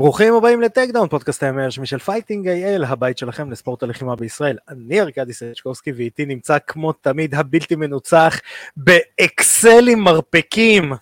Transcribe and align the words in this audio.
ברוכים 0.00 0.34
הבאים 0.34 0.60
לטייקדאון, 0.60 1.08
פודקאסט 1.08 1.42
ה-MMA 1.42 1.62
הרשמי 1.62 1.86
של 1.86 1.98
Fighting 1.98 2.48
IL, 2.48 2.84
הבית 2.84 3.18
שלכם 3.18 3.50
לספורט 3.50 3.82
הלחימה 3.82 4.16
בישראל. 4.16 4.58
אני 4.68 5.00
ארכדי 5.00 5.32
סצ'קובסקי 5.32 5.92
ואיתי 5.92 6.26
נמצא 6.26 6.58
כמו 6.66 6.92
תמיד 6.92 7.34
הבלתי 7.34 7.76
מנוצח 7.76 8.40
באקסלים 8.76 9.98
מרפקים. 9.98 10.92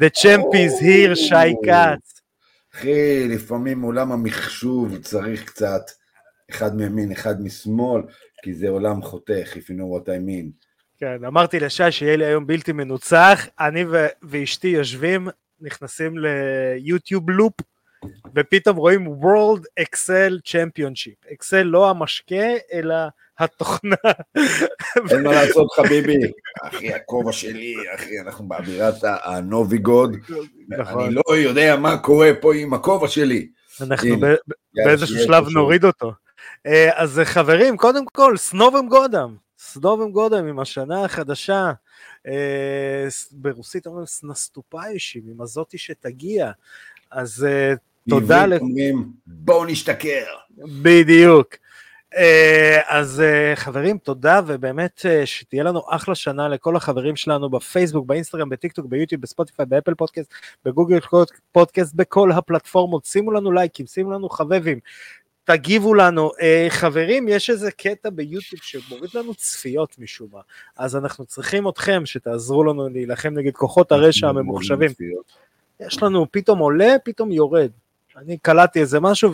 The 0.00 0.08
champ 0.18 0.54
is 0.54 0.82
here, 0.82 1.14
שי 1.14 1.54
כץ. 1.64 2.20
אחי, 2.74 3.28
לפעמים 3.28 3.82
עולם 3.82 4.12
המחשוב 4.12 4.98
צריך 4.98 5.44
קצת 5.44 5.82
אחד 6.50 6.76
מימין, 6.76 7.12
אחד 7.12 7.42
משמאל, 7.42 8.02
כי 8.42 8.54
זה 8.54 8.68
עולם 8.68 9.02
חותך, 9.02 9.52
if 9.52 9.70
you 9.70 9.74
know 9.78 9.98
what 9.98 10.06
I 10.06 10.28
mean. 10.28 10.66
כן, 10.98 11.24
אמרתי 11.24 11.60
לשי 11.60 11.92
שיהיה 11.92 12.16
לי 12.16 12.24
היום 12.24 12.46
בלתי 12.46 12.72
מנוצח, 12.72 13.46
אני 13.60 13.84
ואשתי 14.22 14.68
יושבים, 14.68 15.28
נכנסים 15.60 16.14
ליוטיוב 16.18 17.30
לופ, 17.30 17.52
ופתאום 18.34 18.76
רואים 18.76 19.06
World 19.06 19.62
Excel 19.80 20.32
Championship. 20.46 21.32
אקסל 21.32 21.62
לא 21.62 21.90
המשקה, 21.90 22.46
אלא 22.72 22.94
התוכנה. 23.38 23.96
אין 25.10 25.22
מה 25.22 25.32
לעשות 25.32 25.72
חביבי, 25.72 26.18
אחי 26.62 26.92
הכובע 26.92 27.32
שלי, 27.32 27.74
אחי 27.94 28.20
אנחנו 28.20 28.48
באווירת 28.48 28.94
הנוביגוד, 29.02 30.16
נכון. 30.68 31.04
אני 31.04 31.14
לא 31.14 31.36
יודע 31.36 31.76
מה 31.76 31.98
קורה 31.98 32.30
פה 32.40 32.54
עם 32.54 32.74
הכובע 32.74 33.08
שלי. 33.08 33.48
אנחנו 33.80 34.16
באיזשהו 34.74 35.18
שלב. 35.18 35.48
נוריד 35.48 35.84
אותו. 35.84 36.12
אה, 36.66 37.02
אז 37.02 37.20
חברים, 37.24 37.76
קודם 37.76 38.04
כל, 38.06 38.36
סנובם 38.36 38.88
גודם. 38.88 39.36
סנובם 39.58 40.12
גודם 40.12 40.46
עם 40.46 40.60
השנה 40.60 41.04
החדשה. 41.04 41.72
אה, 42.26 43.08
ברוסית 43.32 43.86
אומרים 43.86 44.06
с 44.06 44.13
наступающим, 44.13 45.22
עם 45.30 45.40
הזאתי 45.40 45.78
שתגיע. 45.78 46.50
אז 47.10 47.46
אה, 47.48 47.74
תודה 48.08 48.46
ל- 48.46 48.58
אומרים 48.58 49.12
בואו 49.26 49.64
נשתכר. 49.64 50.24
בדיוק. 50.82 51.54
אה, 52.16 52.80
אז 52.88 53.20
אה, 53.20 53.56
חברים, 53.56 53.98
תודה, 53.98 54.40
ובאמת 54.46 55.06
אה, 55.06 55.26
שתהיה 55.26 55.62
לנו 55.62 55.82
אחלה 55.88 56.14
שנה 56.14 56.48
לכל 56.48 56.76
החברים 56.76 57.16
שלנו 57.16 57.50
בפייסבוק, 57.50 58.06
באינסטגרם, 58.06 58.48
בטיקטוק, 58.48 58.86
ביוטיוב, 58.86 59.22
בספוטיפיי, 59.22 59.66
באפל 59.66 59.94
פודקאסט, 59.94 60.32
בגוגל 60.64 60.98
פודקאסט, 61.52 61.94
בכל 61.94 62.32
הפלטפורמות. 62.32 63.04
שימו 63.04 63.32
לנו 63.32 63.52
לייקים, 63.52 63.86
שימו 63.86 64.10
לנו 64.10 64.28
לבבים, 64.28 64.78
תגיבו 65.44 65.94
לנו. 65.94 66.30
חברים, 66.68 67.28
יש 67.28 67.50
איזה 67.50 67.70
קטע 67.70 68.10
ביוטיוב 68.10 68.62
שמוריד 68.62 69.10
לנו 69.14 69.34
צפיות 69.34 69.96
משום 69.98 70.28
מה, 70.32 70.40
אז 70.76 70.96
אנחנו 70.96 71.24
צריכים 71.24 71.68
אתכם 71.68 72.02
שתעזרו 72.06 72.64
לנו 72.64 72.88
להילחם 72.88 73.34
נגד 73.34 73.52
כוחות 73.52 73.92
הרשע 73.92 74.28
הממוחשבים. 74.28 74.90
יש 75.80 76.02
לנו 76.02 76.26
פתאום 76.30 76.58
עולה, 76.58 76.96
פתאום 77.04 77.32
יורד. 77.32 77.70
אני 78.16 78.38
קלטתי 78.38 78.80
איזה 78.80 79.00
משהו 79.00 79.32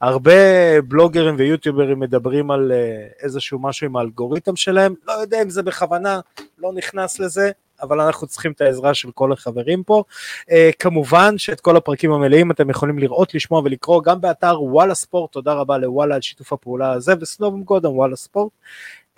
והרבה 0.00 0.32
בלוגרים 0.80 1.34
ויוטיוברים 1.38 2.00
מדברים 2.00 2.50
על 2.50 2.72
אה, 2.72 3.06
איזשהו 3.22 3.58
משהו 3.58 3.86
עם 3.86 3.96
האלגוריתם 3.96 4.56
שלהם, 4.56 4.94
לא 5.06 5.12
יודע 5.12 5.42
אם 5.42 5.50
זה 5.50 5.62
בכוונה, 5.62 6.20
לא 6.58 6.72
נכנס 6.72 7.20
לזה, 7.20 7.50
אבל 7.82 8.00
אנחנו 8.00 8.26
צריכים 8.26 8.52
את 8.52 8.60
העזרה 8.60 8.94
של 8.94 9.10
כל 9.10 9.32
החברים 9.32 9.82
פה. 9.82 10.04
אה, 10.50 10.70
כמובן 10.78 11.38
שאת 11.38 11.60
כל 11.60 11.76
הפרקים 11.76 12.12
המלאים 12.12 12.50
אתם 12.50 12.70
יכולים 12.70 12.98
לראות, 12.98 13.34
לשמוע 13.34 13.60
ולקרוא 13.64 14.02
גם 14.02 14.20
באתר 14.20 14.62
וואלה 14.62 14.94
ספורט, 14.94 15.32
תודה 15.32 15.52
רבה 15.52 15.78
לוואלה 15.78 16.14
על 16.14 16.20
שיתוף 16.20 16.52
הפעולה 16.52 16.92
הזה, 16.92 17.12
וסנובם 17.20 17.62
גודם 17.62 17.90
וואלה 17.90 18.16
ספורט. 18.16 18.52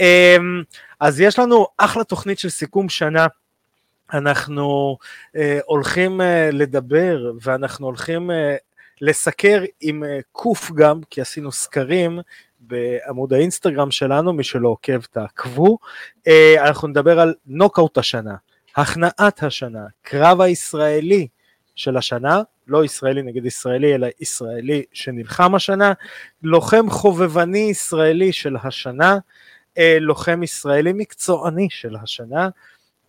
אה, 0.00 0.36
אז 1.00 1.20
יש 1.20 1.38
לנו 1.38 1.66
אחלה 1.76 2.04
תוכנית 2.04 2.38
של 2.38 2.48
סיכום 2.48 2.88
שנה. 2.88 3.26
אנחנו 4.12 4.96
אה, 5.36 5.58
הולכים 5.66 6.20
אה, 6.20 6.50
לדבר 6.52 7.32
ואנחנו 7.40 7.86
הולכים 7.86 8.30
אה, 8.30 8.56
לסקר 9.00 9.62
עם 9.80 10.04
אה, 10.04 10.18
קוף 10.32 10.72
גם, 10.72 11.00
כי 11.10 11.20
עשינו 11.20 11.52
סקרים 11.52 12.18
בעמוד 12.60 13.32
האינסטגרם 13.32 13.90
שלנו, 13.90 14.32
מי 14.32 14.44
שלא 14.44 14.68
עוקב 14.68 15.00
תעקבו. 15.00 15.78
אה, 16.26 16.68
אנחנו 16.68 16.88
נדבר 16.88 17.20
על 17.20 17.34
נוקאוט 17.46 17.98
השנה, 17.98 18.34
הכנעת 18.76 19.42
השנה, 19.42 19.86
קרב 20.02 20.40
הישראלי 20.40 21.28
של 21.74 21.96
השנה, 21.96 22.42
לא 22.66 22.84
ישראלי 22.84 23.22
נגד 23.22 23.46
ישראלי, 23.46 23.94
אלא 23.94 24.06
ישראלי 24.20 24.82
שנלחם 24.92 25.54
השנה, 25.54 25.92
לוחם 26.42 26.90
חובבני 26.90 27.58
ישראלי 27.70 28.32
של 28.32 28.56
השנה, 28.62 29.18
אה, 29.78 29.96
לוחם 30.00 30.42
ישראלי 30.42 30.92
מקצועני 30.92 31.68
של 31.70 31.96
השנה, 31.96 32.48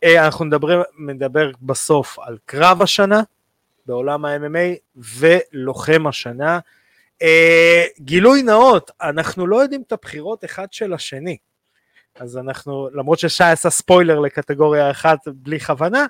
אנחנו 0.06 0.46
נדבר, 0.46 0.84
נדבר 1.00 1.52
בסוף 1.62 2.20
על 2.20 2.38
קרב 2.46 2.82
השנה 2.82 3.22
בעולם 3.88 4.26
ה-MMA 4.26 4.98
ולוחם 5.18 6.08
השנה. 6.08 6.60
אה, 7.22 7.84
גילוי 8.00 8.44
נאות, 8.44 8.92
אנחנו 9.02 9.48
לא 9.48 9.56
יודעים 9.56 9.82
את 9.82 9.92
הבחירות 9.92 10.46
אחד 10.46 10.68
של 10.72 10.94
השני. 10.94 11.38
אז 12.20 12.38
אנחנו, 12.38 12.90
למרות 12.94 13.20
ששי 13.20 13.44
עשה 13.44 13.70
ספוילר 13.70 14.20
לקטגוריה 14.20 14.92
אחת 14.92 15.20
בלי 15.28 15.60
כוונה, 15.60 16.06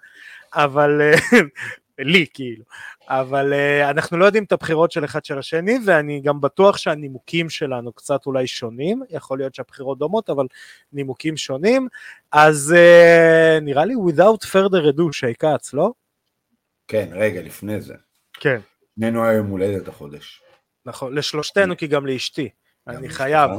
אבל 0.53 1.01
אה, 1.01 1.39
לי 1.99 2.25
כאילו, 2.33 2.63
אבל 3.09 3.53
אה, 3.53 3.89
אנחנו 3.89 4.17
לא 4.17 4.25
יודעים 4.25 4.44
את 4.44 4.51
הבחירות 4.51 4.91
של 4.91 5.05
אחד 5.05 5.25
של 5.25 5.39
השני, 5.39 5.79
ואני 5.85 6.21
גם 6.21 6.41
בטוח 6.41 6.77
שהנימוקים 6.77 7.49
שלנו 7.49 7.94
קצת 7.94 8.25
אולי 8.25 8.47
שונים, 8.47 9.03
יכול 9.09 9.38
להיות 9.38 9.55
שהבחירות 9.55 9.97
דומות, 9.97 10.29
אבל 10.29 10.45
נימוקים 10.94 11.38
שונים, 11.38 11.88
אז 12.31 12.73
אה, 12.77 13.59
נראה 13.61 13.85
לי 13.85 13.94
without 13.94 14.45
further 14.45 14.95
ado, 14.95 15.03
שי 15.11 15.33
כץ, 15.39 15.73
לא? 15.73 15.91
כן, 16.88 17.09
רגע, 17.12 17.42
לפני 17.42 17.81
זה. 17.81 17.94
כן, 18.34 18.59
שנינו 18.96 19.25
היה 19.25 19.34
יום 19.34 19.48
הולדת 19.48 19.88
החודש. 19.88 20.42
נכון, 20.86 21.16
לשלושתנו, 21.16 21.78
כי 21.78 21.88
גם 21.88 22.06
לאשתי, 22.06 22.50
גם 22.90 22.98
אני. 22.98 23.09
חייב. 23.09 23.52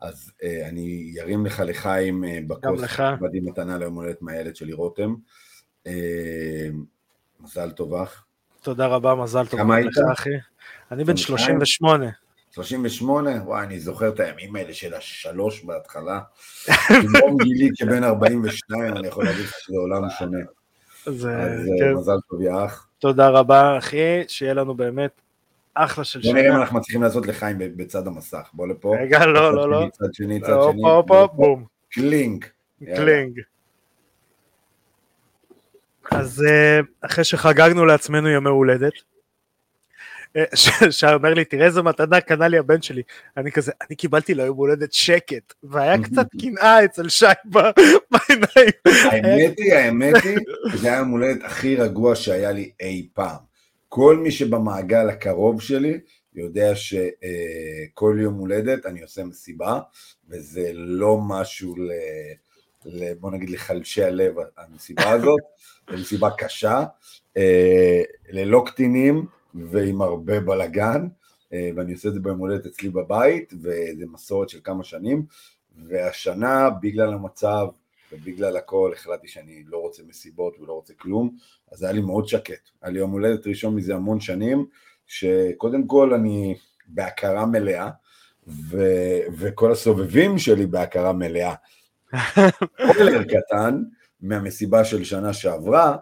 אז 0.00 0.32
אה, 0.42 0.68
אני 0.68 1.14
ארים 1.20 1.46
לך 1.46 1.62
לחיים 1.66 2.24
אה, 2.24 2.38
בכוס, 2.46 2.80
לך. 2.80 3.02
באתי 3.20 3.40
מתנה 3.40 3.78
ליום 3.78 3.94
הולדת 3.94 4.22
מהילד 4.22 4.56
שלי 4.56 4.72
רותם. 4.72 5.14
אה, 5.86 6.68
מזל 7.40 7.70
טוב 7.70 7.94
אח. 7.94 8.24
תודה 8.62 8.86
רבה, 8.86 9.14
מזל 9.14 9.46
טוב. 9.46 9.60
כמה 9.60 9.62
גם 9.62 9.70
היית? 9.70 9.92
אחי. 10.12 10.30
אני 10.90 11.04
בן 11.04 11.12
22? 11.12 11.56
38. 11.58 12.10
38, 12.50 13.30
וואי, 13.30 13.64
אני 13.64 13.80
זוכר 13.80 14.08
את 14.08 14.20
הימים 14.20 14.56
האלה 14.56 14.74
של 14.74 14.94
השלוש 14.94 15.64
בהתחלה. 15.64 16.20
במקום 16.90 17.36
גילי 17.42 17.68
כבן 17.78 18.04
42, 18.04 18.96
אני 18.96 19.06
יכול 19.06 19.24
להגיד 19.24 19.44
שזה 19.46 19.76
עולם 19.76 20.02
שונה. 20.18 20.38
אז 21.06 21.26
אה, 21.26 21.56
כן, 21.78 21.92
מזל 21.94 22.16
טוב 22.30 22.42
יא 22.42 22.52
אח. 22.64 22.88
תודה 22.98 23.28
רבה, 23.28 23.78
אחי, 23.78 24.22
שיהיה 24.28 24.54
לנו 24.54 24.74
באמת 24.74 25.20
אחלה 25.74 26.04
של 26.04 26.20
בוא 26.20 26.32
נראה 26.32 26.44
שנה. 26.44 26.56
אנחנו 26.60 26.78
מצליחים 26.78 27.02
לעשות 27.02 27.26
לחיים 27.26 27.56
בצד 27.58 28.06
המסך. 28.06 28.50
בוא 28.52 28.66
לפה. 28.66 28.96
רגע, 29.00 29.26
לא, 29.26 29.54
לא, 29.54 29.70
לא. 29.70 29.88
צד 29.92 30.14
שני, 30.14 30.40
צד 30.40 30.50
הופ, 30.52 30.72
שני. 30.72 30.82
הופ, 30.82 31.10
הופ, 31.10 31.32
בום. 31.34 31.64
קלינק. 31.90 32.50
יאללה. 32.80 32.96
קלינג. 32.96 33.40
אז 36.10 36.44
אה, 36.48 36.80
אחרי 37.00 37.24
שחגגנו 37.24 37.86
לעצמנו 37.86 38.28
ימי 38.28 38.48
הולדת, 38.48 38.92
שי 40.90 41.06
אומר 41.14 41.34
לי, 41.34 41.44
תראה 41.44 41.66
איזה 41.66 41.82
מתנה 41.82 42.20
קנה 42.20 42.48
לי 42.48 42.58
הבן 42.58 42.82
שלי. 42.82 43.02
אני 43.36 43.52
כזה, 43.52 43.72
אני 43.88 43.96
קיבלתי 43.96 44.34
ליום 44.34 44.56
הולדת 44.56 44.92
שקט, 44.92 45.54
והיה 45.62 45.98
קצת 46.04 46.26
קנאה 46.40 46.84
אצל 46.84 47.08
שי 47.08 47.26
בעיניים. 48.10 48.72
האמת 48.86 49.58
היא, 49.58 49.74
האמת 49.74 50.14
היא, 50.24 50.38
זה 50.74 50.88
היה 50.88 50.96
היום 50.96 51.08
הולדת 51.08 51.44
הכי 51.44 51.76
רגוע 51.76 52.16
שהיה 52.16 52.52
לי 52.52 52.70
אי 52.80 53.08
פעם. 53.14 53.50
כל 53.88 54.16
מי 54.16 54.30
שבמעגל 54.30 55.08
הקרוב 55.08 55.62
שלי 55.62 56.00
יודע 56.34 56.72
שכל 56.74 58.18
יום 58.20 58.34
הולדת 58.34 58.86
אני 58.86 59.02
עושה 59.02 59.24
מסיבה, 59.24 59.80
וזה 60.28 60.70
לא 60.74 61.18
משהו 61.28 61.76
ל... 61.76 61.90
ל- 62.84 63.14
בוא 63.14 63.30
נגיד 63.30 63.50
לחלשי 63.50 64.04
הלב, 64.04 64.34
המסיבה 64.58 65.10
הזאת, 65.10 65.40
זו 65.90 65.96
מסיבה 65.96 66.30
קשה, 66.38 66.84
אה, 67.36 68.02
ללא 68.30 68.62
קטינים 68.66 69.26
ועם 69.54 70.02
הרבה 70.02 70.40
בלאגן, 70.40 71.08
אה, 71.52 71.70
ואני 71.76 71.92
עושה 71.92 72.08
את 72.08 72.14
זה 72.14 72.20
ביום 72.20 72.38
הולדת 72.38 72.66
אצלי 72.66 72.88
בבית, 72.88 73.52
וזה 73.62 74.04
מסורת 74.12 74.48
של 74.48 74.58
כמה 74.64 74.84
שנים, 74.84 75.24
והשנה, 75.88 76.70
בגלל 76.70 77.12
המצב 77.12 77.66
ובגלל 78.12 78.56
הכל, 78.56 78.92
החלטתי 78.94 79.28
שאני 79.28 79.64
לא 79.66 79.78
רוצה 79.78 80.02
מסיבות 80.08 80.60
ולא 80.60 80.72
רוצה 80.72 80.94
כלום, 80.94 81.36
אז 81.72 81.82
היה 81.82 81.92
לי 81.92 82.00
מאוד 82.00 82.28
שקט. 82.28 82.70
היה 82.82 82.92
לי 82.92 82.98
יום 82.98 83.10
הולדת 83.10 83.46
ראשון 83.46 83.74
מזה 83.74 83.94
המון 83.94 84.20
שנים, 84.20 84.66
שקודם 85.06 85.86
כל 85.86 86.14
אני 86.14 86.56
בהכרה 86.86 87.46
מלאה, 87.46 87.90
ו... 88.46 88.78
וכל 89.38 89.72
הסובבים 89.72 90.38
שלי 90.38 90.66
בהכרה 90.66 91.12
מלאה. 91.12 91.54
ספוילר 92.92 93.24
קטן 93.24 93.82
מהמסיבה 94.20 94.84
של 94.84 95.04
שנה 95.04 95.32
שעברה, 95.32 95.96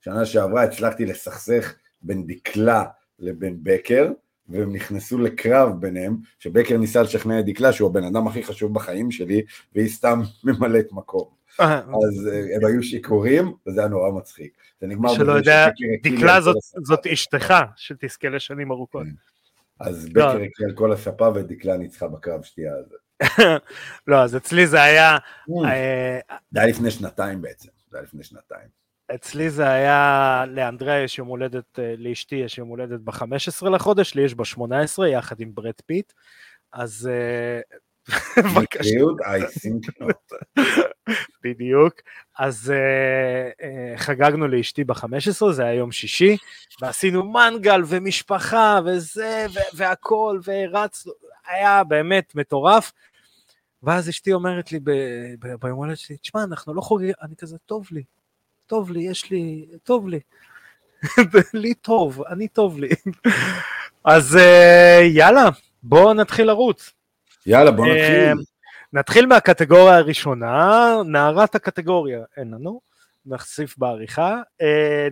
שנה 0.00 0.26
שעברה 0.26 0.62
הצלחתי 0.62 1.06
לסכסך 1.06 1.74
בין 2.04 2.26
דקלה 2.26 2.84
לבין 3.18 3.58
בקר, 3.62 4.12
והם 4.48 4.72
נכנסו 4.72 5.18
לקרב 5.18 5.80
ביניהם, 5.80 6.16
שבקר 6.38 6.76
ניסה 6.76 7.02
לשכנע 7.02 7.40
את 7.40 7.44
דקלה 7.46 7.72
שהוא 7.72 7.90
הבן 7.90 8.04
אדם 8.04 8.26
הכי 8.26 8.42
חשוב 8.42 8.74
בחיים 8.74 9.10
שלי, 9.10 9.42
והיא 9.74 9.88
סתם 9.88 10.20
ממלאת 10.44 10.92
מקום. 10.92 11.28
אז 11.58 12.28
הם 12.56 12.64
היו 12.66 12.82
שיכורים, 12.82 13.52
וזה 13.66 13.80
היה 13.80 13.88
נורא 13.88 14.10
מצחיק. 14.10 14.52
זה 14.80 14.86
נגמר 14.86 15.10
מי 15.10 15.16
שלא 15.16 15.32
יודע, 15.32 15.68
דקלה 16.02 16.40
זאת 16.82 17.06
אשתך, 17.06 17.54
שתזכה 17.76 18.28
לשנים 18.28 18.70
ארוכות. 18.70 19.06
כן. 19.06 19.10
אז 19.80 20.08
בקר 20.08 20.40
הקל 20.42 20.72
כל 20.74 20.92
הספה 20.92 21.28
ודקלה 21.34 21.76
ניצחה 21.76 22.08
בקרב 22.08 22.42
שתייה 22.42 22.72
הזה. 22.76 22.96
לא, 24.06 24.22
אז 24.22 24.36
אצלי 24.36 24.66
זה 24.66 24.82
היה... 24.82 25.18
זה 26.50 26.60
היה 26.60 26.66
לפני 26.66 26.90
שנתיים 26.90 27.42
בעצם, 27.42 27.68
זה 27.90 27.96
היה 27.96 28.04
לפני 28.04 28.24
שנתיים. 28.24 28.83
אצלי 29.14 29.50
זה 29.50 29.70
היה, 29.70 30.44
לאנדריה 30.48 31.02
יש 31.02 31.18
יום 31.18 31.28
הולדת, 31.28 31.78
לאשתי 31.98 32.36
יש 32.36 32.58
יום 32.58 32.68
הולדת 32.68 33.00
ב-15 33.00 33.68
לחודש, 33.68 34.14
לי 34.14 34.22
יש 34.22 34.34
ב-18 34.34 35.06
יחד 35.06 35.40
עם 35.40 35.54
ברד 35.54 35.80
פיט, 35.86 36.12
אז 36.72 37.10
בבקשה. 38.44 38.98
בדיוק. 41.44 41.94
אז 42.38 42.72
uh, 42.72 43.98
חגגנו 43.98 44.48
לאשתי 44.48 44.84
ב-15, 44.84 45.52
זה 45.52 45.64
היה 45.64 45.74
יום 45.74 45.92
שישי, 45.92 46.36
ועשינו 46.80 47.22
מנגל 47.22 47.80
ומשפחה 47.86 48.80
וזה 48.86 49.46
והכל, 49.74 50.40
והרצנו, 50.44 51.12
היה 51.46 51.84
באמת 51.84 52.34
מטורף. 52.34 52.92
ואז 53.82 54.08
אשתי 54.08 54.32
אומרת 54.32 54.72
לי 54.72 54.80
ביום 55.60 55.78
הולדת 55.78 55.98
שלי, 55.98 56.16
תשמע, 56.16 56.44
אנחנו 56.44 56.74
לא 56.74 56.80
חוגגים, 56.80 57.12
אני 57.22 57.36
כזה, 57.36 57.56
טוב 57.66 57.88
לי, 57.90 58.02
טוב 58.66 58.90
לי, 58.90 59.02
יש 59.02 59.30
לי, 59.30 59.66
טוב 59.82 60.08
לי. 60.08 60.20
לי 61.54 61.74
טוב, 61.74 62.22
אני 62.22 62.48
טוב 62.48 62.78
לי. 62.78 62.88
אז 64.04 64.36
uh, 64.36 65.02
יאללה, 65.02 65.48
בואו 65.82 66.14
נתחיל 66.14 66.46
לרוץ. 66.46 66.92
יאללה, 67.46 67.70
בוא 67.70 67.86
נתחיל. 67.86 68.44
נתחיל 68.92 69.26
מהקטגוריה 69.26 69.96
הראשונה, 69.96 70.96
נערת 71.06 71.54
הקטגוריה, 71.54 72.20
אין 72.36 72.50
לנו, 72.50 72.80
נוסיף 73.26 73.78
בעריכה. 73.78 74.40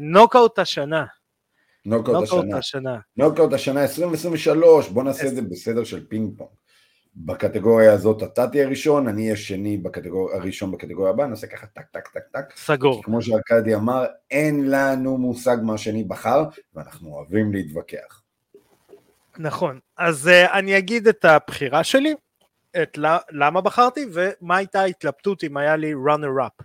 נוקאוט 0.00 0.58
השנה. 0.58 1.04
נוקאוט 1.86 2.28
השנה. 2.54 2.98
נוקאוט 3.16 3.52
השנה 3.52 3.82
2023, 3.82 4.88
בוא 4.88 5.02
נעשה 5.02 5.26
את 5.26 5.34
זה 5.34 5.42
בסדר 5.42 5.84
של 5.84 6.06
פינג 6.08 6.38
פונג. 6.38 6.50
בקטגוריה 7.16 7.92
הזאת 7.92 8.22
אתה 8.22 8.48
תהיה 8.48 8.68
ראשון, 8.68 9.08
אני 9.08 9.22
אהיה 9.24 9.36
שני 9.36 9.76
בקטגוריה, 9.76 10.36
הראשון 10.36 10.72
בקטגוריה 10.72 11.10
הבאה, 11.10 11.26
נעשה 11.26 11.46
ככה 11.46 11.66
טק 11.66 11.86
טק 11.92 12.08
טק 12.08 12.22
טק. 12.32 12.56
סגור. 12.56 13.02
כמו 13.04 13.22
שארקדי 13.22 13.74
אמר, 13.74 14.04
אין 14.30 14.70
לנו 14.70 15.18
מושג 15.18 15.56
מה 15.62 15.74
השני 15.74 16.04
בחר, 16.04 16.44
ואנחנו 16.74 17.10
אוהבים 17.10 17.52
להתווכח. 17.52 18.22
נכון, 19.38 19.78
אז 19.96 20.28
uh, 20.28 20.52
אני 20.52 20.78
אגיד 20.78 21.08
את 21.08 21.24
הבחירה 21.24 21.84
שלי, 21.84 22.14
את 22.82 22.98
למה 23.30 23.60
בחרתי 23.60 24.06
ומה 24.12 24.56
הייתה 24.56 24.80
ההתלבטות 24.80 25.44
אם 25.44 25.56
היה 25.56 25.76
לי 25.76 25.92
runner 25.94 26.46
up. 26.46 26.64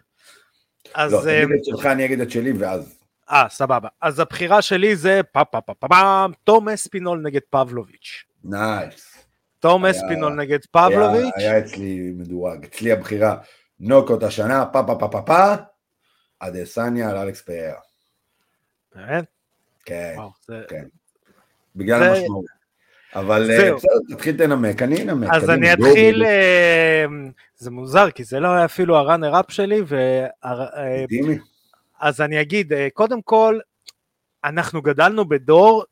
אז... 0.93 1.13
לא, 1.13 1.21
תגיד 1.21 1.57
את 1.59 1.65
שלך, 1.65 1.85
אני 1.85 2.05
אגיד 2.05 2.21
את 2.21 2.31
שלי 2.31 2.51
ואז... 2.51 2.99
אה, 3.29 3.45
סבבה. 3.49 3.87
אז 4.01 4.19
הבחירה 4.19 4.61
שלי 4.61 4.95
זה 4.95 5.21
פה 5.31 5.45
פה 5.45 5.61
פה 5.61 5.73
פה 5.73 6.25
תום 6.43 6.69
אספינול 6.69 7.21
נגד 7.21 7.41
פבלוביץ'. 7.49 8.23
נייס. 8.43 9.16
תום 9.59 9.85
אספינול 9.85 10.33
נגד 10.33 10.65
פבלוביץ'. 10.65 11.33
היה, 11.35 11.51
היה 11.51 11.59
אצלי 11.59 12.11
מדורג. 12.15 12.65
אצלי 12.65 12.91
הבחירה 12.91 13.37
נוקות 13.79 14.23
השנה, 14.23 14.65
פה 14.65 14.83
פה 14.87 14.95
פה 14.99 15.07
פה 15.11 15.21
פה, 15.21 15.53
אדסניה 16.39 17.09
על 17.09 17.17
אלכס 17.17 17.41
פיירה. 17.41 17.79
באמת? 18.95 19.25
כן, 19.85 20.15
כן. 20.67 20.83
בגלל 21.75 22.03
המשמעות. 22.03 22.45
אבל 23.15 23.51
אה, 23.51 23.69
תתחיל 24.09 24.43
לנמק, 24.43 24.81
אני 24.81 25.03
אנמק. 25.03 25.29
אז 25.31 25.49
אני 25.49 25.73
אתחיל, 25.73 26.23
אה, 26.23 27.05
זה 27.57 27.71
מוזר, 27.71 28.11
כי 28.11 28.23
זה 28.23 28.39
לא 28.39 28.47
היה 28.47 28.65
אפילו 28.65 28.97
הראנר 28.97 29.39
אפ 29.39 29.45
שלי, 29.49 29.81
אה, 29.93 31.07
אז 31.99 32.21
אני 32.21 32.41
אגיד, 32.41 32.73
קודם 32.93 33.21
כל, 33.21 33.59
אנחנו 34.43 34.81
גדלנו 34.81 35.29
בדור 35.29 35.83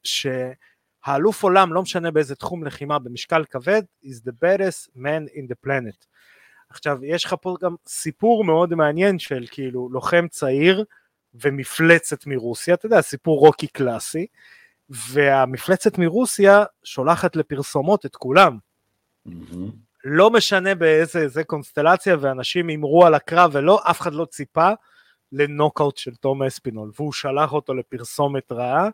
שהאלוף 1.06 1.44
עולם, 1.44 1.74
לא 1.74 1.82
משנה 1.82 2.12
באיזה 2.12 2.36
תחום 2.36 2.64
לחימה, 2.64 3.00
במשקל 3.00 3.46
כבד, 3.46 3.82
is 4.04 4.28
the 4.28 4.32
baddest 4.44 4.98
man 4.98 5.36
in 5.36 5.52
the 5.52 5.68
planet. 5.68 6.06
עכשיו, 6.70 7.06
יש 7.06 7.26
לך 7.26 7.36
פה 7.42 7.56
גם 7.62 7.76
סיפור 7.88 8.44
מאוד 8.44 8.76
מעניין 8.76 9.20
של 9.20 9.46
כאילו 9.52 9.90
לוחם 9.90 10.28
צעיר 10.28 10.84
ומפלצת 11.34 12.26
מרוסיה, 12.26 12.74
אתה 12.74 12.86
יודע, 12.86 13.02
סיפור 13.02 13.40
רוקי 13.40 13.68
קלאסי. 13.68 14.26
והמפלצת 14.90 15.98
מרוסיה 15.98 16.64
שולחת 16.84 17.36
לפרסומות 17.36 18.06
את 18.06 18.16
כולם. 18.16 18.58
Mm-hmm. 19.28 19.32
לא 20.04 20.30
משנה 20.30 20.76
באיזה 20.76 21.20
איזה 21.20 21.44
קונסטלציה, 21.44 22.16
ואנשים 22.20 22.68
הימרו 22.68 23.06
על 23.06 23.14
הקרב 23.14 23.52
ולא, 23.54 23.80
אף 23.84 24.02
אחד 24.02 24.14
לא 24.14 24.26
ציפה 24.26 24.70
לנוקאוט 25.32 25.98
של 25.98 26.16
תום 26.16 26.44
אספינול, 26.44 26.92
והוא 26.96 27.14
שלח 27.14 27.54
אותו 27.54 27.74
לפרסומת 27.74 28.52
רעה. 28.52 28.90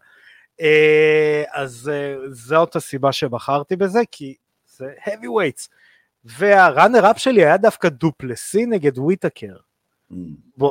אה, 0.62 1.44
אז 1.52 1.92
אה, 1.94 2.16
זאת 2.32 2.76
הסיבה 2.76 3.12
שבחרתי 3.12 3.76
בזה, 3.76 4.00
כי 4.12 4.36
זה 4.66 4.94
heavy 5.06 5.26
weights. 5.26 5.68
והראנר 6.26 7.12
אפ 7.12 7.18
שלי 7.18 7.46
היה 7.46 7.58
דווקא 7.58 7.90
דופלסי 7.90 8.66
נגד 8.66 8.98
וויטקר. 8.98 9.56
Mm. 10.12 10.16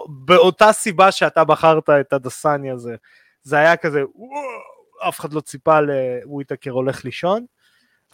באותה 0.09 0.73
סיבה 0.73 1.13
שאתה 1.13 1.45
בחרת 1.45 1.91
את 1.91 2.13
הדסני 2.13 2.71
הזה. 2.71 2.97
זה 3.43 3.57
היה 3.57 3.77
כזה, 3.77 4.03
וואו, 4.15 4.43
אף 5.09 5.21
אחד 5.21 5.33
לא 5.33 5.41
ציפה 5.41 5.79
לוויטקר 5.81 6.71
הולך 6.71 7.05
לישון, 7.05 7.47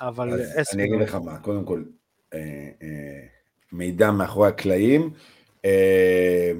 אבל. 0.01 0.41
אני 0.73 0.85
אגיד 0.85 1.01
לך 1.01 1.15
מה, 1.15 1.39
קודם 1.39 1.65
כל, 1.65 1.83
אה, 2.35 2.39
אה, 2.83 3.27
מידע 3.73 4.11
מאחורי 4.11 4.49
הקלעים, 4.49 5.11
אה, 5.65 6.53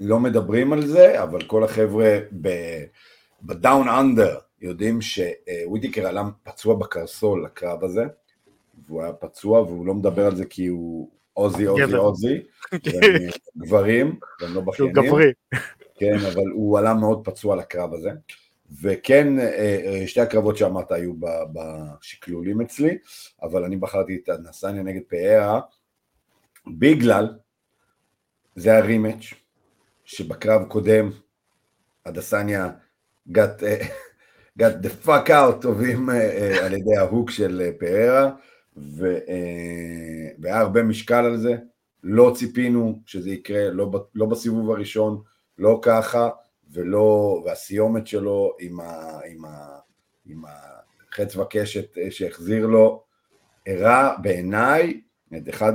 לא 0.00 0.20
מדברים 0.20 0.72
על 0.72 0.86
זה, 0.86 1.22
אבל 1.22 1.42
כל 1.42 1.64
החבר'ה 1.64 2.18
בדאון 3.42 3.88
אנדר 3.88 4.38
יודעים 4.60 4.98
שוויטקר 5.00 6.06
עלה 6.06 6.22
פצוע 6.42 6.74
בקרסול 6.74 7.44
לקרב 7.44 7.84
הזה, 7.84 8.04
והוא 8.86 9.02
היה 9.02 9.12
פצוע 9.12 9.60
והוא 9.60 9.86
לא 9.86 9.94
מדבר 9.94 10.26
על 10.26 10.36
זה 10.36 10.44
כי 10.44 10.66
הוא 10.66 11.10
עוזי 11.32 11.64
עוזי 11.64 11.94
עוזי, 11.94 12.42
גברים, 13.56 14.18
והם 14.40 14.54
לא 14.54 14.60
בכיינים, 14.60 14.94
כן, 15.94 16.14
אבל 16.32 16.46
הוא 16.54 16.78
עלה 16.78 16.94
מאוד 16.94 17.24
פצוע 17.24 17.56
לקרב 17.56 17.94
הזה. 17.94 18.10
וכן, 18.82 19.38
אה, 19.38 19.80
אה, 19.84 20.06
שתי 20.06 20.20
הקרבות 20.20 20.56
שאמרת 20.56 20.92
היו 20.92 21.12
בשקלולים 21.52 22.60
אצלי, 22.60 22.98
אבל 23.42 23.64
אני 23.64 23.76
בחרתי 23.76 24.20
את 24.24 24.28
הנסניה 24.28 24.82
נגד 24.82 25.00
פארה, 25.08 25.60
בגלל, 26.66 27.28
זה 28.56 28.70
היה 28.70 28.80
רימץ', 28.80 29.34
שבקרב 30.04 30.64
קודם, 30.68 31.10
הדסניה 32.06 32.70
got, 33.32 33.62
uh, 33.62 33.84
got 34.60 34.82
the 34.82 35.06
fuck 35.06 35.30
out 35.30 35.60
טובים 35.60 36.08
uh, 36.08 36.12
uh, 36.12 36.64
על 36.64 36.72
ידי 36.72 36.96
ההוק 36.96 37.30
של 37.30 37.70
פארה, 37.78 38.30
והיה 38.76 40.60
הרבה 40.60 40.82
משקל 40.82 41.24
על 41.24 41.36
זה, 41.36 41.56
לא 42.02 42.32
ציפינו 42.36 43.00
שזה 43.06 43.30
יקרה, 43.30 43.70
לא, 43.70 44.06
לא 44.14 44.26
בסיבוב 44.26 44.70
הראשון, 44.70 45.22
לא 45.58 45.78
ככה, 45.82 46.28
ולא, 46.70 47.42
והסיומת 47.44 48.06
שלו 48.06 48.56
עם, 48.60 48.80
ה, 48.80 49.20
עם, 49.26 49.44
ה, 49.44 49.78
עם 50.26 50.42
החץ 50.44 51.36
וקשת 51.36 51.98
אה, 51.98 52.10
שהחזיר 52.10 52.66
לו, 52.66 53.02
הראה 53.66 54.16
בעיניי 54.22 55.00
את 55.36 55.48
אחד 55.48 55.72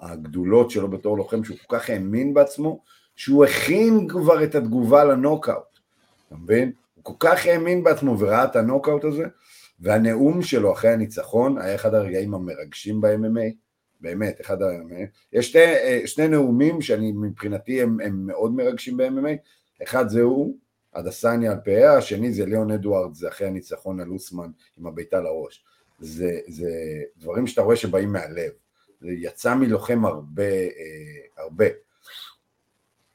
הגדולות 0.00 0.70
שלו 0.70 0.88
בתור 0.88 1.18
לוחם 1.18 1.44
שהוא 1.44 1.56
כל 1.66 1.78
כך 1.78 1.90
האמין 1.90 2.34
בעצמו, 2.34 2.82
שהוא 3.16 3.44
הכין 3.44 4.08
כבר 4.08 4.44
את 4.44 4.54
התגובה 4.54 5.04
לנוקאוט, 5.04 5.78
אתה 6.26 6.36
מבין? 6.36 6.72
כל 7.04 7.12
כך 7.18 7.46
האמין 7.46 7.84
בעצמו 7.84 8.18
וראה 8.18 8.44
את 8.44 8.56
הנוקאוט 8.56 9.04
הזה, 9.04 9.24
והנאום 9.80 10.42
שלו 10.42 10.72
אחרי 10.72 10.90
הניצחון 10.90 11.58
היה 11.58 11.74
אחד 11.74 11.94
הרגעים 11.94 12.34
המרגשים 12.34 13.00
ב-MMA, 13.00 13.54
באמת, 14.00 14.40
אחד 14.40 14.62
ה... 14.62 14.66
יש 15.32 15.48
שתי, 15.48 15.58
שני 16.06 16.28
נאומים 16.28 16.82
שאני 16.82 17.12
מבחינתי 17.12 17.82
הם, 17.82 18.00
הם 18.00 18.26
מאוד 18.26 18.54
מרגשים 18.54 18.96
ב-MMA, 18.96 19.36
אחד 19.82 20.08
זה 20.08 20.22
הוא, 20.22 20.56
הדסניה 20.94 21.52
על 21.52 21.58
פאה, 21.64 21.96
השני 21.96 22.32
זה 22.32 22.46
ליאון 22.46 22.70
אדוארד, 22.70 23.14
זה 23.14 23.28
אחרי 23.28 23.46
הניצחון 23.46 24.00
על 24.00 24.10
אוסמן 24.10 24.50
עם 24.78 24.86
הביתה 24.86 25.20
לראש. 25.20 25.64
זה, 26.00 26.38
זה 26.48 26.70
דברים 27.16 27.46
שאתה 27.46 27.62
רואה 27.62 27.76
שבאים 27.76 28.12
מהלב. 28.12 28.50
זה 29.00 29.12
יצא 29.12 29.54
מלוחם 29.54 30.04
הרבה, 30.04 30.42
אה, 30.42 31.44
הרבה. 31.44 31.66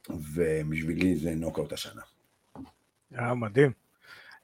ובשבילי 0.10 1.16
זה 1.16 1.36
נוקאוט 1.36 1.74
השנה. 1.74 2.02
היה 3.16 3.34
מדהים. 3.34 3.72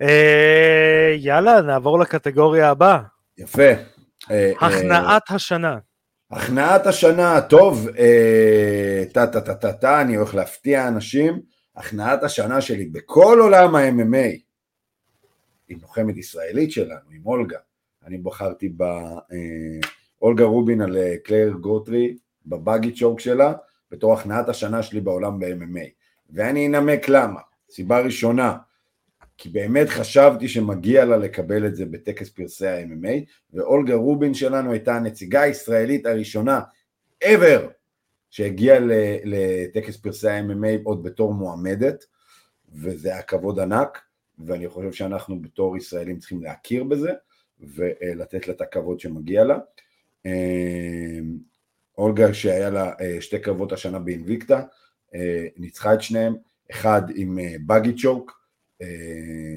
אה, 0.01 1.15
יאללה, 1.17 1.61
נעבור 1.61 1.99
לקטגוריה 1.99 2.69
הבאה. 2.69 2.99
יפה. 3.37 3.71
אה, 4.31 4.51
הכנעת 4.61 5.23
אה, 5.31 5.35
השנה. 5.35 5.77
הכנעת 6.31 6.87
השנה, 6.87 7.41
טוב, 7.41 7.87
אה, 7.97 9.03
טה 9.13 9.27
טה 9.27 9.41
טה 9.41 9.55
טה 9.55 9.73
טה, 9.73 10.01
אני 10.01 10.15
הולך 10.15 10.35
להפתיע 10.35 10.87
אנשים. 10.87 11.41
הכנעת 11.75 12.23
השנה 12.23 12.61
שלי 12.61 12.85
בכל 12.85 13.37
עולם 13.41 13.75
ה-MMA, 13.75 14.37
עם 15.69 15.77
לוחמת 15.81 16.17
ישראלית 16.17 16.71
שלנו, 16.71 17.11
עם 17.11 17.21
אולגה, 17.25 17.57
אני 18.05 18.17
בחרתי 18.17 18.69
באולגה 18.69 20.43
אה, 20.43 20.49
רובין 20.49 20.81
על 20.81 20.97
אה, 20.97 21.15
קלייר 21.23 21.53
גוטרי, 21.53 22.17
ב 22.45 22.53
buggy 22.53 22.91
choke 22.91 23.19
שלה, 23.19 23.53
בתור 23.91 24.13
הכנעת 24.13 24.49
השנה 24.49 24.83
שלי 24.83 25.01
בעולם 25.01 25.39
ב-MMA. 25.39 25.89
ואני 26.29 26.67
אנמק 26.67 27.09
למה. 27.09 27.39
סיבה 27.69 27.99
ראשונה, 27.99 28.57
כי 29.37 29.49
באמת 29.49 29.89
חשבתי 29.89 30.47
שמגיע 30.47 31.05
לה 31.05 31.17
לקבל 31.17 31.65
את 31.65 31.75
זה 31.75 31.85
בטקס 31.85 32.29
פרסי 32.29 32.67
ה-MMA, 32.67 33.31
ואולגה 33.53 33.95
רובין 33.95 34.33
שלנו 34.33 34.71
הייתה 34.71 34.95
הנציגה 34.95 35.41
הישראלית 35.41 36.05
הראשונה 36.05 36.61
ever 37.23 37.61
שהגיעה 38.29 38.77
לטקס 39.23 39.97
פרסי 39.97 40.29
ה-MMA 40.29 40.79
עוד 40.83 41.03
בתור 41.03 41.33
מועמדת, 41.33 42.05
וזה 42.73 43.13
היה 43.13 43.21
כבוד 43.21 43.59
ענק, 43.59 44.01
ואני 44.39 44.67
חושב 44.67 44.91
שאנחנו 44.91 45.41
בתור 45.41 45.77
ישראלים 45.77 46.19
צריכים 46.19 46.43
להכיר 46.43 46.83
בזה, 46.83 47.11
ולתת 47.59 48.47
לה 48.47 48.53
את 48.53 48.61
הכבוד 48.61 48.99
שמגיע 48.99 49.43
לה. 49.43 49.57
אמ, 50.25 51.37
אולגה 51.97 52.33
שהיה 52.33 52.69
לה 52.69 52.91
אה, 53.01 53.21
שתי 53.21 53.39
קרבות 53.39 53.71
השנה 53.71 53.99
באינביקטה, 53.99 54.61
אה, 55.15 55.47
ניצחה 55.57 55.93
את 55.93 56.01
שניהם, 56.01 56.35
אחד 56.71 57.01
עם 57.15 57.39
בגי 57.65 57.89
אה, 57.89 57.95
צ'וק, 58.01 58.45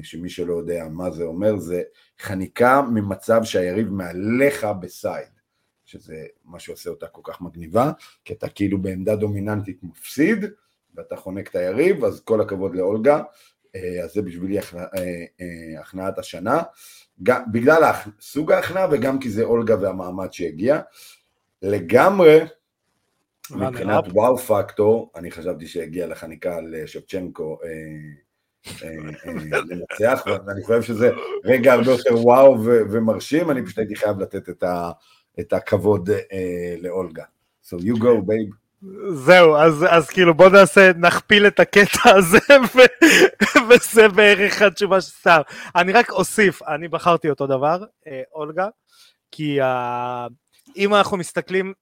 שמי 0.03 0.29
שלא 0.29 0.53
יודע 0.53 0.87
מה 0.91 1.11
זה 1.11 1.23
אומר, 1.23 1.57
זה 1.57 1.81
חניקה 2.19 2.81
ממצב 2.81 3.43
שהיריב 3.43 3.89
מעליך 3.89 4.67
בסייד, 4.81 5.27
שזה 5.85 6.25
מה 6.45 6.59
שעושה 6.59 6.89
אותה 6.89 7.07
כל 7.07 7.21
כך 7.23 7.41
מגניבה, 7.41 7.91
כי 8.25 8.33
אתה 8.33 8.49
כאילו 8.49 8.77
בעמדה 8.81 9.15
דומיננטית 9.15 9.83
מפסיד, 9.83 10.45
ואתה 10.95 11.15
חונק 11.15 11.47
את 11.47 11.55
היריב, 11.55 12.03
אז 12.03 12.21
כל 12.21 12.41
הכבוד 12.41 12.75
לאולגה, 12.75 13.21
אז 14.03 14.13
זה 14.13 14.21
בשבילי 14.21 14.59
הכנעת 15.79 16.19
השנה. 16.19 16.61
גם, 17.23 17.41
בגלל 17.51 17.91
סוג 18.21 18.51
ההכנעה 18.51 18.87
וגם 18.91 19.19
כי 19.19 19.29
זה 19.29 19.43
אולגה 19.43 19.75
והמעמד 19.81 20.33
שהגיע. 20.33 20.79
לגמרי, 21.61 22.39
מבחינת 23.51 24.03
וואו 24.13 24.37
פקטור, 24.37 25.11
אני 25.15 25.31
חשבתי 25.31 25.67
שהגיע 25.67 26.07
לחניקה 26.07 26.61
לשבצ'נקו 26.61 27.59
אה, 27.63 27.69
אה, 28.83 28.89
אה, 29.25 29.61
לנצח, 29.69 30.23
ואני 30.47 30.63
חושב 30.63 30.81
שזה 30.81 31.11
רגע 31.43 31.73
הרבה 31.73 31.91
יותר 31.91 32.17
וואו 32.17 32.63
ומרשים, 32.63 33.51
אני 33.51 33.65
פשוט 33.65 33.77
הייתי 33.77 33.95
חייב 33.95 34.19
לתת 34.19 34.63
את 35.39 35.53
הכבוד 35.53 36.09
לאולגה. 36.81 37.23
So 37.65 37.75
you 37.77 37.95
go, 37.97 38.21
babe. 38.27 38.69
זהו, 39.13 39.55
אז, 39.55 39.85
אז 39.89 40.09
כאילו 40.09 40.33
בוא 40.33 40.49
נעשה, 40.49 40.91
נכפיל 40.97 41.47
את 41.47 41.59
הקטע 41.59 42.15
הזה, 42.17 42.39
ו, 42.75 42.79
וזה 43.69 44.07
בערך 44.07 44.61
התשובה 44.61 45.01
של 45.01 45.11
סתם. 45.11 45.41
אני 45.75 45.91
רק 45.91 46.11
אוסיף, 46.11 46.61
אני 46.63 46.87
בחרתי 46.87 47.29
אותו 47.29 47.47
דבר, 47.47 47.83
אה, 48.07 48.21
אולגה, 48.33 48.67
כי 49.31 49.61
אה, 49.61 50.27
אם 50.77 50.95
אנחנו 50.95 51.17
מסתכלים, 51.17 51.73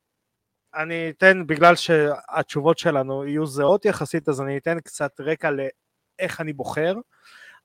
אני 0.78 1.10
אתן, 1.10 1.48
בגלל 1.48 1.76
שהתשובות 1.76 2.80
שלנו 2.80 3.26
יהיו 3.26 3.46
זהות 3.46 3.86
יחסית, 3.86 4.30
אז 4.30 4.42
אני 4.42 4.58
אתן 4.58 4.80
קצת 4.80 5.20
רקע 5.20 5.50
לאיך 5.52 6.42
אני 6.42 6.54
בוחר. 6.54 6.96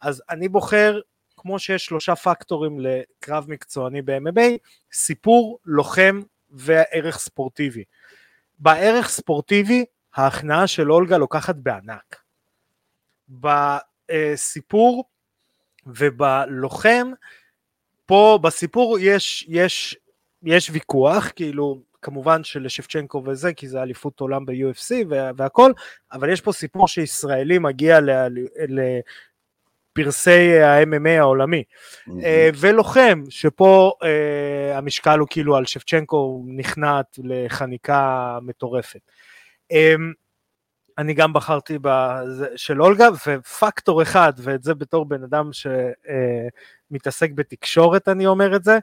אז 0.00 0.22
אני 0.30 0.48
בוחר, 0.48 1.00
כמו 1.36 1.58
שיש 1.58 1.84
שלושה 1.84 2.16
פקטורים 2.16 2.80
לקרב 2.80 3.44
מקצועני 3.48 4.02
ב-MMA, 4.02 4.58
סיפור, 4.92 5.58
לוחם 5.64 6.20
וערך 6.50 7.18
ספורטיבי. 7.18 7.84
בערך 8.58 9.08
ספורטיבי 9.08 9.84
ההכנעה 10.14 10.66
של 10.66 10.92
אולגה 10.92 11.18
לוקחת 11.18 11.54
בענק. 11.56 12.22
בסיפור 13.28 15.04
ובלוחם, 15.86 17.10
פה 18.06 18.38
בסיפור 18.42 18.98
יש, 18.98 19.46
יש, 19.48 19.96
יש 20.42 20.70
ויכוח, 20.70 21.30
כאילו 21.36 21.82
כמובן 22.02 22.44
שלשפצ'נקו 22.44 23.22
וזה, 23.26 23.52
כי 23.52 23.68
זה 23.68 23.82
אליפות 23.82 24.20
עולם 24.20 24.46
ב-UFC 24.46 24.94
והכל, 25.36 25.72
אבל 26.12 26.32
יש 26.32 26.40
פה 26.40 26.52
סיפור 26.52 26.88
שישראלי 26.88 27.58
מגיע 27.58 28.00
ל, 28.00 28.10
ל, 28.68 28.80
פרסי 29.92 30.58
ה-MMA 30.58 31.18
העולמי. 31.18 31.62
Mm-hmm. 31.62 32.12
ולוחם, 32.56 33.22
שפה 33.28 33.92
uh, 34.02 34.76
המשקל 34.76 35.18
הוא 35.18 35.28
כאילו 35.30 35.56
על 35.56 35.66
שפצ'נקו 35.66 36.44
נכנעת 36.46 37.18
לחניקה 37.24 38.38
מטורפת. 38.42 39.00
Um, 39.72 39.76
אני 40.98 41.14
גם 41.14 41.32
בחרתי 41.32 41.78
בזה 41.82 42.46
של 42.56 42.82
אולגה, 42.82 43.08
ופקטור 43.26 44.02
אחד, 44.02 44.32
ואת 44.36 44.62
זה 44.62 44.74
בתור 44.74 45.04
בן 45.04 45.22
אדם 45.22 45.50
שמתעסק 45.52 47.30
uh, 47.30 47.34
בתקשורת 47.34 48.08
אני 48.08 48.26
אומר 48.26 48.56
את 48.56 48.64
זה, 48.64 48.78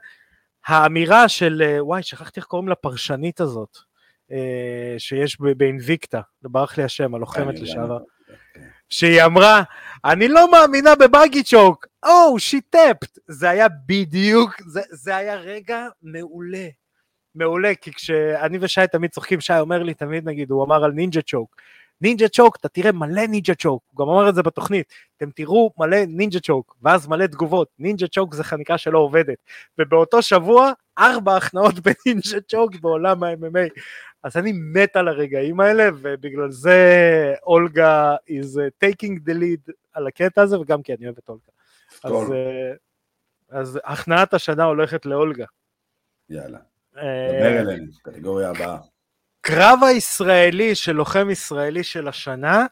האמירה 0.66 1.28
של, 1.28 1.62
uh, 1.64 1.82
וואי, 1.82 2.02
שכחתי 2.02 2.40
איך 2.40 2.46
קוראים 2.46 2.68
לפרשנית 2.68 3.40
הזאת, 3.40 3.76
uh, 4.30 4.34
שיש 4.98 5.38
באינביקטה, 5.56 6.20
ברח 6.42 6.78
לי 6.78 6.84
השם, 6.84 7.14
הלוחמת 7.14 7.58
לשעבר. 7.58 7.98
שהיא 8.90 9.22
אמרה, 9.24 9.62
אני 10.04 10.28
לא 10.28 10.50
מאמינה 10.50 10.94
בבאגי 10.94 11.42
צ'וק, 11.42 11.86
או, 12.04 12.38
שיטפט. 12.38 13.18
זה 13.28 13.50
היה 13.50 13.66
בדיוק, 13.86 14.62
זה, 14.66 14.80
זה 14.90 15.16
היה 15.16 15.36
רגע 15.36 15.86
מעולה. 16.02 16.68
מעולה, 17.34 17.74
כי 17.74 17.92
כשאני 17.92 18.58
ושי 18.60 18.80
תמיד 18.92 19.10
צוחקים, 19.10 19.40
שי 19.40 19.58
אומר 19.58 19.82
לי 19.82 19.94
תמיד, 19.94 20.28
נגיד, 20.28 20.50
הוא 20.50 20.64
אמר 20.64 20.84
על 20.84 20.92
ninja 20.92 21.22
choke. 21.22 21.56
Ninja 22.00 22.28
choke, 22.28 22.56
אתה 22.56 22.68
תראה 22.68 22.92
מלא 22.92 23.26
ninja 23.26 23.54
choke, 23.54 23.82
הוא 23.90 24.06
גם 24.06 24.12
אמר 24.12 24.28
את 24.28 24.34
זה 24.34 24.42
בתוכנית, 24.42 24.92
אתם 25.16 25.30
תראו 25.30 25.70
מלא 25.78 25.96
ninja 26.08 26.40
choke, 26.40 26.76
ואז 26.82 27.08
מלא 27.08 27.26
תגובות, 27.26 27.68
ninja 27.78 28.08
choke 28.08 28.34
זה 28.34 28.44
חניקה 28.44 28.78
שלא 28.78 28.98
עובדת, 28.98 29.38
ובאותו 29.78 30.22
שבוע, 30.22 30.72
ארבע 30.98 31.36
הכנעות 31.36 31.74
ב 31.84 31.93
ninja 31.93 32.40
choke 32.48 32.74
בעולם 32.80 33.22
ה-MMA, 33.22 33.80
אז 34.22 34.36
אני 34.36 34.52
מת 34.52 34.96
על 34.96 35.08
הרגעים 35.08 35.60
האלה, 35.60 35.88
ובגלל 36.00 36.50
זה 36.50 37.34
אולגה 37.42 38.16
is 38.28 38.56
uh, 38.56 38.86
taking 38.86 39.28
the 39.28 39.32
lead 39.32 39.72
על 39.92 40.06
הקטע 40.06 40.42
הזה, 40.42 40.60
וגם 40.60 40.82
כי 40.82 40.94
אני 40.94 41.06
אוהב 41.06 41.16
את 41.18 41.28
אולגה. 41.28 41.52
אז, 42.04 42.30
אה, 42.30 42.78
אז 43.50 43.80
הכנעת 43.84 44.34
השנה 44.34 44.64
הולכת 44.64 45.06
לאולגה. 45.06 45.46
יאללה. 46.30 46.58
אה, 46.96 47.28
דבר 47.28 47.60
אלינו, 47.60 47.92
קטגוריה 48.02 48.50
הבאה. 48.50 48.78
קרב 49.40 49.78
הישראלי 49.86 50.74
של 50.74 50.92
לוחם 50.92 51.30
ישראלי 51.30 51.82
של 51.82 52.08
השנה, 52.08 52.66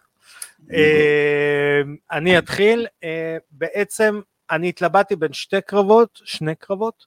אני 2.13 2.39
אתחיל, 2.39 2.87
בעצם 3.51 4.21
אני 4.51 4.69
התלבטתי 4.69 5.17
בין 5.17 5.33
שתי 5.33 5.61
קרבות, 5.61 6.21
שני 6.25 6.55
קרבות, 6.55 7.07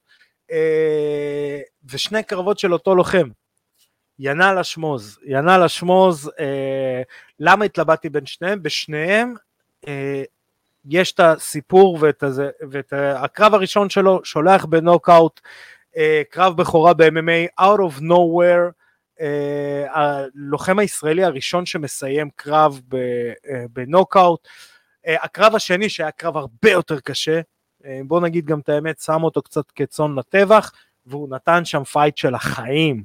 ושני 1.91 2.23
קרבות 2.23 2.59
של 2.59 2.73
אותו 2.73 2.95
לוחם. 2.95 3.27
ינאל 4.23 4.57
אשמוז, 4.59 5.19
ינאל 5.25 5.63
אשמוז, 5.63 6.31
אה, 6.39 7.01
למה 7.39 7.65
התלבטתי 7.65 8.09
בין 8.09 8.25
שניהם? 8.25 8.63
בשניהם 8.63 9.33
אה, 9.87 10.23
יש 10.89 11.11
את 11.11 11.19
הסיפור 11.19 11.97
ואת, 12.01 12.23
הזה, 12.23 12.49
ואת 12.69 12.93
הקרב 13.15 13.53
הראשון 13.53 13.89
שלו, 13.89 14.21
שולח 14.23 14.65
בנוקאוט, 14.65 15.41
אה, 15.97 16.21
קרב 16.29 16.57
בכורה 16.57 16.93
ב-MMA, 16.93 17.61
out 17.61 17.79
of 17.79 18.01
nowhere, 18.01 18.67
אה, 18.67 18.80
הלוחם 19.89 20.79
הישראלי 20.79 21.23
הראשון 21.23 21.65
שמסיים 21.65 22.29
קרב 22.35 22.81
אה, 22.93 23.65
בנוקאוט, 23.73 24.47
אה, 25.07 25.23
הקרב 25.23 25.55
השני 25.55 25.89
שהיה 25.89 26.11
קרב 26.11 26.37
הרבה 26.37 26.71
יותר 26.71 26.99
קשה, 26.99 27.41
אה, 27.85 27.99
בוא 28.05 28.21
נגיד 28.21 28.45
גם 28.45 28.59
את 28.59 28.69
האמת, 28.69 28.99
שם 28.99 29.23
אותו 29.23 29.41
קצת 29.41 29.71
כצאן 29.71 30.15
לטבח, 30.19 30.71
והוא 31.05 31.29
נתן 31.29 31.65
שם 31.65 31.83
fight 31.83 32.17
של 32.17 32.35
החיים. 32.35 33.03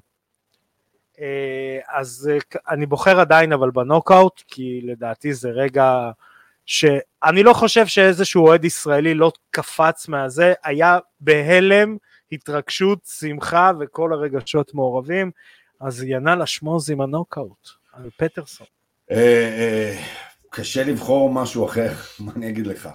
אה, 1.20 1.78
אז 1.88 2.30
אה, 2.32 2.38
אני 2.70 2.86
בוחר 2.86 3.20
עדיין 3.20 3.52
אבל 3.52 3.70
בנוקאוט, 3.70 4.42
כי 4.48 4.80
לדעתי 4.84 5.32
זה 5.32 5.50
רגע 5.50 6.10
שאני 6.66 7.42
לא 7.42 7.52
חושב 7.52 7.86
שאיזשהו 7.86 8.46
אוהד 8.46 8.64
ישראלי 8.64 9.14
לא 9.14 9.32
קפץ 9.50 10.08
מהזה, 10.08 10.54
היה 10.64 10.98
בהלם, 11.20 11.96
התרגשות, 12.32 12.98
שמחה 13.18 13.70
וכל 13.80 14.12
הרגשות 14.12 14.74
מעורבים, 14.74 15.30
אז 15.80 16.02
ינאל 16.02 16.42
אשמוז 16.42 16.90
עם 16.90 17.00
הנוקאוט, 17.00 17.68
על 17.92 18.10
פטרסון. 18.16 18.66
אה, 19.10 20.02
קשה 20.50 20.84
לבחור 20.84 21.32
משהו 21.32 21.66
אחר, 21.66 21.92
מה 22.24 22.32
אני 22.36 22.48
אגיד 22.48 22.66
לך? 22.66 22.88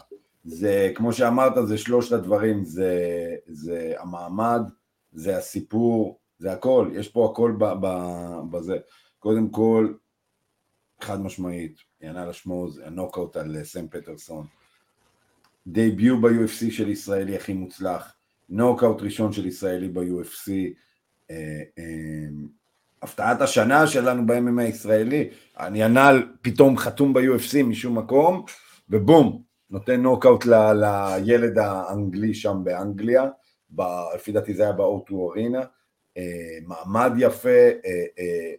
זה, 0.44 0.92
כמו 0.96 1.14
שאמרת, 1.14 1.68
זה 1.68 1.78
שלושת 1.78 2.12
הדברים, 2.12 2.66
זה, 2.66 3.00
זה 3.48 3.94
המעמד, 4.00 4.62
זה 5.14 5.38
הסיפור, 5.38 6.20
זה 6.40 6.52
הכל, 6.52 6.90
יש 6.94 7.10
פה 7.10 7.30
הכל 7.32 7.56
בזה. 8.52 8.78
קודם 9.20 9.50
כל, 9.50 9.94
חד 11.02 11.22
משמעית, 11.22 11.78
ינאל 12.02 12.30
אשמוז, 12.30 12.82
הנוקאוט 12.86 13.38
על 13.38 13.56
אה, 13.56 13.64
סם 13.64 13.88
פטרסון. 13.88 14.46
debut 15.68 16.22
ב-UFC 16.22 16.72
של 16.72 16.90
ישראלי 16.90 17.36
הכי 17.36 17.54
מוצלח, 17.54 18.14
נוקאוט 18.50 19.02
ראשון 19.02 19.34
של 19.34 19.46
ישראלי 19.46 19.90
ב-UFC, 19.90 20.52
אה, 21.32 21.62
אה, 21.78 22.28
הפתעת 23.02 23.42
השנה 23.42 23.88
שלנו 23.88 24.28
ב-MMA 24.28 24.62
הישראלי, 24.62 25.30
ינאל 25.74 26.24
פתאום 26.42 26.78
חתום 26.78 27.14
ב-UFC 27.14 27.64
משום 27.64 27.98
מקום, 27.98 28.46
ובום, 28.90 29.42
נותן 29.70 30.02
נוקאוט 30.02 30.46
לילד 30.46 31.58
האנגלי 31.58 32.34
שם 32.34 32.58
באנגליה, 32.64 33.30
לפי 34.16 34.32
דעתי 34.32 34.54
זה 34.54 34.64
היה 34.64 34.72
ב-O2 34.72 35.14
ארינה, 35.32 35.62
אה, 36.18 36.58
מעמד 36.68 37.12
יפה, 37.18 37.50
אה, 37.50 38.06
אה, 38.20 38.54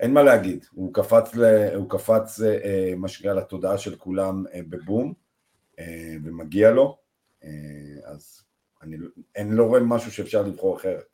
אין 0.00 0.14
מה 0.14 0.22
להגיד, 0.22 0.64
הוא 0.72 0.94
קפץ, 0.94 1.34
ל, 1.34 1.44
הוא 1.74 1.90
קפץ 1.90 2.40
אה, 2.40 2.92
מה 2.96 3.08
שנקרא 3.08 3.32
לתודעה 3.34 3.78
של 3.78 3.96
כולם 3.96 4.44
אה, 4.54 4.60
בבום, 4.68 5.14
אה, 5.78 6.14
ומגיע 6.24 6.70
לו, 6.70 6.98
אה, 7.44 7.50
אז 8.04 8.42
אני 8.82 8.96
אין, 9.34 9.52
לא 9.52 9.64
רואה 9.64 9.80
משהו 9.80 10.12
שאפשר 10.12 10.42
לבחור 10.42 10.76
אחרת. 10.76 11.04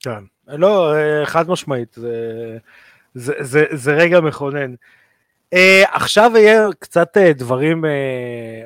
כן, 0.00 0.24
לא, 0.52 0.94
אה, 0.94 1.26
חד 1.26 1.48
משמעית, 1.48 1.94
זה, 1.94 2.58
זה, 3.14 3.32
זה, 3.40 3.64
זה 3.72 3.92
רגע 3.92 4.20
מכונן. 4.20 4.74
Uh, 5.54 5.88
עכשיו 5.92 6.32
יהיה 6.34 6.68
קצת 6.78 7.16
uh, 7.16 7.38
דברים 7.38 7.84
uh, 7.84 7.88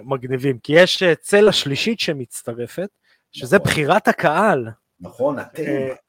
מגניבים, 0.05 0.59
כי 0.59 0.73
יש 0.73 1.03
uh, 1.03 1.07
צלע 1.21 1.53
שלישית 1.53 2.01
שמצטרפת, 2.01 2.89
שזה 3.33 3.57
נכון. 3.57 3.67
בחירת 3.69 4.09
הקהל. 4.09 4.69
נכון, 5.01 5.39
אתם, 5.39 5.63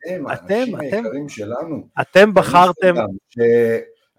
אתם, 0.08 0.26
האנשים 0.28 0.76
היקרים 0.76 1.30
שלנו. 1.30 1.88
אתם 2.02 2.34
בחרתם... 2.34 2.96
ש... 3.30 3.40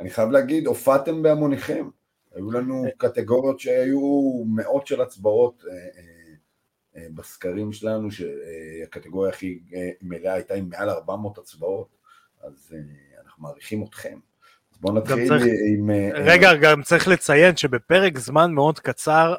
אני 0.01 0.11
חייב 0.11 0.31
להגיד, 0.31 0.67
הופעתם 0.67 1.23
בהמוניכם. 1.23 1.89
היו 2.35 2.51
לנו 2.51 2.85
קטגוריות 2.97 3.61
שהיו 3.61 4.33
מאות 4.47 4.87
של 4.87 5.01
הצבעות 5.01 5.65
בסקרים 7.15 7.73
שלנו, 7.73 8.09
שהקטגוריה 8.11 9.31
הכי 9.31 9.59
מלאה 10.03 10.33
הייתה 10.33 10.55
עם 10.55 10.69
מעל 10.69 10.91
400 10.91 11.39
הצבעות, 11.39 11.89
אז 12.43 12.75
אנחנו 13.25 13.43
מעריכים 13.43 13.85
אתכם. 13.85 14.19
בוא 14.81 14.93
נתחיל 14.93 15.29
צריך, 15.29 15.45
עם... 15.69 15.91
אה, 15.91 16.11
רגע, 16.15 16.53
uh, 16.53 16.55
גם 16.55 16.83
צריך 16.83 17.09
לציין 17.09 17.57
שבפרק 17.57 18.19
זמן 18.19 18.53
מאוד 18.53 18.79
קצר, 18.79 19.35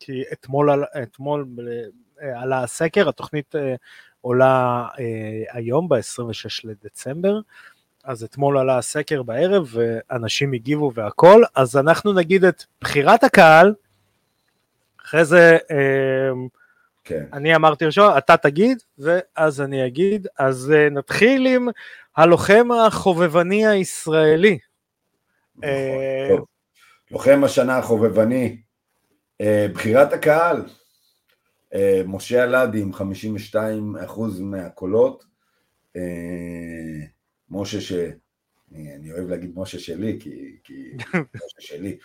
כי 0.00 0.22
אתמול, 0.32 0.84
אתמול 1.02 1.46
עלה 2.20 2.62
הסקר, 2.62 3.08
התוכנית 3.08 3.54
עולה 4.20 4.86
היום, 5.50 5.88
ב-26 5.88 6.60
לדצמבר, 6.64 7.40
אז 8.04 8.24
אתמול 8.24 8.58
עלה 8.58 8.78
הסקר 8.78 9.22
בערב, 9.22 9.68
ואנשים 9.70 10.52
הגיבו 10.52 10.92
והכל, 10.94 11.42
אז 11.54 11.76
אנחנו 11.76 12.12
נגיד 12.12 12.44
את 12.44 12.64
בחירת 12.80 13.24
הקהל, 13.24 13.74
אחרי 15.04 15.24
זה... 15.24 15.58
כן. 17.08 17.24
אני 17.32 17.56
אמרתי 17.56 17.84
ראשון, 17.84 18.18
אתה 18.18 18.36
תגיד, 18.36 18.78
ואז 18.98 19.60
אני 19.60 19.86
אגיד. 19.86 20.26
אז 20.38 20.72
uh, 20.74 20.90
נתחיל 20.90 21.46
עם 21.46 21.68
הלוחם 22.16 22.68
החובבני 22.72 23.66
הישראלי. 23.66 24.58
נכון, 25.56 25.68
uh, 25.70 26.42
לוחם 27.10 27.44
השנה 27.44 27.78
החובבני, 27.78 28.56
uh, 29.42 29.46
בחירת 29.74 30.12
הקהל, 30.12 30.64
uh, 31.74 31.76
משה 32.06 32.44
אלעדי 32.44 32.80
עם 32.80 32.90
52% 32.94 33.56
מהקולות, 34.40 35.24
uh, 35.96 36.00
משה 37.50 37.80
ש... 37.80 37.92
אני 38.74 39.12
אוהב 39.12 39.28
להגיד 39.28 39.52
משה 39.56 39.78
שלי, 39.78 40.18
כי, 40.20 40.56
כי 40.64 40.90
משה 41.36 41.60
שלי, 41.60 41.96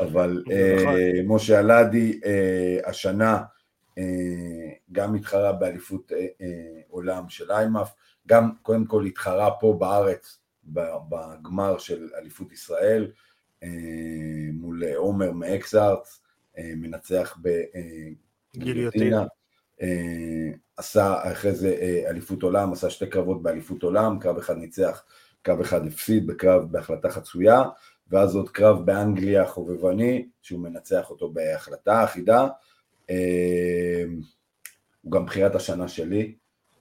אבל 0.00 0.42
נכון. 0.76 0.94
משה 1.24 1.60
אלעדי 1.60 2.20
השנה 2.86 3.36
אה, 3.36 3.55
גם 4.92 5.14
התחרה 5.14 5.52
באליפות 5.52 6.12
אה, 6.12 6.26
אה, 6.40 6.80
עולם 6.88 7.28
של 7.28 7.52
איימאף, 7.52 7.94
גם 8.26 8.50
קודם 8.62 8.86
כל 8.86 9.04
התחרה 9.04 9.50
פה 9.60 9.76
בארץ 9.78 10.38
בגמר 11.08 11.78
של 11.78 12.08
אליפות 12.18 12.52
ישראל 12.52 13.10
מול 14.52 14.82
עומר 14.96 15.32
מאקסארטס, 15.32 16.22
מנצח 16.58 17.38
בגיליוטינה, 18.56 19.24
עשה 20.76 21.32
אחרי 21.32 21.54
זה 21.54 22.02
אליפות 22.08 22.42
עולם, 22.42 22.72
עשה 22.72 22.90
שתי 22.90 23.06
קרבות 23.06 23.42
באליפות 23.42 23.82
עולם, 23.82 24.18
קרב 24.18 24.38
אחד 24.38 24.56
ניצח, 24.56 25.02
קרב 25.42 25.60
אחד 25.60 25.86
הפסיד 25.86 26.26
בקרב 26.26 26.72
בהחלטה 26.72 27.10
חצויה, 27.10 27.62
ואז 28.08 28.34
עוד 28.34 28.48
קרב 28.48 28.86
באנגליה 28.86 29.46
חובבני, 29.46 30.28
שהוא 30.42 30.60
מנצח 30.60 31.10
אותו 31.10 31.30
בהחלטה 31.30 32.04
אחידה, 32.04 32.48
הוא 35.02 35.12
גם 35.12 35.26
בחירת 35.26 35.54
השנה 35.54 35.88
שלי. 35.88 36.34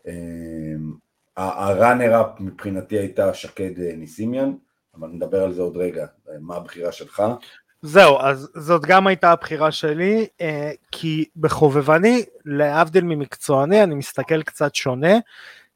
אמ, 0.08 0.94
הראנר-אפ 1.38 2.40
מבחינתי 2.40 2.98
הייתה 2.98 3.34
שקד 3.34 3.80
אה, 3.80 3.92
ניסימיאן, 3.96 4.54
אבל 5.00 5.08
נדבר 5.08 5.44
על 5.44 5.54
זה 5.54 5.62
עוד 5.62 5.78
רגע, 5.78 6.06
מה 6.40 6.56
הבחירה 6.56 6.92
שלך? 6.92 7.24
זהו, 7.82 8.20
אז 8.20 8.50
זאת 8.56 8.82
גם 8.86 9.08
הייתה 9.08 9.32
הבחירה 9.32 9.72
שלי, 9.72 10.28
אה, 10.42 10.72
כי 10.92 11.26
בחובבני, 11.36 12.24
להבדיל 12.46 13.04
ממקצועני, 13.04 13.84
אני 13.84 13.96
מסתכל 13.96 14.44
קצת 14.44 14.76
שונה, 14.76 15.18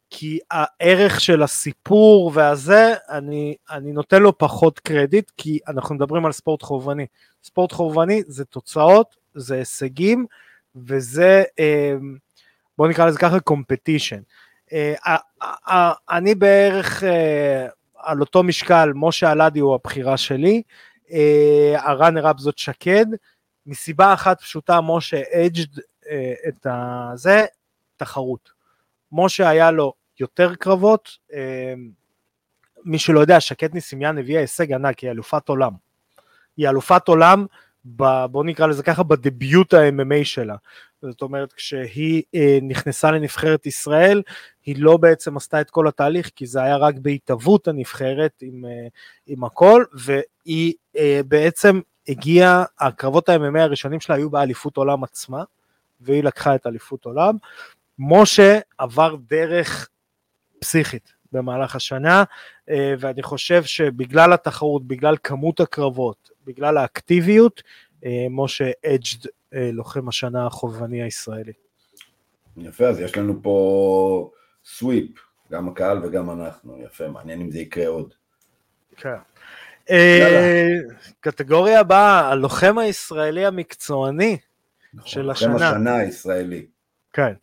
כי 0.10 0.40
הערך 0.52 1.22
של 1.22 1.44
הסיפור 1.44 2.32
והזה, 2.34 2.94
אני, 3.10 3.56
אני 3.72 3.92
נותן 3.92 4.22
לו 4.22 4.38
פחות 4.38 4.80
קרדיט, 4.80 5.32
כי 5.38 5.60
אנחנו 5.68 5.96
מדברים 5.96 6.26
על 6.26 6.32
ספורט 6.32 6.64
חובבני. 6.64 7.06
ספורט 7.44 7.72
חובבני 7.72 8.24
זה 8.28 8.46
תוצאות, 8.46 9.16
זה 9.36 9.56
הישגים, 9.56 10.26
וזה, 10.76 11.44
אה, 11.60 11.96
בוא 12.78 12.88
נקרא 12.88 13.06
לזה 13.06 13.20
ככה, 13.20 13.40
קומפטישן. 13.40 14.22
אה, 14.74 15.92
אני 16.10 16.36
בערך 16.36 17.04
אה, 17.04 17.68
על 17.96 18.22
אותו 18.22 18.44
משקל, 18.44 18.92
משה 18.96 19.32
אלעדי 19.32 19.60
הוא 19.60 19.76
הבחירה 19.76 20.18
שלי, 20.18 20.62
הראנר 21.76 22.32
אפ 22.32 22.38
זאת 22.38 22.58
שקד, 22.58 23.06
מסיבה 23.66 24.14
אחת 24.14 24.42
פשוטה, 24.42 24.82
משה 24.82 25.22
אג'ד 25.32 25.80
את 26.48 26.68
הזה, 27.14 27.46
תחרות. 27.98 28.50
משה 29.12 29.50
היה 29.50 29.72
לו 29.72 29.94
יותר 30.20 30.56
קרבות, 30.56 31.10
מי 32.86 33.00
שלא 33.00 33.20
יודע, 33.20 33.40
שקד 33.40 33.74
ניסימיאן 33.74 34.18
הביאה 34.18 34.42
הישג 34.42 34.74
ענק, 34.74 35.00
היא 35.00 35.12
אלופת 35.12 35.50
עולם. 35.50 35.72
היא 36.58 36.70
אלופת 36.70 37.08
עולם 37.08 37.46
ב, 37.96 38.26
בוא 38.26 38.44
נקרא 38.44 38.68
לזה 38.68 38.84
ככה, 38.84 39.04
בדביוט 39.04 39.74
ה-MMA 39.74 40.24
שלה. 40.24 40.56
זאת 41.02 41.22
אומרת, 41.22 41.54
כשהיא 41.54 42.24
אה, 42.36 42.60
נכנסה 42.62 43.12
לנבחרת 43.12 43.66
ישראל, 43.66 44.22
היא 44.66 44.76
לא 44.80 44.98
בעצם 44.98 45.38
עשתה 45.38 45.62
את 45.62 45.70
כל 45.70 45.88
התהליך, 45.88 46.32
כי 46.36 46.46
זה 46.46 46.64
היה 46.64 46.78
רק 46.78 46.96
בהתהוות 47.02 47.68
הנבחרת 47.68 48.34
עם, 48.42 48.66
אה, 48.66 48.88
עם 49.28 49.44
הכל, 49.44 49.84
והיא 49.94 50.74
אה, 50.98 51.22
בעצם 51.28 51.80
הגיעה, 52.08 52.64
הקרבות 52.80 53.30
ה-MMA 53.30 53.60
הראשונים 53.60 54.00
שלה 54.00 54.16
היו 54.16 54.30
באליפות 54.30 54.78
עולם 54.78 55.04
עצמה, 55.04 55.44
והיא 56.02 56.24
לקחה 56.24 56.56
את 56.56 56.68
אליפות 56.68 57.06
עולם. 57.06 57.36
משה 58.00 58.60
עבר 58.78 59.16
דרך 59.30 59.90
פסיכית 60.60 61.14
במהלך 61.32 61.76
השנה, 61.76 62.24
אה, 62.70 62.94
ואני 63.00 63.24
חושב 63.24 63.64
שבגלל 63.64 64.34
התחרות, 64.34 64.88
בגלל 64.88 65.16
כמות 65.24 65.60
הקרבות, 65.60 66.30
בגלל 66.50 66.78
האקטיביות, 66.78 67.64
אה, 68.06 68.28
משה 68.30 68.72
אג'ד 68.86 69.28
אה, 69.54 69.70
לוחם 69.74 70.08
השנה 70.08 70.46
החובבני 70.46 71.04
הישראלי. 71.04 71.54
יפה, 72.58 72.88
אז 72.88 73.00
יש 73.00 73.18
לנו 73.18 73.40
פה 73.44 74.32
סוויפ, 74.66 75.12
גם 75.52 75.70
הקהל 75.70 76.06
וגם 76.06 76.30
אנחנו, 76.30 76.78
יפה, 76.86 77.08
מעניין 77.08 77.42
אם 77.42 77.52
זה 77.52 77.60
יקרה 77.60 77.88
עוד. 77.88 78.14
כן. 78.98 79.16
קטגוריה 81.20 81.80
הבאה, 81.80 82.30
הלוחם 82.30 82.78
הישראלי 82.78 83.46
המקצועני 83.46 84.38
נכון, 84.94 85.10
של 85.10 85.30
השנה. 85.30 85.54
לוחם 85.54 85.66
השנה 85.66 85.96
הישראלי. 85.96 86.66
כן. 87.14 87.34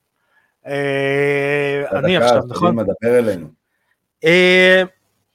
אני 0.67 2.17
עכשיו, 2.17 2.43
נכון? 2.49 2.77
דבר 2.77 3.19
אלינו. 3.19 3.49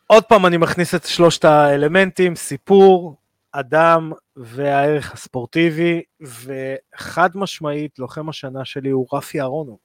עוד 0.08 0.24
פעם 0.24 0.46
אני 0.46 0.58
מכניס 0.58 0.96
את 0.96 1.06
שלושת 1.06 1.46
האלמנטים, 1.46 2.36
סיפור, 2.36 3.16
אדם 3.52 4.12
והערך 4.36 5.14
הספורטיבי, 5.14 6.02
וחד 6.22 7.30
משמעית, 7.36 8.00
לוחם 8.00 8.30
השנה 8.30 8.66
שלי 8.66 8.90
הוא 8.90 9.08
רפי 9.14 9.42
אהרונוב. 9.42 9.78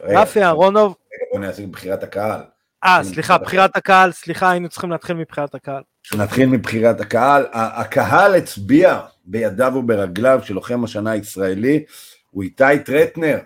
רפי 0.00 0.42
אהרונוב... 0.42 0.96
בוא 1.32 1.40
נעשה 1.40 1.66
בחירת 1.66 2.02
הקהל. 2.02 2.40
אה, 2.84 3.04
סליחה, 3.04 3.38
בחירת 3.38 3.76
הקהל, 3.76 4.12
סליחה, 4.12 4.50
היינו 4.50 4.68
צריכים 4.68 4.90
להתחיל 4.90 5.16
מבחירת 5.16 5.54
הקהל. 5.54 5.82
נתחיל 6.18 6.48
מבחירת 6.48 7.00
הקהל. 7.00 7.46
הקהל 7.52 8.34
הצביע 8.34 9.00
בידיו 9.24 9.72
וברגליו 9.76 10.40
של 10.42 10.54
לוחם 10.54 10.84
השנה 10.84 11.10
הישראלי, 11.10 11.84
הוא 12.30 12.42
איתי 12.42 12.78
טרטנר. 12.84 13.38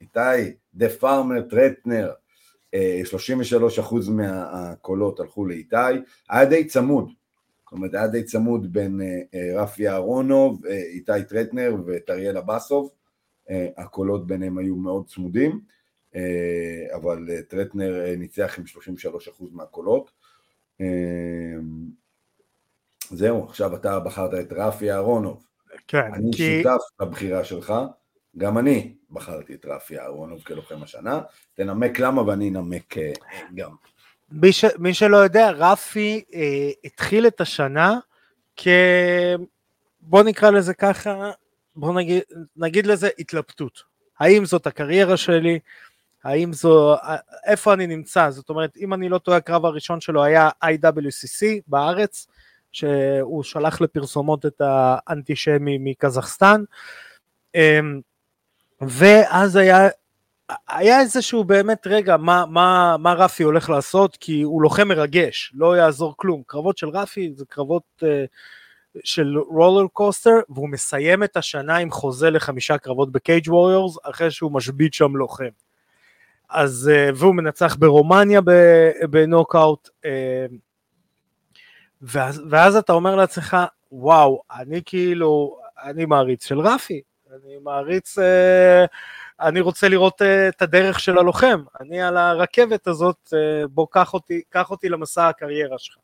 איתי, 0.00 0.54
the 0.74 0.88
Farmer 0.88 1.40
טרטנר. 1.40 2.10
33% 2.74 4.10
מהקולות 4.10 5.20
הלכו 5.20 5.46
לאיתי, 5.46 5.76
היה 6.30 6.44
די 6.44 6.64
צמוד, 6.64 7.12
זאת 7.72 7.76
אומרת 7.76 7.94
היה 7.94 8.06
די 8.06 8.22
צמוד 8.22 8.72
בין 8.72 9.00
אה, 9.00 9.20
אה, 9.34 9.62
רפי 9.62 9.88
אהרונוב, 9.88 10.66
אה, 10.66 10.82
איתי 10.82 11.12
טרטנר 11.28 11.74
ואת 11.86 12.10
אריאל 12.10 12.36
אבסוב, 12.36 12.90
הקולות 13.76 14.26
ביניהם 14.26 14.58
היו 14.58 14.76
מאוד 14.76 15.06
צמודים, 15.06 15.60
אבל 16.94 17.28
טרטנר 17.48 18.14
ניצח 18.18 18.58
עם 18.58 18.64
33% 18.66 19.44
מהקולות. 19.52 20.10
זהו, 23.10 23.44
עכשיו 23.44 23.76
אתה 23.76 24.00
בחרת 24.00 24.34
את 24.34 24.52
רפי 24.52 24.92
אהרונוב. 24.92 25.46
כן, 25.88 26.10
אני 26.14 26.30
כי... 26.32 26.62
שותף 26.62 26.82
לבחירה 27.00 27.44
שלך, 27.44 27.74
גם 28.36 28.58
אני 28.58 28.94
בחרתי 29.10 29.54
את 29.54 29.66
רפי 29.66 29.98
אהרונוב 29.98 30.42
כלוחם 30.42 30.82
השנה, 30.82 31.20
תנמק 31.54 31.98
למה 31.98 32.22
ואני 32.22 32.48
אנמק 32.48 32.94
גם. 33.54 33.70
מי, 34.32 34.52
ש, 34.52 34.64
מי 34.78 34.94
שלא 34.94 35.16
יודע, 35.16 35.50
רפי 35.50 36.24
אה, 36.34 36.70
התחיל 36.84 37.26
את 37.26 37.40
השנה 37.40 37.98
כ... 38.56 38.68
בוא 40.00 40.22
נקרא 40.22 40.50
לזה 40.50 40.74
ככה, 40.74 41.30
בוא 41.76 41.94
נגיד, 41.94 42.22
נגיד 42.56 42.86
לזה 42.86 43.08
התלבטות. 43.18 43.82
האם 44.18 44.44
זאת 44.44 44.66
הקריירה 44.66 45.16
שלי? 45.16 45.58
האם 46.24 46.52
זו, 46.52 46.96
איפה 47.46 47.74
אני 47.74 47.86
נמצא? 47.86 48.30
זאת 48.30 48.50
אומרת, 48.50 48.76
אם 48.76 48.94
אני 48.94 49.08
לא 49.08 49.18
טועה, 49.18 49.36
הקרב 49.36 49.64
הראשון 49.66 50.00
שלו 50.00 50.24
היה 50.24 50.48
IWCC 50.64 51.46
בארץ, 51.66 52.26
שהוא 52.72 53.42
שלח 53.42 53.80
לפרסומות 53.80 54.46
את 54.46 54.60
האנטישמי 54.64 55.78
מקזחסטן, 55.80 56.64
אמ, 57.54 58.00
ואז 58.80 59.56
היה, 59.56 59.88
היה 60.68 61.00
איזשהו 61.00 61.44
באמת 61.44 61.86
רגע, 61.86 62.16
מה, 62.16 62.44
מה, 62.48 62.96
מה 62.98 63.12
רפי 63.12 63.42
הולך 63.42 63.70
לעשות, 63.70 64.16
כי 64.16 64.42
הוא 64.42 64.62
לוחם 64.62 64.88
מרגש, 64.88 65.52
לא 65.54 65.76
יעזור 65.76 66.14
כלום. 66.16 66.42
קרבות 66.46 66.78
של 66.78 66.88
רפי 66.88 67.32
זה 67.36 67.44
קרבות 67.48 67.82
uh, 68.00 68.06
של 69.04 69.38
רולר 69.38 69.86
קוסטר, 69.92 70.34
והוא 70.48 70.68
מסיים 70.68 71.22
את 71.22 71.36
השנה 71.36 71.76
עם 71.76 71.90
חוזה 71.90 72.30
לחמישה 72.30 72.78
קרבות 72.78 73.12
בקייג' 73.12 73.48
ווריורס, 73.48 73.96
אחרי 74.02 74.30
שהוא 74.30 74.52
משבית 74.52 74.94
שם 74.94 75.16
לוחם. 75.16 75.50
אז, 76.48 76.90
uh, 76.92 77.14
והוא 77.16 77.34
מנצח 77.34 77.76
ברומניה 77.78 78.40
בנוקאוט, 79.10 79.88
uh, 79.88 80.08
ואז, 82.02 82.42
ואז 82.50 82.76
אתה 82.76 82.92
אומר 82.92 83.16
לעצמך, 83.16 83.56
וואו, 83.92 84.42
אני 84.56 84.82
כאילו, 84.84 85.58
אני 85.84 86.04
מעריץ 86.04 86.46
של 86.46 86.58
רפי, 86.58 87.00
אני 87.32 87.56
מעריץ, 87.62 88.18
אה, 88.18 88.84
אני 89.42 89.60
רוצה 89.60 89.88
לראות 89.88 90.22
אה, 90.22 90.48
את 90.48 90.62
הדרך 90.62 91.00
של 91.00 91.18
הלוחם, 91.18 91.62
אני 91.80 92.02
על 92.02 92.16
הרכבת 92.16 92.86
הזאת, 92.86 93.34
אה, 93.34 93.66
בוא 93.66 93.86
קח 93.90 94.14
אותי, 94.14 94.42
קח 94.48 94.70
אותי 94.70 94.88
למסע 94.88 95.28
הקריירה 95.28 95.78
שלך. 95.78 95.96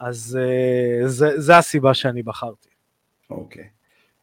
אז 0.00 0.38
אה, 0.40 1.08
זה, 1.08 1.40
זה 1.40 1.58
הסיבה 1.58 1.94
שאני 1.94 2.22
בחרתי. 2.22 2.68
אוקיי. 3.30 3.68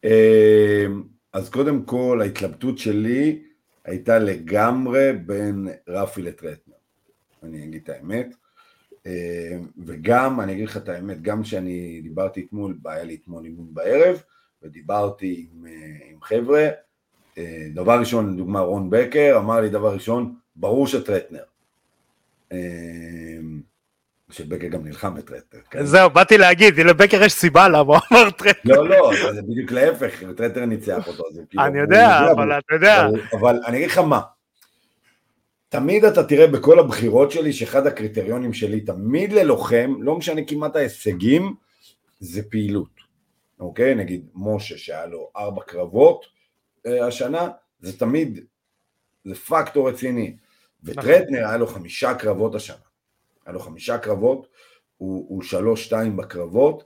אה, 0.05 0.85
אז 1.33 1.49
קודם 1.49 1.83
כל, 1.83 2.19
ההתלבטות 2.21 2.77
שלי 2.77 3.43
הייתה 3.85 4.19
לגמרי 4.19 5.13
בין 5.13 5.67
רפי 5.87 6.21
לטרטנר. 6.21 6.75
אני 7.43 7.63
אגיד 7.63 7.81
את 7.83 7.89
האמת. 7.89 8.35
וגם, 9.85 10.41
אני 10.41 10.53
אגיד 10.53 10.67
לך 10.67 10.77
את 10.77 10.89
האמת, 10.89 11.21
גם 11.21 11.43
כשאני 11.43 12.01
דיברתי 12.03 12.45
אתמול, 12.47 12.77
היה 12.85 13.03
לי 13.03 13.15
אתמול 13.15 13.45
אימון 13.45 13.73
בערב, 13.73 14.23
ודיברתי 14.63 15.47
עם, 15.51 15.65
עם 16.11 16.21
חבר'ה, 16.21 16.67
דבר 17.73 17.99
ראשון, 17.99 18.33
לדוגמה 18.33 18.59
רון 18.59 18.89
בקר, 18.89 19.35
אמר 19.37 19.61
לי 19.61 19.69
דבר 19.69 19.93
ראשון, 19.93 20.35
ברור 20.55 20.87
שטרטנר. 20.87 21.43
שבקר 24.31 24.67
גם 24.67 24.85
נלחם 24.85 25.15
בטרטנר. 25.15 25.61
כן? 25.69 25.85
זהו, 25.85 26.09
באתי 26.09 26.37
להגיד, 26.37 26.79
לבקר 26.79 27.23
יש 27.23 27.33
סיבה 27.33 27.67
למה 27.67 27.79
הוא 27.79 27.97
אמר 28.11 28.29
טרטנר. 28.29 28.81
לא, 28.81 28.89
לא, 28.89 29.11
זה 29.33 29.41
בדיוק 29.41 29.71
להפך, 29.71 30.23
טרטנר 30.37 30.65
ניצח 30.65 31.07
אותו. 31.07 31.23
כאילו, 31.49 31.65
אני 31.65 31.79
יודע, 31.79 32.31
אבל 32.31 32.57
אתה 32.57 32.75
יודע. 32.75 33.07
אבל 33.39 33.59
אני 33.67 33.77
אגיד 33.77 33.89
לך 33.89 33.97
מה, 33.97 34.21
תמיד 35.69 36.05
אתה 36.05 36.23
תראה 36.23 36.47
בכל 36.47 36.79
הבחירות 36.79 37.31
שלי 37.31 37.53
שאחד 37.53 37.87
הקריטריונים 37.87 38.53
שלי 38.53 38.81
תמיד 38.81 39.33
ללוחם, 39.33 39.95
לא 39.99 40.15
משנה 40.15 40.41
כמעט 40.47 40.75
ההישגים, 40.75 41.55
זה 42.19 42.41
פעילות. 42.49 43.01
אוקיי? 43.59 43.95
נגיד 43.95 44.25
משה 44.35 44.77
שהיה 44.77 45.05
לו 45.05 45.29
ארבע 45.37 45.61
קרבות 45.61 46.25
אה, 46.25 46.30
השנה, 46.85 47.49
זה 47.79 47.99
תמיד, 47.99 48.39
זה 49.25 49.35
פקטור 49.35 49.89
רציני. 49.89 50.35
וטרטנר 50.83 51.47
היה 51.47 51.57
לו 51.57 51.67
חמישה 51.67 52.13
קרבות 52.13 52.55
השנה. 52.55 52.75
היה 53.45 53.53
לו 53.53 53.59
חמישה 53.59 53.97
קרבות, 53.97 54.47
הוא, 54.97 55.25
הוא 55.29 55.41
שלוש 55.41 55.85
שתיים 55.85 56.17
בקרבות, 56.17 56.83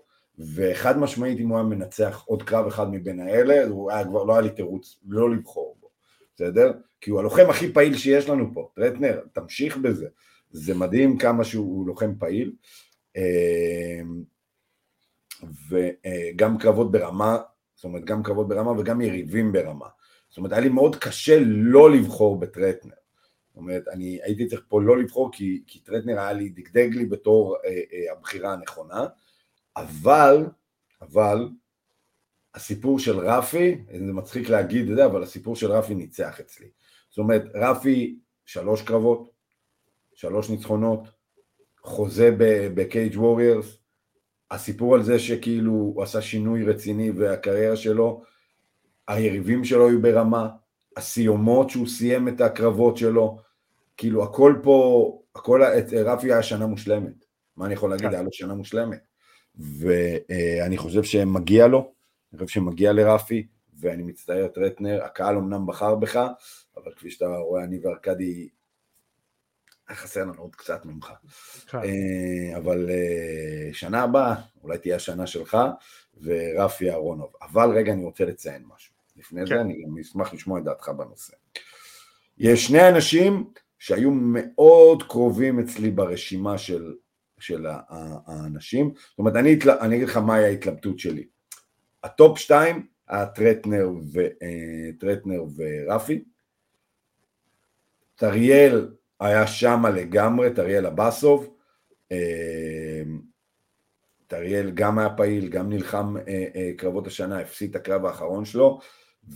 וחד 0.55 0.97
משמעית 0.97 1.39
אם 1.39 1.47
הוא 1.47 1.57
היה 1.57 1.67
מנצח 1.67 2.23
עוד 2.27 2.43
קרב 2.43 2.67
אחד 2.67 2.91
מבין 2.91 3.19
האלה, 3.19 3.67
הוא 3.67 3.91
היה 3.91 4.05
כבר 4.05 4.23
לא 4.23 4.33
היה 4.33 4.41
לי 4.41 4.49
תירוץ 4.49 4.99
לא 5.07 5.31
לבחור 5.31 5.77
בו, 5.79 5.89
בסדר? 6.35 6.71
כי 7.01 7.11
הוא 7.11 7.19
הלוחם 7.19 7.49
הכי 7.49 7.73
פעיל 7.73 7.97
שיש 7.97 8.29
לנו 8.29 8.53
פה, 8.53 8.69
טרטנר, 8.75 9.21
תמשיך 9.33 9.77
בזה. 9.77 10.07
זה 10.51 10.75
מדהים 10.75 11.17
כמה 11.17 11.43
שהוא 11.43 11.87
לוחם 11.87 12.15
פעיל. 12.19 12.53
אה, 13.17 14.01
וגם 15.69 16.57
קרבות 16.57 16.91
ברמה, 16.91 17.37
זאת 17.75 17.83
אומרת 17.83 18.05
גם 18.05 18.23
קרבות 18.23 18.47
ברמה 18.47 18.71
וגם 18.71 19.01
יריבים 19.01 19.51
ברמה. 19.51 19.87
זאת 20.29 20.37
אומרת 20.37 20.51
היה 20.51 20.61
לי 20.61 20.69
מאוד 20.69 20.95
קשה 20.95 21.39
לא 21.45 21.91
לבחור 21.91 22.39
בטרטנר. 22.39 22.95
זאת 23.55 23.57
אומרת, 23.57 23.87
אני 23.87 24.19
הייתי 24.23 24.47
צריך 24.47 24.61
פה 24.67 24.81
לא 24.81 24.97
לבחור 24.97 25.31
כי, 25.31 25.63
כי 25.67 25.79
טרטנר 25.79 26.19
היה 26.19 26.33
לי, 26.33 26.49
דגדג 26.49 26.89
לי 26.91 27.05
בתור 27.05 27.55
אה, 27.65 27.69
אה, 27.69 28.11
הבחירה 28.11 28.53
הנכונה, 28.53 29.05
אבל, 29.77 30.45
אבל, 31.01 31.49
הסיפור 32.55 32.99
של 32.99 33.19
רפי, 33.19 33.77
זה 34.05 34.13
מצחיק 34.13 34.49
להגיד 34.49 34.89
את 34.89 34.95
זה, 34.95 35.05
אבל 35.05 35.23
הסיפור 35.23 35.55
של 35.55 35.71
רפי 35.71 35.95
ניצח 35.95 36.39
אצלי. 36.39 36.67
זאת 37.09 37.17
אומרת, 37.17 37.43
רפי 37.53 38.19
שלוש 38.45 38.81
קרבות, 38.81 39.29
שלוש 40.13 40.49
ניצחונות, 40.49 41.07
חוזה 41.81 42.35
בקייג' 42.75 43.17
ווריירס, 43.17 43.77
הסיפור 44.55 44.95
על 44.95 45.03
זה 45.03 45.19
שכאילו 45.19 45.71
הוא 45.71 46.03
עשה 46.03 46.21
שינוי 46.21 46.63
רציני 46.63 47.11
והקריירה 47.11 47.75
שלו, 47.75 48.23
היריבים 49.07 49.63
שלו 49.63 49.87
היו 49.89 50.01
ברמה, 50.01 50.49
הסיומות 50.97 51.69
שהוא 51.69 51.87
סיים 51.87 52.27
את 52.27 52.41
הקרבות 52.41 52.97
שלו, 52.97 53.37
כאילו 53.97 54.23
הכל 54.23 54.55
פה, 54.63 55.19
הכל, 55.35 55.61
רפי 56.05 56.33
היה 56.33 56.43
שנה 56.43 56.67
מושלמת, 56.67 57.25
מה 57.57 57.65
אני 57.65 57.73
יכול 57.73 57.89
להגיד, 57.89 58.07
כן. 58.07 58.13
היה 58.13 58.23
לו 58.23 58.29
שנה 58.31 58.55
מושלמת, 58.55 58.99
ואני 59.55 60.77
חושב 60.77 61.03
שמגיע 61.03 61.67
לו, 61.67 61.91
אני 62.33 62.39
חושב 62.39 62.53
שמגיע 62.53 62.93
לרפי, 62.93 63.47
ואני 63.79 64.03
מצטער 64.03 64.47
טרטנר, 64.47 65.03
הקהל 65.03 65.35
אמנם 65.35 65.65
בחר 65.65 65.95
בך, 65.95 66.27
אבל 66.77 66.91
כפי 66.95 67.11
שאתה 67.11 67.37
רואה, 67.37 67.63
אני 67.63 67.79
וארכדי 67.79 68.23
היה 68.23 68.47
חסר 69.93 70.21
לנו 70.21 70.41
עוד 70.41 70.55
קצת 70.55 70.85
ממך. 70.85 71.11
כן. 71.67 71.77
אה, 71.77 72.57
אבל 72.57 72.89
אה, 72.89 73.73
שנה 73.73 74.03
הבאה, 74.03 74.35
אולי 74.63 74.77
תהיה 74.77 74.95
השנה 74.95 75.27
שלך, 75.27 75.57
ורפי 76.21 76.91
אהרונוב. 76.91 77.33
אבל 77.41 77.69
רגע, 77.69 77.93
אני 77.93 78.03
רוצה 78.03 78.25
לציין 78.25 78.63
משהו. 78.75 78.95
לפני 79.17 79.41
כן. 79.41 79.45
זה 79.45 79.61
אני 79.61 79.83
גם 79.83 79.97
אשמח 79.97 80.33
לשמוע 80.33 80.59
את 80.59 80.63
דעתך 80.63 80.89
בנושא. 80.89 81.33
יש 82.37 82.67
שני 82.67 82.89
אנשים 82.89 83.49
שהיו 83.79 84.11
מאוד 84.11 85.03
קרובים 85.03 85.59
אצלי 85.59 85.91
ברשימה 85.91 86.57
של, 86.57 86.93
של 87.39 87.65
האנשים. 87.69 88.93
זאת 89.09 89.19
אומרת, 89.19 89.35
אני, 89.35 89.59
אני 89.81 89.95
אגיד 89.95 90.07
לך 90.07 90.17
מהי 90.17 90.45
ההתלבטות 90.45 90.99
שלי. 90.99 91.27
הטופ 92.03 92.39
שתיים 92.39 92.87
היה 93.07 93.25
טרטנר, 93.25 93.89
ו, 94.13 94.19
אה, 94.19 94.89
טרטנר 94.99 95.43
ורפי. 95.55 96.23
אריאל 98.15 98.89
היה 99.19 99.47
שמה 99.47 99.89
לגמרי, 99.89 100.53
אריאל 100.53 100.85
אבסוב, 100.85 101.49
אה, 102.11 103.01
טריאל 104.27 104.71
גם 104.73 104.99
היה 104.99 105.09
פעיל, 105.09 105.49
גם 105.49 105.69
נלחם 105.69 106.15
אה, 106.17 106.45
אה, 106.55 106.71
קרבות 106.77 107.07
השנה, 107.07 107.39
הפסיד 107.39 107.69
את 107.69 107.75
הקרב 107.75 108.05
האחרון 108.05 108.45
שלו, 108.45 108.79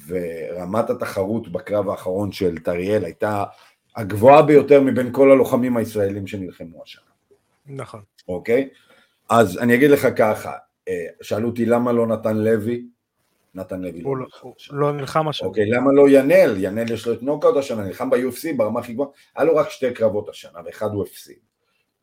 ורמת 0.08 0.90
התחרות 0.90 1.52
בקרב 1.52 1.90
האחרון 1.90 2.32
של 2.32 2.58
טריאל 2.58 3.06
הייתה 3.06 3.44
הגבוהה 3.96 4.42
ביותר 4.42 4.82
מבין 4.82 5.14
כל 5.14 5.32
הלוחמים 5.32 5.78
הישראלים 5.78 6.28
שנלחמו 6.28 6.84
השנה. 6.84 7.04
נכון. 7.66 8.02
אוקיי? 8.28 8.70
אז 9.30 9.58
אני 9.58 9.76
אגיד 9.76 9.90
לך 9.92 10.08
ככה, 10.18 10.54
שאלו 11.22 11.50
אותי 11.50 11.66
למה 11.66 11.92
לא 11.92 12.08
נתן 12.08 12.38
לוי, 12.38 12.86
נתן 13.56 13.82
לוי. 13.82 14.02
הוא 14.02 14.18
לא, 14.18 14.26
לא 14.72 14.92
נלחם 14.92 15.28
השנה. 15.28 15.48
אוקיי, 15.48 15.66
למה 15.66 15.92
לא 15.94 16.06
ינל? 16.10 16.56
ינל 16.58 16.92
יש 16.92 17.08
לו 17.08 17.14
את 17.14 17.24
נוקאוט 17.24 17.58
השנה, 17.58 17.84
נלחם 17.84 18.10
ב-UFC 18.10 18.58
ברמה 18.58 18.80
הכי 18.80 18.94
גבוהה, 18.94 19.10
היה 19.36 19.46
לו 19.46 19.56
רק 19.56 19.70
שתי 19.70 19.94
קרבות 19.94 20.30
השנה, 20.30 20.60
ואחד 20.66 20.90
הוא 20.94 21.04
הפסיד. 21.04 21.38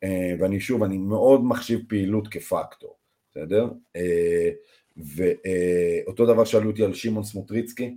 אה, 0.02 0.35
ואני 0.40 0.61
שוב, 0.61 0.82
אני 0.82 0.98
מאוד 0.98 1.44
מחשיב 1.44 1.80
פעילות 1.88 2.28
כפקטור, 2.28 2.96
בסדר? 3.30 3.68
אה, 3.96 4.50
ואותו 4.96 6.26
דבר 6.26 6.44
שאלו 6.44 6.70
אותי 6.70 6.85
על 6.85 6.94
שמעון 6.94 7.24
סמוטריצקי, 7.24 7.96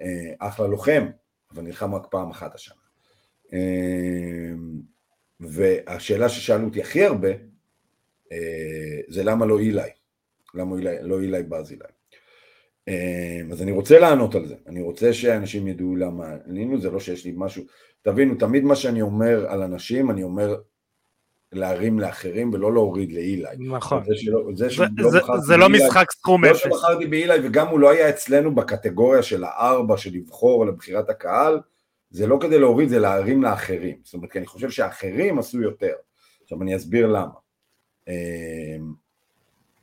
אה, 0.00 0.32
אחלה 0.38 0.66
לוחם, 0.66 1.06
אבל 1.50 1.62
נלחם 1.62 1.94
רק 1.94 2.06
פעם 2.10 2.30
אחת 2.30 2.54
השנה. 2.54 2.76
והשאלה 5.40 6.28
ששאלו 6.28 6.64
אותי 6.64 6.80
הכי 6.80 7.04
הרבה, 7.04 7.28
זה 9.08 9.24
למה 9.24 9.46
לא 9.46 9.58
אילי? 9.58 9.80
למה 10.54 10.76
לא 11.02 11.20
אילי 11.20 11.42
ברזילי? 11.42 11.84
אמ, 12.88 13.52
אז 13.52 13.62
אני 13.62 13.72
רוצה 13.72 13.98
לענות 13.98 14.34
על 14.34 14.46
זה, 14.46 14.54
אני 14.66 14.82
רוצה 14.82 15.12
שאנשים 15.12 15.68
ידעו 15.68 15.96
למה 15.96 16.26
עלינו, 16.46 16.80
זה 16.80 16.90
לא 16.90 17.00
שיש 17.00 17.24
לי 17.24 17.32
משהו, 17.36 17.64
תבינו, 18.02 18.34
תמיד 18.34 18.64
מה 18.64 18.76
שאני 18.76 19.02
אומר 19.02 19.46
על 19.48 19.62
אנשים, 19.62 20.10
אני 20.10 20.22
אומר 20.22 20.56
להרים 21.52 21.98
לאחרים 22.00 22.52
ולא 22.52 22.72
להוריד 22.72 23.12
לאילי. 23.12 23.48
נכון. 23.58 24.04
זה, 24.04 24.14
שלא, 24.16 24.40
זה, 24.54 24.68
זה, 24.68 24.84
זה, 25.10 25.18
זה 25.46 25.56
לא 25.56 25.68
משחק 25.68 26.10
סכום 26.12 26.44
אפס. 26.44 26.64
לא 26.64 26.76
שבחרתי 26.76 27.06
באילי 27.06 27.48
וגם 27.48 27.68
הוא 27.68 27.80
לא 27.80 27.90
היה 27.90 28.08
אצלנו 28.08 28.54
בקטגוריה 28.54 29.22
של 29.22 29.44
הארבע 29.44 29.96
של 29.96 30.10
לבחור 30.12 30.66
לבחירת 30.66 31.10
הקהל, 31.10 31.60
זה 32.10 32.26
לא 32.26 32.38
כדי 32.40 32.58
להוריד, 32.58 32.88
זה 32.88 32.98
להרים 32.98 33.42
לאחרים. 33.42 33.96
זאת 34.04 34.14
אומרת, 34.14 34.32
כי 34.32 34.38
אני 34.38 34.46
חושב 34.46 34.70
שאחרים 34.70 35.38
עשו 35.38 35.60
יותר. 35.60 35.94
עכשיו 36.42 36.62
אני 36.62 36.76
אסביר 36.76 37.06
למה. 37.06 37.34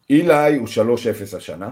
אילי 0.09 0.55
הוא 0.55 0.67
3-0 1.33 1.37
השנה, 1.37 1.69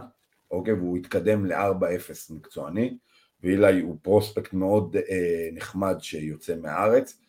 אוקיי, 0.53 0.73
והוא 0.73 0.97
התקדם 0.97 1.45
ל-4-0 1.45 2.33
מקצועני, 2.33 2.97
ואילי 3.43 3.81
הוא 3.81 3.97
פרוספקט 4.01 4.53
מאוד 4.53 4.95
אה, 4.95 5.49
נחמד 5.53 5.95
שיוצא 5.99 6.55
מהארץ, 6.55 7.21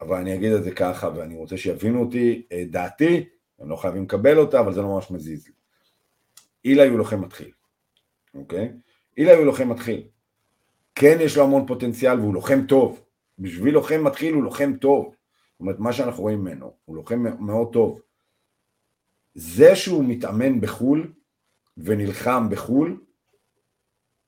אבל 0.00 0.16
אני 0.16 0.34
אגיד 0.34 0.52
את 0.52 0.64
זה 0.64 0.70
ככה, 0.70 1.10
ואני 1.16 1.36
רוצה 1.36 1.56
שיבינו 1.56 2.00
אותי, 2.00 2.42
אה, 2.52 2.64
דעתי, 2.70 3.24
הם 3.58 3.70
לא 3.70 3.76
חייבים 3.76 4.02
לקבל 4.02 4.38
אותה, 4.38 4.60
אבל 4.60 4.72
זה 4.72 4.82
לא 4.82 4.88
ממש 4.88 5.10
מזיז 5.10 5.46
לי. 5.46 5.52
אילי 6.64 6.88
הוא 6.88 6.98
לוחם 6.98 7.20
מתחיל, 7.20 7.50
אוקיי? 8.34 8.72
אילי 9.16 9.32
הוא 9.32 9.44
לוחם 9.44 9.68
מתחיל. 9.68 10.02
כן 10.94 11.16
יש 11.20 11.36
לו 11.36 11.42
המון 11.42 11.66
פוטנציאל 11.66 12.20
והוא 12.20 12.34
לוחם 12.34 12.66
טוב. 12.66 13.04
בשביל 13.38 13.74
לוחם 13.74 14.04
מתחיל 14.04 14.34
הוא 14.34 14.42
לוחם 14.42 14.72
טוב. 14.80 15.04
זאת 15.04 15.60
אומרת, 15.60 15.78
מה 15.78 15.92
שאנחנו 15.92 16.22
רואים 16.22 16.40
ממנו, 16.40 16.72
הוא 16.84 16.96
לוחם 16.96 17.24
מאוד 17.46 17.72
טוב. 17.72 18.00
זה 19.34 19.76
שהוא 19.76 20.04
מתאמן 20.04 20.60
בחו"ל 20.60 21.12
ונלחם 21.76 22.48
בחו"ל, 22.50 23.00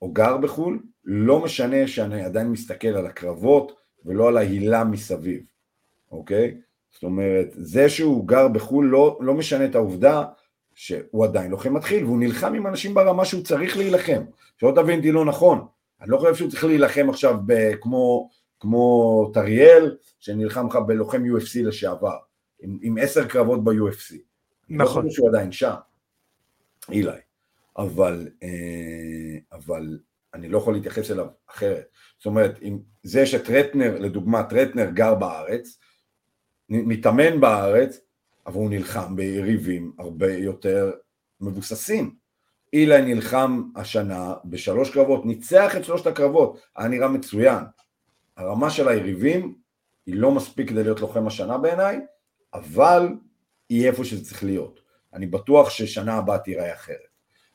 או 0.02 0.12
גר 0.12 0.37
בחו"ל, 0.37 0.78
לא 1.04 1.40
משנה 1.40 1.87
שאני 1.87 2.24
עדיין 2.24 2.48
מסתכל 2.48 2.88
על 2.88 3.07
הקרבות 3.07 3.72
ולא 4.04 4.28
על 4.28 4.37
ההילה 4.37 4.85
מסביב, 4.85 5.46
אוקיי? 6.12 6.54
זאת 6.90 7.02
אומרת, 7.02 7.48
זה 7.50 7.88
שהוא 7.88 8.28
גר 8.28 8.48
בחו"ל 8.48 8.87
לא, 8.87 9.18
לא 9.20 9.35
משנה 9.35 9.64
את 9.64 9.74
העובדה 9.74 10.24
שהוא 10.74 11.24
עדיין 11.24 11.50
לוחם 11.50 11.74
מתחיל, 11.74 12.04
והוא 12.04 12.18
נלחם 12.18 12.54
עם 12.54 12.66
אנשים 12.66 12.94
ברמה 12.94 13.24
שהוא 13.24 13.44
צריך 13.44 13.76
להילחם. 13.76 14.22
שלא 14.61 14.72
תבין 14.76 14.98
אותי 14.98 15.12
לא 15.12 15.24
נכון, 15.24 15.66
אני 16.00 16.11
לא 16.11 16.18
חושב 16.18 16.35
שהוא 16.35 16.50
צריך 16.50 16.64
להילחם 16.64 17.07
עכשיו 17.11 17.35
ב- 17.46 17.74
כמו, 17.80 18.30
כמו 18.61 19.30
טריאל, 19.35 19.96
שנלחם 20.18 20.66
לך 20.66 20.76
בלוחם 20.76 21.22
UFC 21.24 21.62
לשעבר, 21.62 22.16
עם, 22.61 22.78
עם 22.83 22.98
עשר 23.00 23.28
קרבות 23.28 23.64
ב-UFC. 23.64 24.14
נכון. 24.68 25.04
לא 25.04 25.09
חושב 25.09 25.16
שהוא 25.16 25.28
עדיין 25.28 25.52
שם, 25.52 25.74
אילי. 26.90 27.11
אבל, 27.76 28.28
אה, 28.42 29.38
אבל 29.52 29.98
אני 30.34 30.48
לא 30.48 30.58
יכול 30.58 30.74
להתייחס 30.74 31.10
אליו 31.10 31.26
אחרת. 31.50 31.84
זאת 32.18 32.26
אומרת, 32.26 32.62
אם 32.62 32.78
זה 33.02 33.26
שטרטנר, 33.26 33.98
לדוגמה, 33.98 34.42
טרטנר 34.42 34.90
גר 34.90 35.14
בארץ, 35.14 35.78
מתאמן 36.68 37.40
בארץ, 37.40 38.00
אבל 38.46 38.54
הוא 38.54 38.70
נלחם 38.70 39.16
ביריבים 39.16 39.92
הרבה 39.98 40.32
יותר 40.32 40.92
מבוססים. 41.40 42.14
אילי 42.72 43.14
נלחם 43.14 43.62
השנה 43.76 44.34
בשלוש 44.44 44.90
קרבות, 44.90 45.26
ניצח 45.26 45.76
את 45.76 45.84
שלושת 45.84 46.06
הקרבות, 46.06 46.60
היה 46.76 46.88
נראה 46.88 47.08
מצוין. 47.08 47.64
הרמה 48.37 48.70
של 48.70 48.88
היריבים 48.88 49.54
היא 50.06 50.14
לא 50.14 50.30
מספיק 50.30 50.68
כדי 50.68 50.82
להיות 50.82 51.00
לוחם 51.00 51.26
השנה 51.26 51.58
בעיניי, 51.58 52.00
אבל 52.54 53.08
היא 53.68 53.87
איפה 53.87 54.04
שזה 54.04 54.24
צריך 54.24 54.44
להיות. 54.44 54.80
אני 55.12 55.26
בטוח 55.26 55.70
ששנה 55.70 56.14
הבאה 56.14 56.38
תיראה 56.38 56.74
אחרת. 56.74 57.13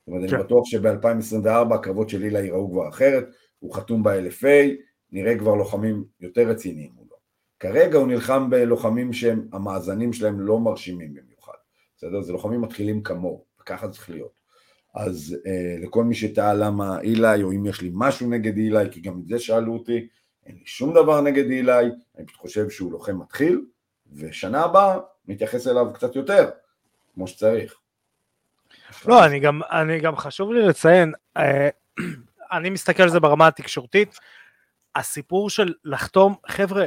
זאת 0.09 0.15
אומרת, 0.15 0.29
כן. 0.29 0.35
אני 0.35 0.43
בטוח 0.43 0.65
שב-2024 0.65 1.75
הקרבות 1.75 2.09
של 2.09 2.23
אילה 2.23 2.39
ייראו 2.39 2.71
כבר 2.71 2.89
אחרת, 2.89 3.25
הוא 3.59 3.73
חתום 3.73 4.03
ב-LFA, 4.03 4.69
נראה 5.11 5.39
כבר 5.39 5.55
לוחמים 5.55 6.03
יותר 6.19 6.41
רציניים 6.41 6.91
מולו. 6.95 7.15
כרגע 7.59 7.97
הוא 7.97 8.07
נלחם 8.07 8.49
בלוחמים 8.49 9.13
שהם, 9.13 9.47
המאזנים 9.53 10.13
שלהם 10.13 10.39
לא 10.39 10.59
מרשימים 10.59 11.13
במיוחד. 11.13 11.53
בסדר? 11.97 12.21
זה 12.21 12.33
לוחמים 12.33 12.61
מתחילים 12.61 13.03
כמוהו, 13.03 13.43
וככה 13.61 13.89
צריך 13.89 14.09
להיות. 14.09 14.39
אז 14.95 15.37
אה, 15.45 15.75
לכל 15.81 16.03
מי 16.03 16.15
שטעה 16.15 16.53
למה 16.53 16.99
אילי, 17.01 17.43
או 17.43 17.51
אם 17.51 17.65
יש 17.65 17.81
לי 17.81 17.89
משהו 17.93 18.29
נגד 18.29 18.57
אילי, 18.57 18.91
כי 18.91 19.01
גם 19.01 19.19
את 19.19 19.27
זה 19.27 19.39
שאלו 19.39 19.73
אותי, 19.73 20.07
אין 20.45 20.55
לי 20.55 20.65
שום 20.65 20.93
דבר 20.93 21.21
נגד 21.21 21.45
אילי, 21.45 21.85
אני 22.17 22.25
פשוט 22.25 22.39
חושב 22.39 22.69
שהוא 22.69 22.91
לוחם 22.91 23.19
מתחיל, 23.19 23.65
ושנה 24.13 24.63
הבאה 24.63 24.99
נתייחס 25.27 25.67
אליו 25.67 25.87
קצת 25.93 26.15
יותר, 26.15 26.49
כמו 27.13 27.27
שצריך. 27.27 27.78
לא, 29.05 29.25
אני 29.25 29.39
גם, 29.39 29.61
אני 29.63 29.99
גם 29.99 30.15
חשוב 30.15 30.53
לי 30.53 30.61
לציין, 30.61 31.13
אה, 31.37 31.69
אני 32.51 32.69
מסתכל 32.69 33.03
על 33.03 33.09
זה 33.09 33.19
ברמה 33.19 33.47
התקשורתית, 33.47 34.19
הסיפור 34.95 35.49
של 35.49 35.73
לחתום, 35.85 36.35
חבר'ה, 36.47 36.85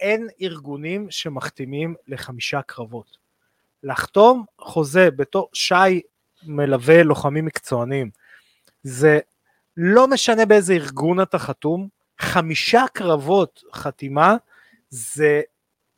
אין 0.00 0.28
ארגונים 0.42 1.06
שמחתימים 1.10 1.94
לחמישה 2.08 2.62
קרבות. 2.62 3.16
לחתום 3.82 4.44
חוזה 4.58 5.10
בתור 5.10 5.50
שי 5.52 6.00
מלווה 6.42 7.02
לוחמים 7.02 7.44
מקצוענים. 7.44 8.10
זה 8.82 9.20
לא 9.76 10.08
משנה 10.08 10.46
באיזה 10.46 10.72
ארגון 10.72 11.22
אתה 11.22 11.38
חתום, 11.38 11.88
חמישה 12.18 12.84
קרבות 12.92 13.62
חתימה 13.74 14.36
זה, 14.90 15.42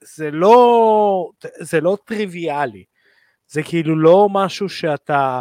זה, 0.00 0.30
לא, 0.30 1.30
זה 1.60 1.80
לא 1.80 1.98
טריוויאלי. 2.04 2.84
זה 3.54 3.62
כאילו 3.62 3.96
לא 3.96 4.28
משהו 4.30 4.68
שאתה, 4.68 5.40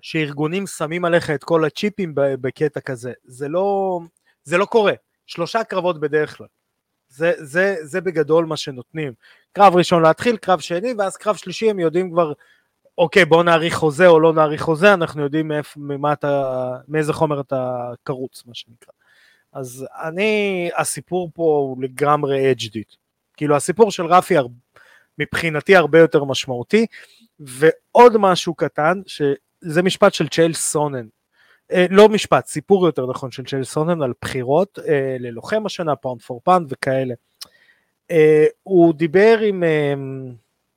שארגונים 0.00 0.66
שמים 0.66 1.04
עליך 1.04 1.30
את 1.30 1.44
כל 1.44 1.64
הצ'יפים 1.64 2.12
בקטע 2.14 2.80
כזה. 2.80 3.12
זה 3.24 3.48
לא, 3.48 4.00
זה 4.44 4.58
לא 4.58 4.64
קורה. 4.64 4.92
שלושה 5.26 5.64
קרבות 5.64 6.00
בדרך 6.00 6.36
כלל. 6.36 6.46
זה, 7.08 7.32
זה, 7.36 7.76
זה 7.82 8.00
בגדול 8.00 8.44
מה 8.44 8.56
שנותנים. 8.56 9.12
קרב 9.52 9.76
ראשון 9.76 10.02
להתחיל, 10.02 10.36
קרב 10.36 10.60
שני, 10.60 10.94
ואז 10.98 11.16
קרב 11.16 11.36
שלישי 11.36 11.70
הם 11.70 11.78
יודעים 11.78 12.10
כבר 12.10 12.32
אוקיי, 12.98 13.24
בוא 13.24 13.42
נאריך 13.42 13.74
חוזה 13.74 14.06
או 14.06 14.20
לא 14.20 14.32
נאריך 14.32 14.62
חוזה, 14.62 14.94
אנחנו 14.94 15.22
יודעים 15.22 15.48
מאיפ, 15.48 15.76
ממה 15.76 16.12
אתה, 16.12 16.72
מאיזה 16.88 17.12
חומר 17.12 17.40
אתה 17.40 17.90
קרוץ, 18.02 18.42
מה 18.46 18.54
שנקרא. 18.54 18.92
אז 19.52 19.86
אני, 20.02 20.70
הסיפור 20.76 21.30
פה 21.34 21.42
הוא 21.42 21.82
לגמרי 21.82 22.50
edged 22.50 22.79
it. 22.79 22.96
כאילו 23.36 23.56
הסיפור 23.56 23.90
של 23.90 24.06
רפי 24.06 24.38
מבחינתי 25.18 25.76
הרבה 25.76 25.98
יותר 25.98 26.24
משמעותי, 26.24 26.86
ועוד 27.40 28.16
משהו 28.16 28.54
קטן, 28.54 29.00
שזה 29.06 29.82
משפט 29.82 30.14
של 30.14 30.28
צ'ייל 30.28 30.52
סונן, 30.52 31.06
אה, 31.72 31.86
לא 31.90 32.08
משפט, 32.08 32.46
סיפור 32.46 32.86
יותר 32.86 33.06
נכון 33.06 33.30
של 33.30 33.44
צ'ייל 33.44 33.64
סונן 33.64 34.02
על 34.02 34.12
בחירות 34.22 34.78
אה, 34.88 35.16
ללוחם 35.20 35.66
השנה, 35.66 35.96
pound 35.96 36.22
for 36.22 36.40
pound 36.44 36.72
וכאלה. 36.72 37.14
אה, 38.10 38.44
הוא 38.62 38.94
דיבר 38.94 39.38
עם 39.38 39.64
אה, 39.64 39.94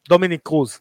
דומיניק 0.10 0.42
קרוז, 0.44 0.80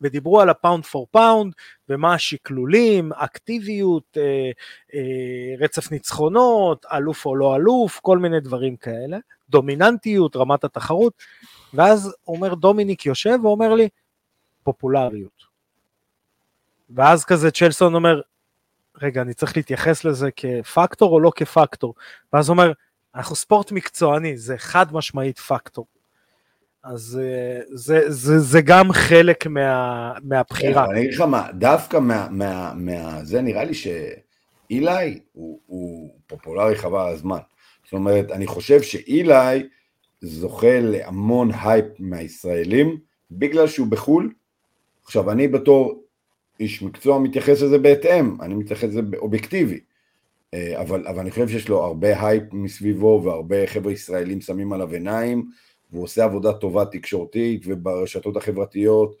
ודיברו 0.00 0.40
על 0.40 0.50
ה 0.50 0.56
pound 0.56 0.84
for 0.84 1.06
pound 1.10 1.52
ומה 1.88 2.14
השקלולים, 2.14 3.12
אקטיביות, 3.12 4.16
אה, 4.16 4.50
אה, 4.94 5.54
רצף 5.58 5.90
ניצחונות, 5.90 6.86
אלוף 6.92 7.26
או 7.26 7.36
לא 7.36 7.56
אלוף, 7.56 8.00
כל 8.02 8.18
מיני 8.18 8.40
דברים 8.40 8.76
כאלה, 8.76 9.18
דומיננטיות, 9.50 10.36
רמת 10.36 10.64
התחרות, 10.64 11.12
ואז 11.74 12.14
אומר 12.28 12.54
דומיניק 12.54 13.06
יושב 13.06 13.38
ואומר 13.42 13.74
לי, 13.74 13.88
פופולריות. 14.62 15.48
ואז 16.90 17.24
כזה 17.24 17.50
צ'לסון 17.50 17.94
אומר, 17.94 18.20
רגע, 19.02 19.22
אני 19.22 19.34
צריך 19.34 19.56
להתייחס 19.56 20.04
לזה 20.04 20.28
כפקטור 20.36 21.12
או 21.12 21.20
לא 21.20 21.32
כפקטור? 21.34 21.94
ואז 22.32 22.48
הוא 22.48 22.54
אומר, 22.54 22.72
אנחנו 23.14 23.36
ספורט 23.36 23.72
מקצועני, 23.72 24.36
זה 24.36 24.58
חד 24.58 24.92
משמעית 24.92 25.38
פקטור. 25.38 25.86
אז 26.82 27.20
אה, 27.22 27.60
זה, 27.68 28.00
זה, 28.06 28.38
זה 28.38 28.60
גם 28.60 28.92
חלק 28.92 29.46
מה, 29.46 30.12
מהבחירה. 30.22 30.84
אני 30.84 31.00
אגיד 31.00 31.14
לך 31.14 31.20
מה, 31.20 31.52
דווקא 31.52 31.96
מה, 31.96 32.28
מה, 32.30 32.72
מה... 32.74 33.24
זה 33.24 33.40
נראה 33.40 33.64
לי 33.64 33.74
שאילי 33.74 35.20
הוא, 35.32 35.60
הוא 35.66 36.10
פופולרי 36.26 36.76
חבל 36.76 36.98
על 36.98 37.12
הזמן. 37.12 37.38
זאת 37.88 37.92
אומרת, 37.92 38.30
אני 38.30 38.46
חושב 38.46 38.82
שאילי 38.82 39.68
זוכה 40.20 40.80
להמון 40.80 41.50
הייפ 41.62 41.84
מהישראלים 41.98 42.98
בגלל 43.30 43.68
שהוא 43.68 43.86
בחו"ל. 43.86 44.32
עכשיו, 45.04 45.30
אני 45.30 45.48
בתור 45.48 46.04
איש 46.60 46.82
מקצוע 46.82 47.18
מתייחס 47.18 47.62
לזה 47.62 47.78
בהתאם, 47.78 48.40
אני 48.40 48.54
מתייחס 48.54 48.84
לזה 48.84 49.00
אובייקטיבי. 49.16 49.80
אה, 50.54 50.80
אבל, 50.80 51.06
אבל 51.06 51.18
אני 51.18 51.30
חושב 51.30 51.48
שיש 51.48 51.68
לו 51.68 51.84
הרבה 51.84 52.26
הייפ 52.26 52.42
מסביבו 52.52 53.22
והרבה 53.24 53.66
חבר'ה 53.66 53.92
ישראלים 53.92 54.40
שמים 54.40 54.72
עליו 54.72 54.92
עיניים. 54.92 55.50
והוא 55.92 56.04
עושה 56.04 56.24
עבודה 56.24 56.52
טובה 56.52 56.84
תקשורתית 56.84 57.62
וברשתות 57.66 58.36
החברתיות 58.36 59.16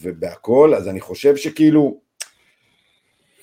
ובהכל, 0.00 0.74
אז 0.76 0.88
אני 0.88 1.00
חושב 1.00 1.36
שכאילו, 1.36 2.00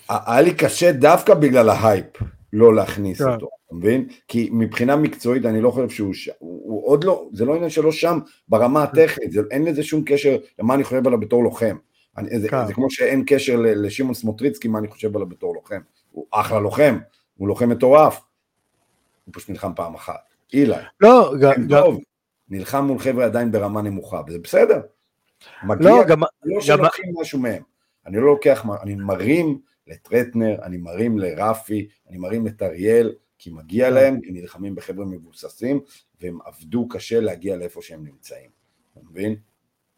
היה 0.09 0.41
לי 0.41 0.53
קשה 0.53 0.91
דווקא 0.91 1.33
בגלל 1.33 1.69
ההייפ 1.69 2.17
לא 2.57 2.75
להכניס 2.75 3.21
כן. 3.21 3.29
אותו, 3.29 3.49
אתה 3.65 3.75
מבין? 3.75 4.07
כי 4.27 4.49
מבחינה 4.51 4.95
מקצועית 4.95 5.45
אני 5.45 5.61
לא 5.61 5.71
חושב 5.71 5.89
שהוא. 5.89 6.13
הוא, 6.39 6.61
הוא 6.65 6.87
עוד 6.87 7.03
לא, 7.03 7.29
זה 7.33 7.45
לא 7.45 7.55
עניין 7.55 7.69
שלו 7.69 7.91
שם 7.91 8.19
ברמה 8.47 8.83
הטכנית, 8.83 9.31
זה, 9.31 9.41
אין 9.51 9.65
לזה 9.65 9.83
שום 9.83 10.03
קשר 10.05 10.37
למה 10.59 10.73
אני 10.73 10.83
חושב 10.83 11.07
עליו 11.07 11.19
בתור 11.19 11.43
לוחם. 11.43 11.77
אני, 12.17 12.39
זה, 12.39 12.49
כן. 12.49 12.67
זה 12.67 12.73
כמו 12.73 12.91
שאין 12.91 13.23
קשר 13.27 13.59
לשמעון 13.59 14.13
סמוטריצקי 14.13 14.67
מה 14.67 14.79
אני 14.79 14.87
חושב 14.87 15.15
עליו 15.15 15.27
בתור 15.27 15.55
לוחם. 15.55 15.79
הוא 16.11 16.25
אחלה 16.31 16.59
לוחם, 16.59 16.97
הוא 17.37 17.47
לוחם 17.47 17.69
מטורף, 17.69 18.21
הוא 19.25 19.33
פשוט 19.33 19.49
נלחם 19.49 19.71
פעם 19.75 19.95
אחת. 19.95 20.19
אילי. 20.53 20.75
לא, 21.01 21.33
גם, 21.41 21.67
גם, 21.67 21.83
נלחם 22.49 22.85
מול 22.85 22.99
חבר'ה 22.99 23.25
עדיין 23.25 23.51
ברמה 23.51 23.81
נמוכה, 23.81 24.21
וזה 24.27 24.39
בסדר. 24.39 24.81
מגיע, 25.63 25.89
לא, 25.89 26.03
גם... 26.07 26.21
לא 26.43 26.61
שלוקחים 26.61 27.05
גם... 27.05 27.21
משהו 27.21 27.39
מהם. 27.39 27.61
אני 28.05 28.17
לא 28.17 28.25
לוקח, 28.25 28.65
אני 28.81 28.95
מרים 28.95 29.59
לטרטנר, 29.87 30.55
אני 30.63 30.77
מרים 30.77 31.19
לרפי, 31.19 31.87
אני 32.09 32.17
מרים 32.17 32.47
את 32.47 32.61
אריאל, 32.61 33.13
כי 33.39 33.49
מגיע 33.49 33.87
כן. 33.87 33.93
להם, 33.93 34.13
הם 34.13 34.33
נלחמים 34.33 34.75
בחבר'ה 34.75 35.05
מבוססים, 35.05 35.79
והם 36.21 36.37
עבדו 36.45 36.87
קשה 36.87 37.19
להגיע 37.19 37.55
לאיפה 37.55 37.81
שהם 37.81 38.03
נמצאים. 38.03 38.49
אתה 38.93 38.99
מבין? 39.11 39.35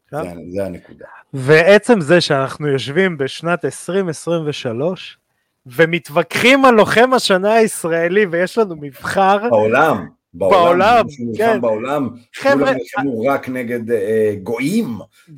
כן. 0.10 0.24
זה, 0.24 0.42
זה 0.56 0.66
הנקודה. 0.66 1.06
ועצם 1.34 2.02
זה 2.02 2.22
שאנחנו 2.22 2.68
יושבים 2.68 3.18
בשנת 3.18 3.66
2023 3.66 5.18
ומתווכחים 5.66 6.66
על 6.66 6.76
לוחם 6.76 7.14
השנה 7.14 7.54
הישראלי 7.54 8.26
ויש 8.26 8.58
לנו 8.58 8.76
מבחר, 8.76 9.50
בעולם, 9.50 10.08
בעולם, 10.34 11.06
נלחם 11.20 11.38
כן. 11.38 11.62
בעולם, 11.62 12.10
חבר'ה, 12.36 12.56
כולם 12.56 12.76
נלחמו 12.76 13.22
רק 13.22 13.50
נגד 13.50 13.92
אה, 13.92 14.34
גויים. 14.44 14.98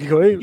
גויים. 0.09 0.39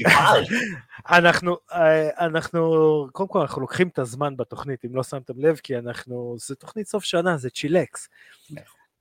אנחנו, 1.10 1.56
אה, 1.72 2.26
אנחנו, 2.26 3.06
קודם 3.12 3.28
כל 3.28 3.40
אנחנו 3.40 3.60
לוקחים 3.60 3.88
את 3.88 3.98
הזמן 3.98 4.36
בתוכנית, 4.36 4.84
אם 4.84 4.96
לא 4.96 5.02
שמתם 5.02 5.40
לב, 5.40 5.56
כי 5.62 5.78
אנחנו, 5.78 6.36
זה 6.38 6.54
תוכנית 6.54 6.86
סוף 6.86 7.04
שנה, 7.04 7.36
זה 7.36 7.50
צ'ילקס. 7.50 8.08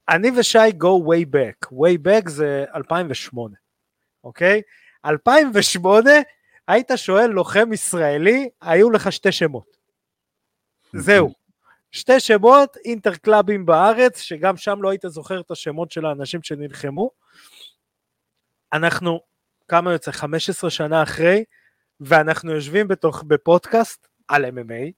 אני 0.10 0.32
ושי 0.39 0.70
go 0.70 1.04
way 1.08 1.26
back, 1.36 1.67
way 1.72 2.08
back 2.08 2.30
זה 2.30 2.65
2008, 2.76 3.56
אוקיי? 4.24 4.62
2008, 5.06 6.10
היית 6.67 6.91
שואל 6.96 7.28
לוחם 7.28 7.74
ישראלי, 7.74 8.50
היו 8.62 8.89
לך 8.89 9.12
שתי 9.12 9.32
שמות. 9.32 9.78
זהו. 10.93 11.34
שתי 11.91 12.20
שמות, 12.20 12.78
אינטרקלאבים 12.86 13.65
בארץ, 13.65 14.22
שגם 14.22 14.58
שם 14.58 14.82
לא 14.82 14.89
היית 14.89 15.02
זוכר 15.08 15.39
את 15.39 15.52
השמות 15.52 15.91
של 15.91 16.06
האנשים 16.06 16.43
שנלחמו. 16.43 17.12
אנחנו, 18.74 19.20
כמה 19.67 19.91
יוצא? 19.91 20.12
15 20.12 20.70
שנה 20.70 21.04
אחרי, 21.04 21.43
ואנחנו 22.02 22.52
יושבים 22.52 22.88
בתוך, 22.88 23.24
בפודקאסט 23.28 24.08
על 24.28 24.46
MMA, 24.46 24.92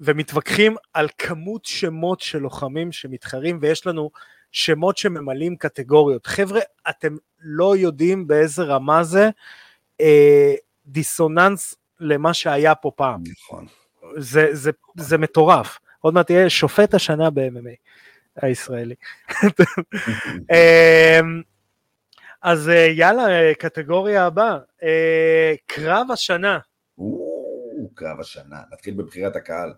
ומתווכחים 0.00 0.76
על 0.92 1.08
כמות 1.18 1.64
שמות 1.64 2.20
של 2.20 2.38
לוחמים 2.38 2.92
שמתחרים, 2.92 3.58
ויש 3.62 3.86
לנו 3.86 4.10
שמות 4.52 4.96
שממלאים 4.96 5.56
קטגוריות. 5.56 6.26
חבר'ה, 6.26 6.60
אתם 6.88 7.16
לא 7.40 7.76
יודעים 7.76 8.26
באיזה 8.26 8.62
רמה 8.62 9.04
זה 9.04 9.30
אה, 10.00 10.54
דיסוננס 10.86 11.74
למה 12.00 12.34
שהיה 12.34 12.74
פה 12.74 12.90
פעם. 12.96 13.22
נכון. 13.42 13.66
זה, 14.16 14.48
זה, 14.52 14.70
זה 14.96 15.18
מטורף. 15.18 15.78
עוד 16.00 16.14
מעט 16.14 16.26
תהיה 16.26 16.50
שופט 16.50 16.94
השנה 16.94 17.30
ב-MMA 17.30 17.76
הישראלי. 18.36 18.94
אז 22.42 22.68
אה, 22.68 22.86
יאללה, 22.96 23.28
אה, 23.30 23.54
קטגוריה 23.54 24.26
הבאה. 24.26 24.58
אה, 24.82 25.54
קרב 25.66 26.06
השנה. 26.12 26.58
או, 26.98 27.90
קרב 27.94 28.20
השנה. 28.20 28.60
נתחיל 28.72 28.94
בבחירת 28.94 29.36
הקהל. 29.36 29.72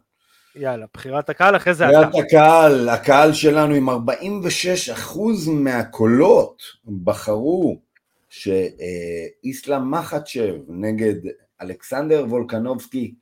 יאללה, 0.57 0.87
בחירת 0.95 1.31
הקהל, 1.31 1.57
אחרי 1.57 1.75
זה 1.75 1.89
אתה. 1.89 2.07
בחירת 2.09 2.25
הקהל, 2.27 2.89
הקהל 2.89 3.33
שלנו 3.33 3.75
עם 3.75 3.89
46% 3.89 5.19
מהקולות 5.51 6.63
בחרו 7.05 7.81
שאיסלאם 8.29 9.91
מחצ'ב 9.91 10.55
נגד 10.69 11.15
אלכסנדר 11.63 12.25
וולקנובסקי 12.29 13.15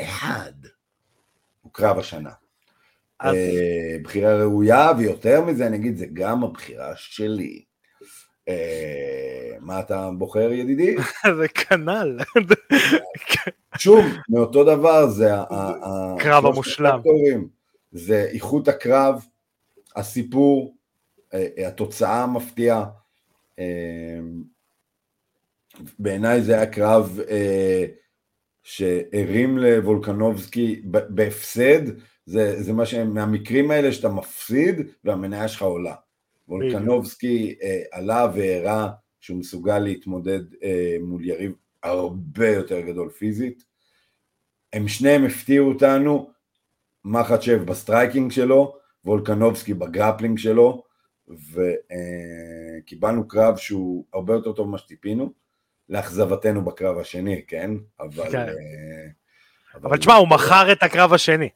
אחד. 0.00 0.52
הוא 1.62 1.72
קרב 1.72 1.98
השנה. 1.98 2.30
אז- 3.20 3.36
בחירה 4.02 4.36
ראויה, 4.36 4.90
ויותר 4.98 5.40
מזה 5.42 5.66
אני 5.66 5.76
אגיד, 5.76 5.96
זה 5.96 6.06
גם 6.12 6.44
הבחירה 6.44 6.92
שלי. 6.96 7.65
אה, 8.48 9.56
מה 9.60 9.80
אתה 9.80 10.10
בוחר 10.18 10.52
ידידי? 10.52 10.96
זה 11.38 11.48
כנ"ל. 11.48 12.18
שוב, 13.78 14.04
מאותו 14.28 14.64
דבר, 14.64 15.08
זה 15.08 15.34
ה- 15.34 15.44
ה- 15.50 15.74
ה- 15.84 16.14
קרב 16.18 16.42
שלושת 16.42 16.54
המושלם. 16.54 17.00
זה 17.92 18.28
איכות 18.32 18.68
הקרב, 18.68 19.24
הסיפור, 19.96 20.76
אה, 21.34 21.46
אה, 21.58 21.68
התוצאה 21.68 22.22
המפתיעה. 22.22 22.84
בעיניי 25.98 26.42
זה 26.42 26.54
היה 26.54 26.66
קרב 26.66 27.20
שהרים 28.62 29.58
לוולקנובסקי 29.58 30.82
בהפסד, 30.84 31.82
זה, 32.26 32.62
זה 32.62 32.72
מה 32.72 32.86
שהם, 32.86 33.14
מהמקרים 33.14 33.70
האלה 33.70 33.92
שאתה 33.92 34.08
מפסיד 34.08 34.80
והמניה 35.04 35.48
שלך 35.48 35.62
עולה. 35.62 35.94
וולקנובסקי 36.48 37.54
אה, 37.62 37.82
עלה 37.92 38.26
והראה 38.34 38.88
שהוא 39.20 39.38
מסוגל 39.38 39.78
להתמודד 39.78 40.40
אה, 40.62 40.96
מול 41.00 41.24
יריב 41.24 41.52
הרבה 41.82 42.48
יותר 42.48 42.80
גדול 42.80 43.10
פיזית. 43.10 43.64
הם 44.72 44.88
שניהם 44.88 45.24
הפתיעו 45.24 45.68
אותנו, 45.68 46.30
מחאצ'ב 47.04 47.62
ב 47.64 47.72
striking 47.72 48.32
שלו, 48.32 48.76
וולקנובסקי 49.04 49.74
ב 49.74 49.80
grappling 49.80 50.38
שלו, 50.38 50.82
וקיבלנו 52.82 53.28
קרב 53.28 53.56
שהוא 53.56 54.04
הרבה 54.14 54.34
יותר 54.34 54.52
טוב 54.52 54.68
ממה 54.68 54.78
שציפינו, 54.78 55.32
לאכזבתנו 55.88 56.64
בקרב 56.64 56.98
השני, 56.98 57.42
כן? 57.46 57.70
אבל... 58.00 58.30
כן. 58.32 58.38
אה, 58.38 59.08
אבל 59.74 59.96
תשמע, 59.96 60.14
הוא 60.14 60.28
מכר 60.28 60.72
את 60.72 60.82
הקרב 60.82 61.12
השני, 61.12 61.48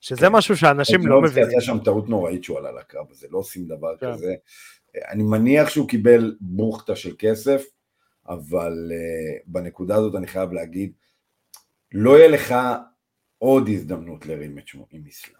שזה 0.00 0.26
כן. 0.26 0.32
משהו 0.32 0.56
שאנשים 0.56 1.06
לא 1.06 1.22
מבינים. 1.22 1.48
עשה 1.48 1.60
שם 1.60 1.78
טעות 1.84 2.08
נוראית 2.08 2.44
שהוא 2.44 2.58
עלה 2.58 2.72
לקרב 2.72 3.06
הזה, 3.10 3.26
לא 3.30 3.38
עושים 3.38 3.68
דבר 3.68 3.96
כן. 4.00 4.12
כזה. 4.12 4.34
אני 5.08 5.22
מניח 5.22 5.68
שהוא 5.68 5.88
קיבל 5.88 6.36
בוכטה 6.40 6.96
של 6.96 7.14
כסף, 7.18 7.64
אבל 8.28 8.92
uh, 8.92 9.42
בנקודה 9.46 9.96
הזאת 9.96 10.14
אני 10.14 10.26
חייב 10.26 10.52
להגיד, 10.52 10.92
לא 11.92 12.18
יהיה 12.18 12.28
לך 12.28 12.54
עוד 13.38 13.68
הזדמנות 13.68 14.26
להרים 14.26 14.58
את 14.58 14.68
שמו 14.68 14.86
עם 14.92 15.06
איסלאם. 15.06 15.38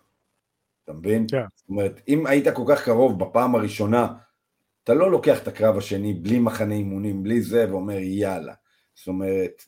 אתה 0.85 0.93
מבין? 0.93 1.27
כן. 1.31 1.43
זאת 1.55 1.69
אומרת, 1.69 2.01
אם 2.09 2.27
היית 2.27 2.49
כל 2.49 2.63
כך 2.69 2.85
קרוב 2.85 3.25
בפעם 3.25 3.55
הראשונה, 3.55 4.15
אתה 4.85 4.95
לא 4.95 5.11
לוקח 5.11 5.43
את 5.43 5.49
הקרב 5.49 5.79
השני 5.79 6.15
בלי 6.15 6.39
מחנה 6.39 6.75
אימונים, 6.75 7.23
בלי 7.23 7.43
זה, 7.43 7.67
ואומר 7.71 7.99
יאללה. 7.99 8.55
זאת 8.95 9.09
אומרת, 9.09 9.63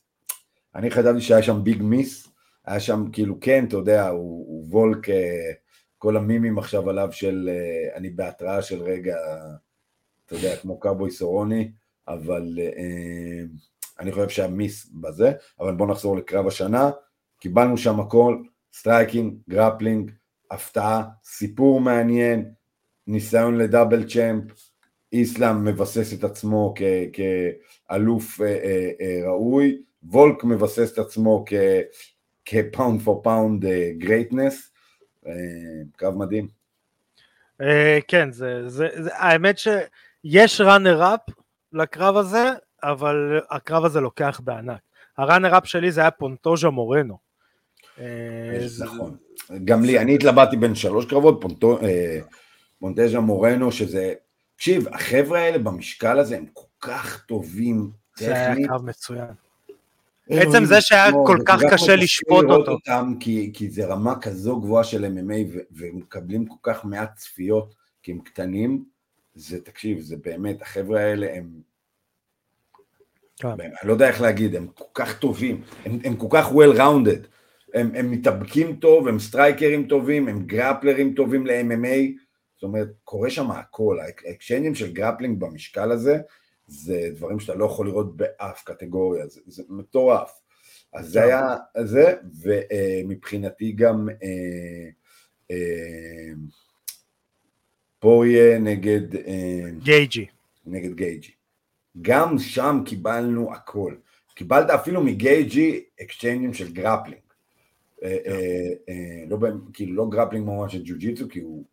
אני 0.74 0.90
חשבתי 0.90 1.20
שהיה 1.20 1.42
שם 1.42 1.64
ביג 1.64 1.82
מיס, 1.82 2.28
היה 2.70 2.80
שם 2.80 3.04
כאילו 3.12 3.40
כן, 3.40 3.64
אתה 3.64 3.76
יודע, 3.76 4.08
הוא, 4.08 4.46
הוא 4.48 4.66
וולק, 4.70 5.08
אה, 5.10 5.52
כל 5.98 6.16
המימים 6.16 6.58
עכשיו 6.58 6.90
עליו 6.90 7.08
של, 7.12 7.50
אה, 7.52 7.96
אני 7.96 8.10
בהתראה 8.10 8.62
של 8.62 8.82
רגע, 8.82 9.16
אתה 10.26 10.34
יודע, 10.34 10.56
כמו 10.56 10.80
קאובוי 10.80 11.10
סרוני, 11.10 11.70
אבל 12.08 12.58
אה, 12.58 13.42
אני 14.00 14.12
חושב 14.12 14.28
שהיה 14.28 14.48
miss 14.48 14.90
בזה, 15.00 15.32
אבל 15.60 15.74
בואו 15.74 15.88
נחזור 15.90 16.16
לקרב 16.16 16.46
השנה, 16.46 16.90
קיבלנו 17.40 17.76
שם 17.76 18.00
הכל, 18.00 18.42
striking, 18.74 19.34
grappling, 19.48 20.10
הפתעה, 20.50 21.04
סיפור 21.24 21.80
מעניין, 21.80 22.50
ניסיון 23.06 23.56
ל 23.58 23.65
double 23.65 24.04
champ, 24.08 24.52
איסלאם 25.12 25.64
מבסס 25.64 26.12
את 26.18 26.24
עצמו 26.24 26.74
כ- 26.76 27.16
כאלוף 27.88 28.40
אה, 28.40 28.46
אה, 28.46 28.90
אה, 29.00 29.20
ראוי, 29.28 29.82
וולק 30.02 30.44
מבסס 30.44 30.92
את 30.92 30.98
עצמו 30.98 31.44
כ- 31.46 31.54
כ 32.50 32.65
pound 32.65 33.02
for 33.02 33.22
pound 33.22 33.64
greatness, 33.98 34.70
קרב 35.96 36.14
מדהים. 36.14 36.48
אה, 37.60 37.98
כן, 38.08 38.32
זה, 38.32 38.68
זה, 38.68 38.88
זה, 38.96 39.10
האמת 39.12 39.58
שיש 39.58 40.60
runner 40.60 41.14
up 41.14 41.20
לקרב 41.72 42.16
הזה, 42.16 42.44
אבל 42.82 43.40
הקרב 43.50 43.84
הזה 43.84 44.00
לוקח 44.00 44.40
בענק. 44.44 44.80
ה 45.18 45.24
runner 45.24 45.58
up 45.58 45.66
שלי 45.66 45.92
זה 45.92 46.00
היה 46.00 46.10
פונטוז'ה 46.10 46.70
מורנו. 46.70 47.18
אה, 47.98 48.58
זה- 48.66 48.84
נכון. 48.84 49.16
גם 49.64 49.82
לי, 49.82 49.98
אני 49.98 50.14
התלבטתי 50.14 50.56
בין 50.56 50.74
שלוש 50.74 51.04
קרבות, 51.06 51.40
פונטו- 51.44 51.82
אה, 51.82 52.18
פונטז'ה 52.80 53.20
מורנו, 53.20 53.72
שזה... 53.72 54.12
תקשיב, 54.56 54.88
החבר'ה 54.88 55.40
האלה 55.40 55.58
במשקל 55.58 56.18
הזה 56.18 56.36
הם 56.36 56.44
כל 56.52 56.66
כך 56.80 57.24
טובים 57.28 57.90
זה 58.18 58.34
היה. 58.34 58.68
קרב 58.68 58.84
מצוין. 58.84 59.26
עצם 60.30 60.64
זה 60.64 60.80
שהיה 60.80 61.12
כל 61.26 61.38
כך 61.46 61.60
קשה 61.72 61.96
לשפוט 61.96 62.44
אותו. 62.44 62.70
אותם, 62.70 63.12
כי, 63.20 63.50
כי 63.54 63.70
זה 63.70 63.86
רמה 63.86 64.20
כזו 64.20 64.60
גבוהה 64.60 64.84
של 64.84 65.04
MMA 65.04 65.58
ומקבלים 65.70 66.46
כל 66.46 66.56
כך 66.62 66.84
מעט 66.84 67.16
צפיות, 67.16 67.74
כי 68.02 68.12
הם 68.12 68.20
קטנים, 68.20 68.84
זה, 69.34 69.60
תקשיב, 69.60 70.00
זה 70.00 70.16
באמת, 70.24 70.62
החבר'ה 70.62 71.00
האלה 71.00 71.26
הם, 71.34 71.50
כן. 73.38 73.48
אני 73.48 73.68
לא 73.84 73.92
יודע 73.92 74.08
איך 74.08 74.20
להגיד, 74.20 74.54
הם 74.54 74.66
כל 74.74 74.84
כך 74.94 75.18
טובים, 75.18 75.62
הם, 75.84 75.98
הם 76.04 76.16
כל 76.16 76.26
כך 76.30 76.50
well 76.50 76.76
rounded, 76.76 77.26
הם, 77.74 77.90
הם 77.94 78.10
מתאבקים 78.10 78.76
טוב, 78.76 79.08
הם 79.08 79.18
סטרייקרים 79.18 79.86
טובים, 79.86 80.28
הם 80.28 80.46
גרפלרים 80.46 81.14
טובים 81.14 81.46
ל-MMA, 81.46 82.22
זאת 82.54 82.62
אומרת, 82.62 82.88
קורה 83.04 83.30
שם 83.30 83.50
הכל, 83.50 83.98
ה 84.26 84.32
actionים 84.32 84.74
של 84.74 84.92
grappling 84.92 85.40
במשקל 85.40 85.92
הזה, 85.92 86.18
זה 86.70 87.08
דברים 87.14 87.40
שאתה 87.40 87.54
לא 87.54 87.64
יכול 87.64 87.86
לראות 87.86 88.16
באף 88.16 88.62
קטגוריה, 88.64 89.26
זה, 89.26 89.40
זה 89.46 89.62
מטורף. 89.68 90.40
אז 90.92 91.08
זה 91.08 91.22
היה 91.22 91.56
זה, 91.84 92.14
ומבחינתי 92.42 93.72
גם 93.72 94.08
אה, 94.22 94.88
אה, 95.50 96.32
פוריה 97.98 98.58
נגד, 98.58 99.16
אה, 99.16 99.70
גייג'י. 99.78 100.26
נגד 100.66 100.94
גייג'י. 100.94 101.32
גם 102.02 102.38
שם 102.38 102.82
קיבלנו 102.84 103.54
הכל. 103.54 103.94
קיבלת 104.34 104.70
אפילו 104.70 105.02
מגייג'י 105.02 105.84
exchangeים 106.02 106.54
של 106.54 106.72
grappling. 106.72 107.20
אה, 108.02 108.18
אה, 108.26 108.68
אה, 108.88 109.24
לא, 109.28 109.38
כאילו 109.72 109.94
לא 109.94 110.10
grappling 110.10 110.46
ממש 110.46 110.72
של 110.72 110.82
ג'ו-ג'יצו, 110.84 111.28
כי 111.28 111.40
הוא 111.40 111.64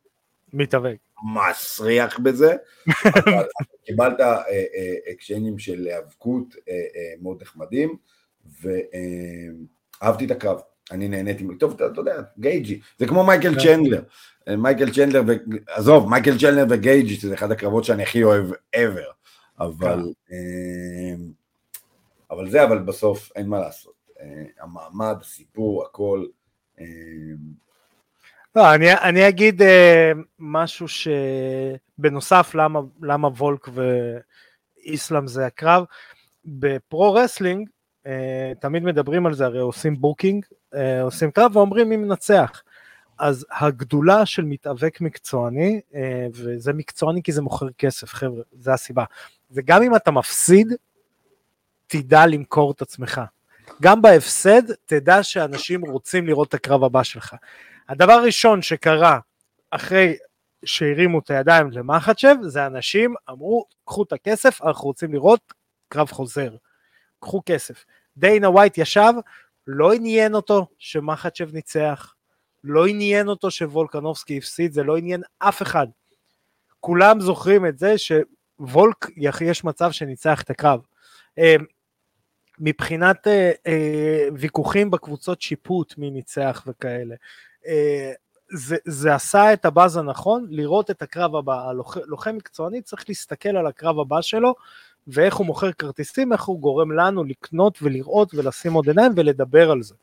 מתאבק. 0.54 0.98
מסריח 1.36 2.20
בזה, 2.20 2.56
קיבלת 3.86 4.20
אה, 4.20 4.44
אה, 4.50 5.12
actionים 5.12 5.60
של 5.60 5.88
היאבקות 5.88 6.56
אה, 6.70 6.74
אה, 6.74 7.14
מאוד 7.22 7.42
נחמדים, 7.42 7.98
ואהבתי 8.62 10.26
את 10.26 10.32
הקרב, 10.32 10.60
אני 10.92 11.08
נהניתי, 11.08 11.48
טוב, 11.60 11.74
אתה 11.74 11.88
אתה 11.88 12.02
יודע, 12.02 12.22
גייג'י, 12.40 12.80
זה 12.98 13.08
כמו 13.08 13.24
מייקל 13.24 13.54
כן. 13.54 13.60
צ'נדלר, 13.60 14.04
אה, 14.48 14.56
מייקל 14.56 14.94
צ'נדלר, 14.94 15.24
ו... 15.28 15.32
עזוב, 15.68 16.10
מייקל 16.10 16.38
צ'נדלר 16.40 16.66
וגייג'י, 16.70 17.16
זה 17.16 17.34
אחד 17.34 17.52
הקרבות 17.52 17.84
שאני 17.84 18.04
הכי 18.04 18.24
אוהב 18.24 18.52
ever, 18.76 19.12
אבל, 19.60 20.14
כן. 20.28 20.36
אה, 20.36 21.16
אבל 22.32 22.50
זה, 22.50 22.64
אבל 22.64 22.80
בסוף 22.80 23.32
אין 23.36 23.48
מה 23.48 23.60
לעשות, 23.60 23.96
אה, 24.20 24.44
המעמד, 24.60 25.16
הסיפור, 25.22 25.86
הכל, 25.86 26.26
אה, 26.80 26.86
לא, 28.58 28.76
אני, 28.76 28.94
אני 28.94 29.28
אגיד 29.28 29.62
אה, 29.62 30.12
משהו 30.40 30.86
שבנוסף 30.88 32.56
למה, 32.56 32.80
למה 33.02 33.28
וולק 33.28 33.70
ואיסלאם 33.74 35.28
זה 35.28 35.46
הקרב, 35.46 35.84
ב 36.46 36.63
pro 36.63 37.14
wrestling 37.14 37.70
אה, 38.08 38.52
תמיד 38.60 38.84
מדברים 38.84 39.26
על 39.26 39.34
זה, 39.34 39.46
הרי 39.46 39.60
עושים 39.60 40.02
booking, 40.02 40.46
אה, 40.76 41.02
עושים 41.02 41.32
קרב 41.32 41.56
ואומרים 41.56 41.90
מי 41.90 41.98
מנצח. 41.98 42.64
אז 43.20 43.46
הגדולה 43.52 44.26
של 44.26 44.46
מתאבק 44.46 45.02
מקצועני, 45.02 45.82
אה, 45.96 46.28
וזה 46.34 46.74
מקצועני 46.74 47.24
כי 47.24 47.32
זה 47.32 47.42
מוכר 47.42 47.70
כסף, 47.78 48.14
חבר'ה, 48.14 48.42
זה 48.52 48.74
הסיבה. 48.74 49.04
וגם 49.52 49.84
אם 49.84 49.96
אתה 49.96 50.12
מפסיד, 50.12 50.74
תדע 51.88 52.26
למכור 52.26 52.72
את 52.72 52.82
עצמך. 52.82 53.22
גם 53.82 54.02
בהפסד, 54.02 54.62
תדע 54.86 55.24
שאנשים 55.24 55.82
רוצים 55.86 56.28
לראות 56.28 56.50
את 56.50 56.54
הקרב 56.54 56.84
הבא 56.84 57.04
שלך. 57.04 57.36
הדבר 57.90 58.14
הראשון 58.14 58.62
שקרה 58.62 59.20
אחרי 59.72 60.16
שהרימו 60.66 61.20
את 61.20 61.30
הידיים 61.30 61.72
למחצ'ב, 61.72 62.36
זה 62.42 62.66
אנשים 62.66 63.16
אמרו, 63.30 63.66
קחו 63.86 64.04
את 64.04 64.14
הכסף, 64.14 64.62
אנחנו 64.62 64.88
רוצים 64.88 65.14
לראות 65.14 65.54
קרב 65.90 66.12
חוזר. 66.12 66.56
קחו 67.20 67.42
כסף. 67.46 67.86
דיינה 68.18 68.50
ווייט 68.50 68.78
ישב, 68.78 69.14
לא 69.68 69.94
עניין 69.94 70.34
אותו 70.36 70.68
שמחצ'ב 70.78 71.54
ניצח, 71.54 72.14
לא 72.64 72.88
עניין 72.88 73.28
אותו 73.28 73.52
שוולקנובסקי 73.52 74.38
הפסיד, 74.38 74.74
זה 74.74 74.84
לא 74.84 74.98
עניין 74.98 75.22
אף 75.40 75.62
אחד. 75.62 75.88
כולם 76.80 77.20
זוכרים 77.20 77.66
את 77.66 77.80
זה 77.80 77.96
שוולק, 77.98 79.06
יש 79.42 79.64
מצב 79.64 79.92
שניצח 79.92 80.42
את 80.42 80.50
הקרב. 80.50 80.80
אה, 81.40 81.56
מבחינת 82.60 83.28
אה, 83.28 83.52
אה, 83.68 84.28
ויכוחים 84.36 84.92
בקבוצות 84.92 85.42
שיפוט 85.42 85.98
מי 85.98 86.12
ניצח 86.12 86.64
וכאלה. 86.68 87.16
אה, 87.68 88.12
זה, 88.54 88.78
זה 88.86 89.16
עשה 89.16 89.54
את 89.54 89.66
הבאז 89.66 89.98
הנכון, 89.98 90.48
לראות 90.50 90.92
את 90.92 91.02
הקרב 91.02 91.36
הבא. 91.36 91.70
הלוחם 91.70 92.00
לוחם 92.06 92.36
מקצועני 92.36 92.82
צריך 92.82 93.06
להסתכל 93.08 93.50
על 93.50 93.68
הקרב 93.68 94.00
הבא 94.00 94.22
שלו, 94.22 94.56
ואיך 95.08 95.36
הוא 95.36 95.46
מוכר 95.46 95.72
כרטיסים, 95.72 96.34
איך 96.34 96.44
הוא 96.44 96.60
גורם 96.60 96.92
לנו 96.92 97.24
לקנות 97.24 97.78
ולראות 97.82 98.34
ולשים 98.34 98.74
עוד 98.74 98.88
עיניים 98.88 99.12
ולדבר 99.16 99.72
על 99.72 99.84
זה. 99.84 99.96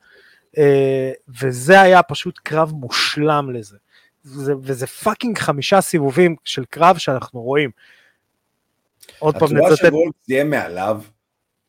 אה, 0.58 1.12
וזה 1.42 1.80
היה 1.80 2.02
פשוט 2.02 2.38
קרב 2.38 2.72
מושלם 2.72 3.50
לזה. 3.50 3.76
זה, 4.22 4.54
וזה 4.62 4.86
fucking 4.86 5.38
חמישה 5.38 5.80
סיבובים 5.80 6.36
של 6.44 6.64
קרב 6.64 6.96
שאנחנו 6.96 7.42
רואים. 7.42 7.70
עוד 9.18 9.34
פעם 9.38 9.48
הצורה 9.48 9.70
נצטט, 9.70 9.86
שוולק 9.86 10.14
תהיה 10.24 10.44
מעליו, 10.44 11.02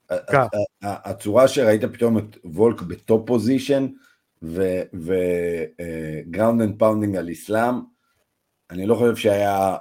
כן. 0.08 0.38
הצורה 0.82 1.48
שראית 1.48 1.84
פתאום 1.84 2.18
את 2.18 2.38
וולק 2.44 2.82
ב 2.82 2.93
top 2.93 3.28
position 3.28 3.88
ו 4.94 5.18
ground 5.18 6.62
and 6.62 6.80
pounding 6.80 7.16
על 7.16 7.32
אסלאם, 7.32 7.76
אני 8.72 8.86
לא 8.86 8.96
חושב 8.96 9.16
שהיה 9.16 9.78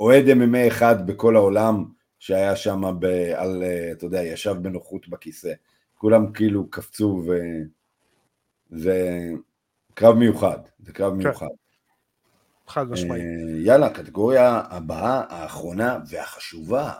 אוהד 0.00 0.24
MMA 0.26 0.68
אחד 0.68 1.06
בכל 1.06 1.36
העולם 1.36 1.84
שהיה 2.18 2.56
שם, 2.56 2.82
ב, 2.98 3.04
על, 3.34 3.62
אה, 3.62 3.92
אתה 3.92 4.06
יודע, 4.06 4.22
ישב 4.22 4.54
בנוחות 4.62 5.08
בכיסא. 5.08 5.52
כולם 5.94 6.32
כאילו 6.32 6.70
קפצו 6.70 7.22
ו... 7.26 7.38
זה 8.70 9.28
קרב 9.94 10.16
מיוחד, 10.16 10.58
זה 10.78 10.92
קרב 10.92 11.14
מיוחד. 11.14 11.46
חד 12.66 12.90
משמעית. 12.90 13.24
אה, 13.24 13.58
יאללה, 13.60 13.90
קטגוריה 13.90 14.62
הבאה, 14.70 15.24
האחרונה 15.28 15.98
והחשובה. 16.08 16.92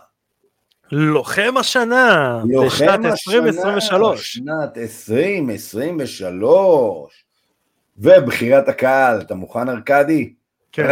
לוחם 0.91 1.53
השנה, 1.59 2.41
בשנת 2.65 3.05
2023. 3.05 4.33
שנת 4.33 4.77
2023. 4.77 7.25
ובחירת 7.97 8.67
הקהל, 8.67 9.21
אתה 9.21 9.35
מוכן 9.35 9.69
ארכדי? 9.69 10.33
כן. 10.71 10.87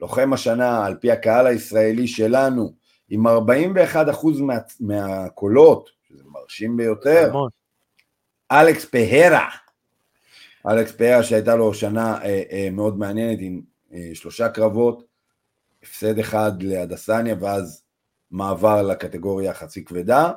לוחם 0.00 0.32
השנה, 0.32 0.86
על 0.86 0.96
פי 1.00 1.10
הקהל 1.10 1.46
הישראלי 1.46 2.06
שלנו, 2.06 2.72
עם 3.10 3.26
41% 3.26 3.30
מה, 4.40 4.58
מהקולות, 4.80 5.90
שזה 6.08 6.22
מרשים 6.26 6.76
ביותר. 6.76 7.32
אלכס 8.52 8.84
פהרה. 8.84 9.48
אלכס 10.68 10.92
פהרה 10.92 11.22
שהייתה 11.22 11.56
לו 11.56 11.74
שנה 11.74 12.22
אה, 12.22 12.42
אה, 12.52 12.68
מאוד 12.72 12.98
מעניינת 12.98 13.38
עם 13.40 13.60
אה, 13.92 14.10
שלושה 14.14 14.48
קרבות, 14.48 15.04
הפסד 15.82 16.18
אחד 16.18 16.62
להדסניה 16.62 17.34
ואז 17.40 17.82
מעבר 18.30 18.82
לקטגוריה 18.82 19.54
חצי 19.54 19.84
כבדה, 19.84 20.32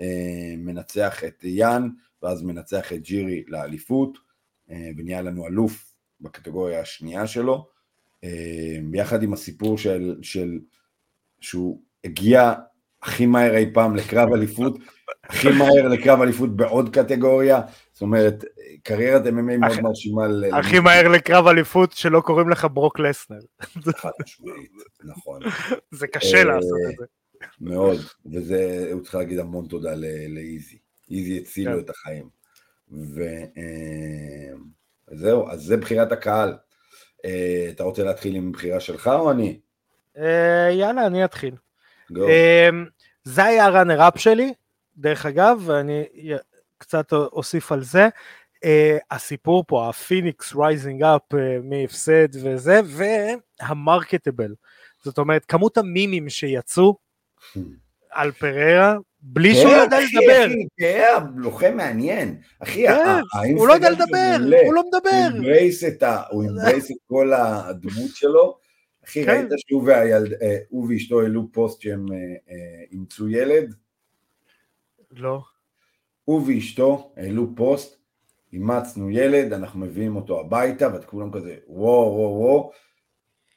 אה, 0.00 0.54
מנצח 0.58 1.24
את 1.24 1.44
יאן 1.44 1.88
ואז 2.22 2.42
מנצח 2.42 2.92
את 2.92 3.02
ג'ירי 3.02 3.44
לאליפות, 3.48 4.18
אה, 4.70 4.90
ונהיה 4.96 5.22
לנו 5.22 5.46
אלוף 5.46 5.94
בקטגוריה 6.20 6.80
השנייה 6.80 7.26
שלו, 7.26 7.68
אה, 8.24 8.78
ביחד 8.90 9.22
עם 9.22 9.32
הסיפור 9.32 9.78
של, 9.78 10.18
של 10.22 10.58
שהוא 11.40 11.82
הגיע 12.04 12.52
הכי 13.02 13.26
מהר 13.26 13.56
אי 13.56 13.70
פעם 13.74 13.96
לקרב 13.96 14.32
אליפות, 14.32 14.78
הכי 15.24 15.48
מהר 15.58 15.88
לקרב 15.88 16.20
אליפות 16.20 16.56
בעוד 16.56 16.96
קטגוריה, 16.96 17.60
זאת 17.94 18.02
אומרת, 18.02 18.44
קריירת 18.82 19.26
MMA 19.26 19.30
מאוד 19.58 19.72
הכי- 19.72 19.80
מרשימה. 19.82 20.28
ל- 20.28 20.54
הכי 20.54 20.80
מהר 20.80 21.08
לקרב 21.08 21.46
אליפות 21.46 21.92
שלא 21.92 22.20
קוראים 22.20 22.48
לך 22.48 22.66
ברוק 22.72 22.98
לסנר. 22.98 23.38
חד 23.96 24.10
משמעית, 24.22 24.70
נכון, 25.04 25.40
זה 25.90 26.06
קשה 26.06 26.38
אה, 26.38 26.44
לעשות 26.44 26.78
את 26.90 26.96
זה. 26.98 27.04
מאוד, 27.60 27.96
וזה, 28.32 28.88
הוא 28.92 29.02
צריך 29.02 29.14
להגיד 29.14 29.38
המון 29.38 29.66
תודה 29.66 29.94
לאיזי, 30.28 30.78
איזי 31.10 31.38
הצילו 31.38 31.72
כן. 31.72 31.78
את 31.78 31.90
החיים. 31.90 32.28
וזהו, 35.12 35.48
אז 35.50 35.60
זה 35.62 35.76
בחירת 35.76 36.12
הקהל. 36.12 36.56
אה, 37.24 37.66
אתה 37.70 37.82
רוצה 37.84 38.04
להתחיל 38.04 38.36
עם 38.36 38.52
בחירה 38.52 38.80
שלך 38.80 39.06
או 39.06 39.30
אני? 39.30 39.60
אה, 40.18 40.68
יאללה, 40.72 41.06
אני 41.06 41.24
אתחיל. 41.24 41.54
זה 43.24 43.44
היה 43.44 43.64
ה 43.66 43.72
runner 43.72 44.08
up 44.08 44.18
שלי, 44.18 44.52
דרך 44.96 45.26
אגב, 45.26 45.62
ואני 45.64 46.04
קצת 46.84 47.12
אוסיף 47.12 47.72
על 47.72 47.82
זה. 47.82 48.08
אה, 48.64 48.98
הסיפור 49.10 49.64
פה, 49.68 49.88
ה 49.88 49.96
phoenix 49.96 50.54
rising 50.56 51.02
up 51.02 51.22
מהפסד 51.62 52.28
וזה, 52.42 52.80
וה 53.60 53.75
marketable. 53.75 54.54
זאת 55.02 55.18
אומרת, 55.18 55.44
כמות 55.44 55.78
המימים 55.78 56.28
שיצאו 56.28 56.96
על 58.10 58.32
פררה, 58.32 58.96
בלי 59.20 59.54
שהוא 59.54 59.70
כן, 59.70 59.78
יודע 59.78 59.98
לדבר. 60.00 60.46
אחי, 60.46 60.66
כן, 60.80 61.26
לוחם 61.36 61.76
מעניין. 61.76 62.36
אחי, 62.62 62.86
כן, 62.86 63.54
הוא 63.56 63.68
לא 63.68 63.72
יודע 63.72 63.90
לדבר. 63.90 64.36
הוא 64.66 64.74
לא 64.74 64.82
מדבר. 64.86 65.46
הוא 66.30 66.44
embrace 66.44 66.90
את 66.90 66.96
כל 67.06 67.32
הדמות 67.32 68.10
שלו. 68.14 68.58
אחי, 69.04 69.24
כן. 69.24 69.30
ראית 69.30 69.48
שהוא 69.66 69.88
אה, 70.42 70.88
ואשתו 70.88 71.20
העלו 71.20 71.52
פוסט 71.52 71.80
שהם 71.80 72.06
אה, 72.12 72.16
אה, 72.50 72.84
אימצו 72.90 73.28
ילד? 73.28 73.74
לא. 75.10 75.42
הוא 76.24 76.42
ואשתו 76.46 77.12
העלו 77.16 77.46
פוסט, 77.56 77.96
אימצנו 78.52 79.10
ילד, 79.10 79.52
אנחנו 79.52 79.80
מביאים 79.80 80.16
אותו 80.16 80.40
הביתה, 80.40 80.88
וכולם 80.94 81.32
כזה, 81.32 81.56
וואו, 81.68 82.12
וואו, 82.12 82.40
וואו. 82.40 82.70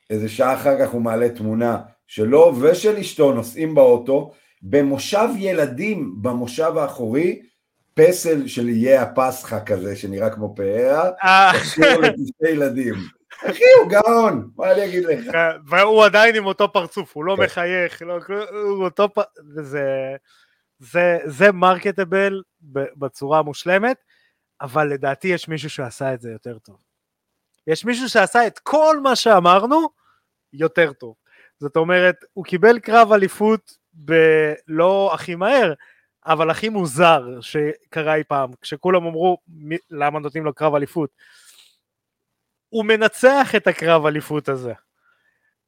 איזה 0.09 0.30
שעה 0.30 0.53
אחר 0.53 0.80
כך 0.80 0.89
הוא 0.89 1.01
מעלה 1.01 1.30
תמונה 1.30 1.80
שלו 2.07 2.53
ושל 2.61 2.97
אשתו 2.97 3.32
נוסעים 3.32 3.76
באוטו, 3.76 4.32
במושב 4.61 5.28
ילדים, 5.38 6.15
במושב 6.22 6.78
האחורי, 6.78 7.41
פסל 7.93 8.47
של 8.47 8.68
איי 8.68 8.97
הפסחא 8.97 9.65
כזה, 9.65 9.95
שנראה 9.95 10.30
כמו 10.30 10.55
פארה, 10.55 11.09
אה, 11.24 11.51
קשור 11.61 12.01
לכיסא 12.01 12.45
ילדים. 12.49 12.93
אחי, 13.45 13.63
הוא 13.82 13.89
גאון, 13.89 14.49
מה 14.57 14.72
אני 14.72 14.86
אגיד 14.86 15.03
לך? 15.05 15.38
והוא 15.68 16.05
עדיין 16.05 16.36
עם 16.36 16.45
אותו 16.45 16.74
פרצוף, 16.74 17.15
הוא 17.15 17.26
לא 17.26 17.36
כן. 17.38 17.43
מחייך, 17.43 18.01
לא, 18.01 18.20
הוא 18.51 18.84
אותו 18.84 19.09
פ... 19.13 19.20
זה, 19.61 20.15
זה, 20.80 21.18
זה 21.26 21.51
מרקטבל 21.51 22.41
בצורה 22.74 23.39
המושלמת, 23.39 23.97
אבל 24.61 24.88
לדעתי 24.88 25.28
יש 25.28 25.47
מישהו 25.47 25.70
שעשה 25.70 26.13
את 26.13 26.22
זה 26.22 26.32
יותר 26.32 26.59
טוב. 26.59 26.84
יש 27.68 27.86
מישהו 27.86 28.09
שעשה 28.09 28.47
את 28.47 28.59
כל 28.59 28.99
מה 29.03 29.15
שאמרנו 29.15 29.89
יותר 30.53 30.93
טוב. 30.93 31.15
זאת 31.59 31.76
אומרת, 31.78 32.15
הוא 32.34 32.45
קיבל 32.45 32.80
קרב 32.80 33.11
אליפות 33.11 33.78
בלא 33.93 35.11
הכי 35.13 35.36
מהר, 35.36 35.74
אבל 36.26 36.49
הכי 36.49 36.70
מוזר 36.70 37.41
שקרה 37.41 38.15
אי 38.15 38.24
פעם, 38.24 38.51
כשכולם 38.61 39.05
אמרו 39.05 39.38
"מי- 39.47 39.78
למה 39.89 40.20
נותנים 40.20 40.45
לו 40.45 40.53
קרב 40.53 40.76
אליפות. 40.76 41.09
הוא 42.70 42.86
מנצח 42.86 43.55
את 43.57 43.68
הקרב 43.68 44.05
אליפות 44.05 44.49
הזה. 44.49 44.74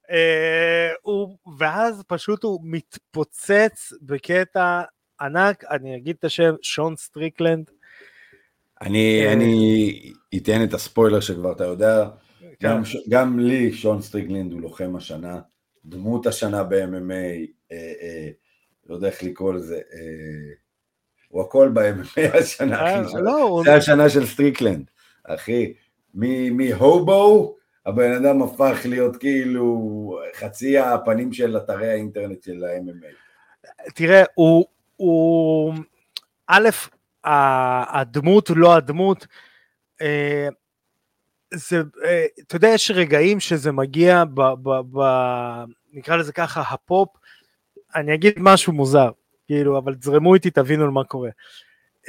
אה, 0.09 0.89
הוא, 1.01 1.37
ואז 1.57 2.03
פשוט 2.07 2.43
הוא 2.43 2.59
מתפוצץ 2.63 3.93
בקטע 4.01 4.81
ענק, 5.21 5.63
אני 5.71 5.95
אגיד 5.97 6.15
את 6.19 6.25
השם, 6.25 6.53
שון 6.61 6.95
סטריקלנד. 6.95 7.69
אני, 8.81 9.25
אה, 9.25 9.33
אני 9.33 10.11
אתן 10.37 10.63
את 10.63 10.73
הספוילר 10.73 11.19
שכבר 11.19 11.51
אתה 11.51 11.63
יודע, 11.63 12.09
כן. 12.39 12.47
גם, 12.67 12.81
גם 13.09 13.39
לי 13.39 13.73
שון 13.73 14.01
סטריקלנד 14.01 14.51
הוא 14.51 14.61
לוחם 14.61 14.95
השנה, 14.95 15.39
דמות 15.85 16.27
השנה 16.27 16.63
ב-MMA, 16.63 17.11
אה, 17.71 17.93
אה, 18.01 18.29
לא 18.89 18.95
יודע 18.95 19.07
איך 19.07 19.23
לקרוא 19.23 19.53
לזה, 19.53 19.75
אה, 19.93 20.53
הוא 21.27 21.41
הכל 21.41 21.69
ב-MMA 21.73 22.35
השנה, 22.39 22.81
אה, 22.81 23.01
אחי, 23.01 23.13
לא, 23.21 23.41
הוא- 23.43 23.63
זה 23.63 23.75
השנה 23.75 24.09
של 24.09 24.25
סטריקלנד, 24.25 24.91
אחי, 25.23 25.73
מהובו, 26.13 27.55
הבן 27.85 28.11
אדם 28.11 28.41
הפך 28.41 28.79
להיות 28.85 29.15
כאילו 29.17 29.79
חצי 30.35 30.77
הפנים 30.77 31.33
של 31.33 31.57
אתרי 31.57 31.89
האינטרנט 31.89 32.43
של 32.43 32.63
ה-MMA. 32.63 33.05
תראה, 33.95 34.23
הוא, 34.35 34.65
הוא, 34.99 35.73
א', 36.47 36.69
הדמות, 37.23 38.49
לא 38.55 38.75
הדמות, 38.75 39.27
אה, 40.01 40.47
זה, 41.53 41.81
אה, 42.05 42.25
אתה 42.39 42.55
יודע, 42.55 42.67
יש 42.67 42.91
רגעים 42.91 43.39
שזה 43.39 43.71
מגיע 43.71 44.23
ב, 44.33 44.41
ב, 44.41 44.69
ב, 44.91 45.03
נקרא 45.93 46.15
לזה 46.15 46.33
ככה, 46.33 46.61
הפופ, 46.61 47.09
אני 47.95 48.13
אגיד 48.13 48.33
משהו 48.37 48.73
מוזר, 48.73 49.11
כאילו, 49.47 49.77
אבל 49.77 49.95
תזרמו 49.95 50.35
איתי, 50.35 50.49
תבינו 50.51 50.83
על 50.83 50.89
מה 50.89 51.03
קורה. 51.03 51.29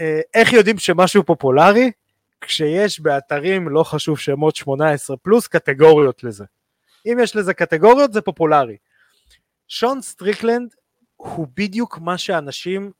אה, 0.01 0.21
איך 0.35 0.53
יודעים 0.53 0.79
שמשהו 0.79 1.25
פופולרי? 1.25 1.91
כשיש 2.41 3.01
באתרים, 3.01 3.69
לא 3.69 3.85
חשוב 3.85 4.19
שמות 4.19 4.57
18 4.57 5.17
פלוס, 5.17 5.47
קטגוריות 5.47 6.25
לזה. 6.25 6.45
אם 7.07 7.19
יש 7.23 7.37
לזה 7.37 7.55
קטגוריות, 7.55 8.13
זה 8.13 8.21
פופולרי. 8.21 8.77
שון 9.69 10.03
סטריקלנד 10.03 10.75
הוא 11.21 11.47
בדיוק 11.57 11.99
מה 11.99 12.19
שאנשים 12.19 12.91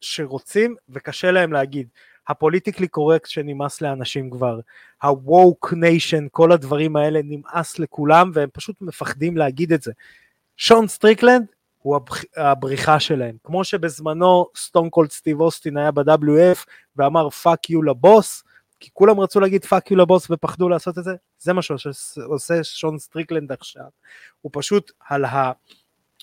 שרוצים 0.00 0.76
וקשה 0.88 1.30
להם 1.30 1.52
להגיד. 1.52 1.88
ה 2.28 2.33
politically 2.33 2.88
correct 2.88 3.28
שנמאס 3.28 3.80
לאנשים 3.80 4.30
כבר, 4.30 4.60
ה-woke 5.02 5.72
nation, 5.72 6.28
כל 6.30 6.52
הדברים 6.52 6.96
האלה 6.96 7.20
נמאס 7.24 7.78
לכולם 7.78 8.30
והם 8.34 8.48
פשוט 8.52 8.76
מפחדים 8.80 9.36
להגיד 9.36 9.72
את 9.72 9.82
זה. 9.82 9.92
שון 10.56 10.88
סטריקלנד 10.88 11.46
הוא 11.78 11.96
הבח- 11.96 12.24
הבריחה 12.36 13.00
שלהם, 13.00 13.36
כמו 13.44 13.64
שבזמנו 13.64 14.46
סטון 14.56 14.90
קולד 14.90 15.10
סטיב 15.10 15.40
אוסטין 15.40 15.76
היה 15.76 15.90
ב-WWF 15.90 16.64
ואמר 16.96 17.30
fuck 17.30 17.70
you 17.70 17.82
לבוס, 17.82 18.42
כי 18.80 18.90
כולם 18.92 19.20
רצו 19.20 19.40
להגיד 19.40 19.64
fuck 19.64 19.90
you 19.90 19.96
לבוס 19.96 20.30
ופחדו 20.30 20.68
לעשות 20.68 20.98
את 20.98 21.04
זה, 21.04 21.14
זה 21.38 21.52
מה 21.52 21.62
שעושה 21.62 22.64
שון 22.64 22.98
סטריקלנד 22.98 23.52
עכשיו. 23.52 23.86
הוא 24.40 24.50
פשוט 24.54 24.92
על 25.08 25.24
ה... 25.24 25.52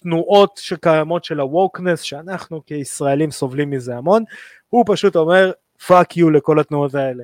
תנועות 0.04 0.60
שקיימות 0.64 1.24
של 1.24 1.40
ה 1.40 1.46
wokeness, 1.46 2.02
שאנחנו 2.02 2.66
כישראלים 2.66 3.32
סובלים 3.32 3.70
מזה 3.70 3.98
המון, 3.98 4.24
הוא 4.70 4.84
פשוט 4.88 5.16
אומר 5.16 5.52
fuck 5.88 6.18
you 6.18 6.30
לכל 6.30 6.60
התנועות 6.60 6.96
האלה. 6.96 7.24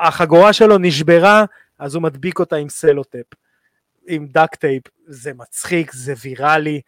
החגורה 0.00 0.52
שלו 0.52 0.78
נשברה, 0.78 1.44
אז 1.78 1.94
הוא 1.94 2.02
מדביק 2.02 2.38
אותה 2.38 2.56
עם 2.56 2.68
סלוטייפ, 2.68 3.34
עם 4.08 4.26
duct 4.26 4.54
tape, 4.54 4.82
זה 5.06 5.34
מצחיק, 5.34 5.92
זה 5.92 6.14
ויראלי. 6.22 6.80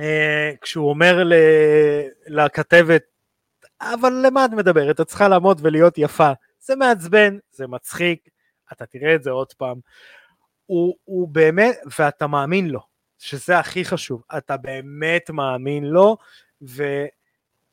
אה, 0.00 0.52
כשהוא 0.60 0.90
אומר 0.90 1.22
לכתבת, 2.26 3.02
אבל 3.80 4.12
למה 4.26 4.44
את 4.44 4.50
מדברת? 4.50 5.00
את 5.00 5.06
צריכה 5.06 5.28
לעמוד 5.28 5.60
ולהיות 5.62 5.98
יפה. 5.98 6.32
זה 6.60 6.76
מעצבן, 6.76 7.38
זה 7.52 7.66
מצחיק, 7.66 8.28
אתה 8.72 8.86
תראה 8.86 9.14
את 9.14 9.22
זה 9.22 9.30
עוד 9.30 9.52
פעם. 9.52 9.78
הוא, 10.66 10.96
הוא 11.04 11.28
באמת, 11.28 11.78
ואתה 11.98 12.26
מאמין 12.26 12.68
לו, 12.68 12.80
שזה 13.18 13.58
הכי 13.58 13.84
חשוב, 13.84 14.22
אתה 14.38 14.56
באמת 14.56 15.30
מאמין 15.30 15.84
לו, 15.84 16.16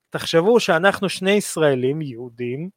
ותחשבו 0.10 0.60
שאנחנו 0.60 1.10
שני 1.10 1.32
ישראלים 1.32 2.02
יהודים, 2.02 2.70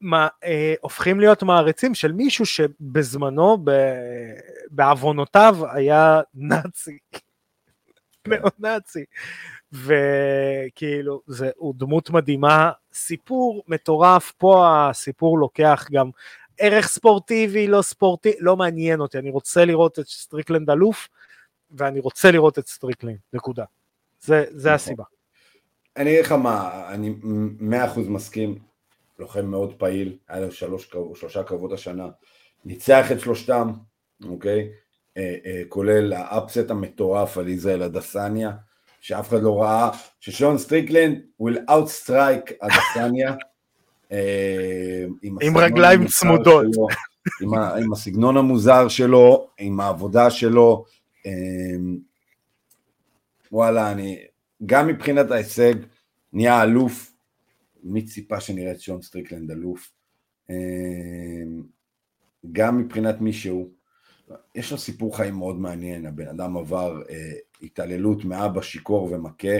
מה, 0.00 0.28
אה, 0.44 0.74
הופכים 0.80 1.20
להיות 1.20 1.42
מעריצים 1.42 1.94
של 1.94 2.12
מישהו 2.12 2.46
שבזמנו, 2.46 3.58
ב, 3.64 3.70
בעוונותיו, 4.70 5.56
היה 5.72 6.20
נאצי, 6.34 6.98
נאו-נאצי, 8.28 9.04
וכאילו, 9.72 11.22
זה, 11.26 11.50
הוא 11.56 11.74
דמות 11.76 12.10
מדהימה, 12.10 12.70
סיפור 12.92 13.62
מטורף, 13.68 14.32
פה 14.38 14.66
הסיפור 14.68 15.38
לוקח 15.38 15.86
גם 15.92 16.10
ערך 16.58 16.88
ספורטיבי, 16.88 17.66
לא 17.66 17.82
ספורטיבי, 17.82 18.36
לא 18.40 18.56
מעניין 18.56 19.00
אותי, 19.00 19.18
אני 19.18 19.30
רוצה 19.30 19.64
לראות 19.64 19.98
את 19.98 20.06
סטריקלנד 20.06 20.70
אלוף, 20.70 21.08
ואני 21.70 22.00
רוצה 22.00 22.30
לראות 22.30 22.58
את 22.58 22.68
סטריקלנד, 22.68 23.18
נקודה. 23.32 23.64
זה, 24.20 24.44
זה 24.50 24.74
הסיבה. 24.74 25.04
אני 25.96 26.10
אגיד 26.10 26.24
לך 26.24 26.32
מה, 26.32 26.88
אני 26.88 27.14
מאה 27.60 27.86
אחוז 27.86 28.08
מסכים, 28.08 28.58
לוחם 29.18 29.46
מאוד 29.46 29.74
פעיל, 29.78 30.16
היה 30.28 30.40
לו 30.40 30.52
שלוש, 30.52 30.90
שלושה 31.14 31.42
קרבות 31.42 31.72
השנה, 31.72 32.08
ניצח 32.64 33.12
את 33.12 33.20
שלושתם, 33.20 33.72
אוקיי? 34.28 34.68
אה, 35.16 35.36
אה, 35.46 35.62
כולל 35.68 36.12
ה 36.12 36.22
upset 36.22 36.70
המטורף 36.70 37.38
על 37.38 37.48
ישראל 37.48 37.82
אדסניה, 37.82 38.52
שאף 39.00 39.28
אחד 39.28 39.42
לא 39.42 39.62
ראה, 39.62 39.90
ששון 40.20 40.58
סטריקלנד 40.58 41.22
will 41.42 41.70
outstrike 41.70 42.52
אדסניה. 42.60 43.34
אה, 44.12 45.04
עם 45.22 45.36
הסגנון 45.38 45.64
רגליים 45.64 46.06
צמודות. 46.06 46.66
שלו, 46.74 46.86
עם, 47.42 47.54
ה, 47.54 47.76
עם 47.76 47.92
הסגנון 47.92 48.36
המוזר 48.36 48.88
שלו, 48.88 49.48
עם 49.58 49.80
העבודה 49.80 50.30
שלו, 50.30 50.84
וואלה, 53.52 53.92
אני, 53.92 54.18
גם 54.66 54.86
מבחינת 54.86 55.30
ההישג, 55.30 55.74
נהיה 56.32 56.62
אלוף, 56.62 57.12
מי 57.82 58.02
ציפה 58.02 58.40
שנראה 58.40 58.72
את 58.72 58.80
שון 58.80 59.02
סטריקלנד 59.02 59.50
אלוף, 59.50 59.90
אה, 60.50 60.56
גם 62.52 62.78
מבחינת 62.78 63.20
מי 63.20 63.32
שהוא, 63.32 63.68
יש 64.54 64.72
לו 64.72 64.78
סיפור 64.78 65.16
חיים 65.16 65.34
מאוד 65.34 65.56
מעניין, 65.56 66.06
הבן 66.06 66.28
אדם 66.28 66.56
עבר 66.56 67.02
אה, 67.10 67.32
התעללות 67.62 68.24
מאבא 68.24 68.62
שיכור 68.62 69.12
ומכה, 69.12 69.58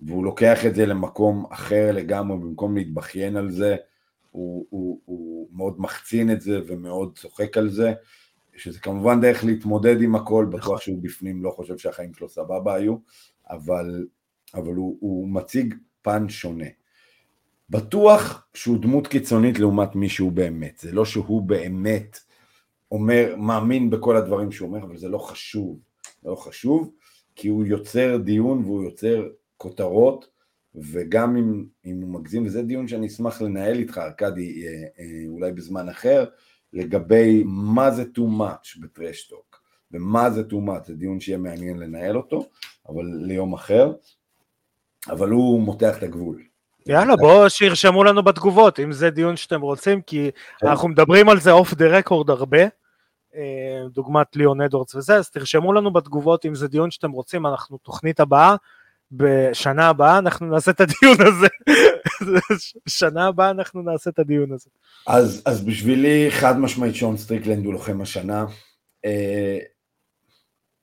והוא 0.00 0.24
לוקח 0.24 0.66
את 0.66 0.74
זה 0.74 0.86
למקום 0.86 1.46
אחר 1.50 1.92
לגמרי, 1.92 2.38
במקום 2.38 2.76
להתבכיין 2.76 3.36
על 3.36 3.50
זה, 3.50 3.76
הוא, 4.30 4.66
הוא, 4.70 5.00
הוא 5.04 5.48
מאוד 5.52 5.80
מחצין 5.80 6.32
את 6.32 6.40
זה 6.40 6.60
ומאוד 6.66 7.18
צוחק 7.18 7.56
על 7.56 7.70
זה, 7.70 7.92
שזה 8.60 8.78
כמובן 8.78 9.20
דרך 9.20 9.44
להתמודד 9.44 10.02
עם 10.02 10.14
הכל, 10.14 10.46
בטוח 10.50 10.80
שהוא 10.80 11.02
בפנים 11.02 11.42
לא 11.42 11.50
חושב 11.50 11.78
שהחיים 11.78 12.14
שלו 12.14 12.28
סבבה 12.28 12.74
היו, 12.74 12.96
אבל, 13.50 14.06
אבל 14.54 14.74
הוא, 14.74 14.96
הוא 15.00 15.28
מציג 15.28 15.74
פן 16.02 16.28
שונה. 16.28 16.66
בטוח 17.70 18.46
שהוא 18.54 18.78
דמות 18.78 19.06
קיצונית 19.06 19.58
לעומת 19.58 19.94
מי 19.94 20.08
שהוא 20.08 20.32
באמת, 20.32 20.78
זה 20.78 20.92
לא 20.92 21.04
שהוא 21.04 21.42
באמת 21.42 22.18
אומר, 22.92 23.34
מאמין 23.38 23.90
בכל 23.90 24.16
הדברים 24.16 24.52
שהוא 24.52 24.68
אומר, 24.68 24.82
אבל 24.82 24.96
זה 24.96 25.08
לא 25.08 25.18
חשוב, 25.18 25.78
זה 26.22 26.30
לא 26.30 26.34
חשוב, 26.34 26.90
כי 27.36 27.48
הוא 27.48 27.66
יוצר 27.66 28.16
דיון 28.16 28.64
והוא 28.64 28.84
יוצר 28.84 29.28
כותרות, 29.56 30.28
וגם 30.74 31.36
אם, 31.36 31.64
אם 31.84 32.00
הוא 32.02 32.10
מגזים, 32.10 32.46
וזה 32.46 32.62
דיון 32.62 32.88
שאני 32.88 33.06
אשמח 33.06 33.42
לנהל 33.42 33.78
איתך, 33.78 33.98
ארכדי, 33.98 34.66
אה, 34.66 34.72
אה, 34.98 35.28
אולי 35.28 35.52
בזמן 35.52 35.88
אחר, 35.88 36.24
לגבי 36.72 37.42
מה 37.46 37.90
זה 37.90 38.02
too 38.02 38.40
much 38.40 38.80
ב 38.80 38.88
trash 38.88 39.25
talk, 39.25 39.62
ומה 39.92 40.30
זה 40.30 40.42
too 40.50 40.68
much, 40.68 40.86
זה 40.86 40.94
דיון 40.94 41.20
שיהיה 41.20 41.38
מעניין 41.38 41.78
לנהל 41.78 42.16
אותו, 42.16 42.48
אבל 42.88 43.04
ליום 43.04 43.54
אחר, 43.54 43.92
אבל 45.08 45.28
הוא 45.30 45.60
מותח 45.62 45.98
את 45.98 46.02
הגבול. 46.02 46.42
יאללה, 46.86 47.16
בואו 47.16 47.50
שירשמו 47.50 48.04
לנו 48.04 48.22
בתגובות, 48.22 48.80
אם 48.80 48.92
זה 48.92 49.10
דיון 49.10 49.36
שאתם 49.36 49.60
רוצים, 49.60 50.02
כי 50.02 50.30
אנחנו 50.62 50.88
מדברים 50.88 51.28
על 51.28 51.40
זה 51.40 51.52
off 51.52 51.74
the 51.74 51.86
record 51.86 52.30
הרבה, 52.30 52.62
אה, 53.34 53.82
דוגמת 53.92 54.36
לאון 54.36 54.60
אדוארדס 54.60 54.94
וזה, 54.94 55.16
אז 55.16 55.30
תרשמו 55.30 55.72
לנו 55.72 55.92
בתגובות 55.92 56.46
אם 56.46 56.54
זה 56.54 56.68
דיון 56.68 56.90
שאתם 56.90 57.10
רוצים, 57.10 57.46
אנחנו 57.46 57.78
תוכנית 57.78 58.20
הבאה, 58.20 58.56
בשנה 59.12 59.88
הבאה 59.88 60.18
אנחנו 60.18 60.46
נעשה 60.46 60.70
את 60.70 60.80
הדיון 60.80 61.16
הזה. 61.26 61.46
שנה 62.98 63.26
הבאה 63.26 63.50
אנחנו 63.50 63.82
נעשה 63.82 64.10
את 64.10 64.18
הדיון 64.18 64.52
הזה. 64.52 64.70
אז, 65.06 65.42
אז 65.46 65.64
בשבילי 65.64 66.30
חד 66.30 66.58
משמעית 66.58 66.94
שון 66.94 67.16
סטריקלנד 67.16 67.64
הוא 67.64 67.72
לוחם 67.72 68.00
השנה. 68.00 68.46
אה, 69.04 69.58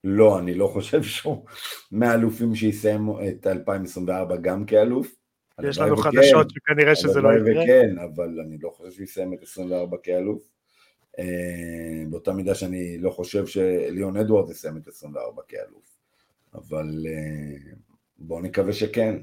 לא, 0.03 0.39
אני 0.39 0.53
לא 0.53 0.67
חושב 0.67 1.03
שהוא 1.03 1.45
מהאלופים 1.91 2.55
שיסיימו 2.55 3.19
את 3.27 3.47
2024 3.47 4.35
גם 4.35 4.65
כאלוף. 4.65 5.15
יש 5.63 5.77
לנו 5.77 5.99
וכן, 5.99 6.01
חדשות 6.01 6.49
שכנראה 6.49 6.95
שזה 6.95 7.21
לא 7.21 7.29
יקרה. 7.29 7.63
וכן, 7.63 7.95
אבל 7.99 8.39
אני 8.45 8.57
לא 8.61 8.69
חושב 8.69 8.91
שהוא 8.91 9.03
יסיים 9.03 9.33
את 9.33 9.43
24 9.43 9.97
כאלוף. 10.03 10.43
אה, 11.19 12.03
באותה 12.09 12.33
מידה 12.33 12.55
שאני 12.55 12.97
לא 12.97 13.09
חושב 13.09 13.47
שלאון 13.47 14.17
אדוארדס 14.17 14.49
יסיים 14.49 14.77
את 14.77 14.87
24 14.87 15.41
כאלוף. 15.47 15.97
אבל 16.53 17.05
אה, 17.07 17.73
בואו 18.19 18.41
נקווה 18.41 18.73
שכן. 18.73 19.15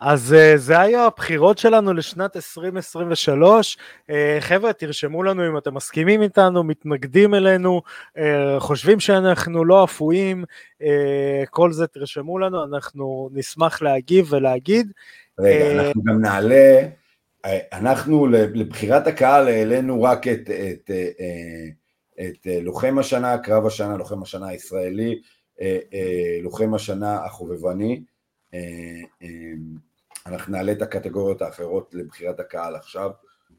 אז 0.00 0.34
uh, 0.34 0.56
זה 0.56 0.80
היו 0.80 1.00
הבחירות 1.00 1.58
שלנו 1.58 1.94
לשנת 1.94 2.36
2023. 2.36 3.76
Uh, 3.76 4.12
חבר'ה, 4.40 4.72
תרשמו 4.72 5.22
לנו 5.22 5.48
אם 5.48 5.58
אתם 5.58 5.74
מסכימים 5.74 6.22
איתנו, 6.22 6.64
מתנגדים 6.64 7.34
אלינו, 7.34 7.82
uh, 8.16 8.20
חושבים 8.58 9.00
שאנחנו 9.00 9.64
לא 9.64 9.84
אפויים, 9.84 10.44
כל 11.50 11.72
זה 11.72 11.86
תרשמו 11.86 12.38
לנו, 12.38 12.64
אנחנו 12.64 13.30
נשמח 13.32 13.82
להגיב 13.82 14.32
ולהגיד. 14.32 14.92
רגע, 15.38 15.82
אנחנו 15.82 16.02
גם 16.02 16.20
נעלה, 16.20 16.80
אנחנו 17.72 18.26
לבחירת 18.26 19.06
הקהל 19.06 19.48
העלינו 19.48 20.02
רק 20.02 20.28
את, 20.28 20.50
את, 20.50 20.90
את, 20.90 20.90
את 22.20 22.46
לוחם 22.62 22.98
השנה, 22.98 23.38
קרב 23.38 23.66
השנה, 23.66 23.96
לוחם 23.96 24.22
השנה 24.22 24.48
הישראלי, 24.48 25.20
לוחם 26.42 26.74
השנה 26.74 27.24
החובבני. 27.24 28.02
אנחנו 30.26 30.52
נעלה 30.52 30.72
את 30.72 30.82
הקטגוריות 30.82 31.42
האחרות 31.42 31.94
לבחירת 31.94 32.40
הקהל 32.40 32.76
עכשיו, 32.76 33.10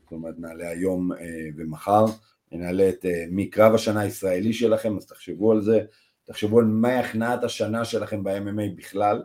זאת 0.03 0.11
אומרת 0.11 0.35
נעלה 0.37 0.69
היום 0.69 1.11
אה, 1.13 1.17
ומחר, 1.57 2.05
נעלה 2.51 2.89
את 2.89 3.05
אה, 3.05 3.25
מקרב 3.31 3.73
השנה 3.73 4.01
הישראלי 4.01 4.53
שלכם, 4.53 4.97
אז 4.97 5.05
תחשבו 5.05 5.51
על 5.51 5.61
זה, 5.61 5.79
תחשבו 6.25 6.59
על 6.59 6.65
מה 6.65 6.99
הכנעת 6.99 7.43
השנה 7.43 7.85
שלכם 7.85 8.23
ב-MMA 8.23 8.75
בכלל, 8.75 9.23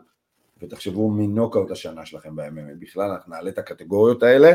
ותחשבו 0.61 1.11
מנוקאוט 1.11 1.71
השנה 1.71 2.05
שלכם 2.05 2.35
ב-MMA 2.35 2.75
בכלל, 2.79 3.11
אנחנו 3.11 3.33
נעלה 3.33 3.49
את 3.49 3.57
הקטגוריות 3.57 4.23
האלה 4.23 4.53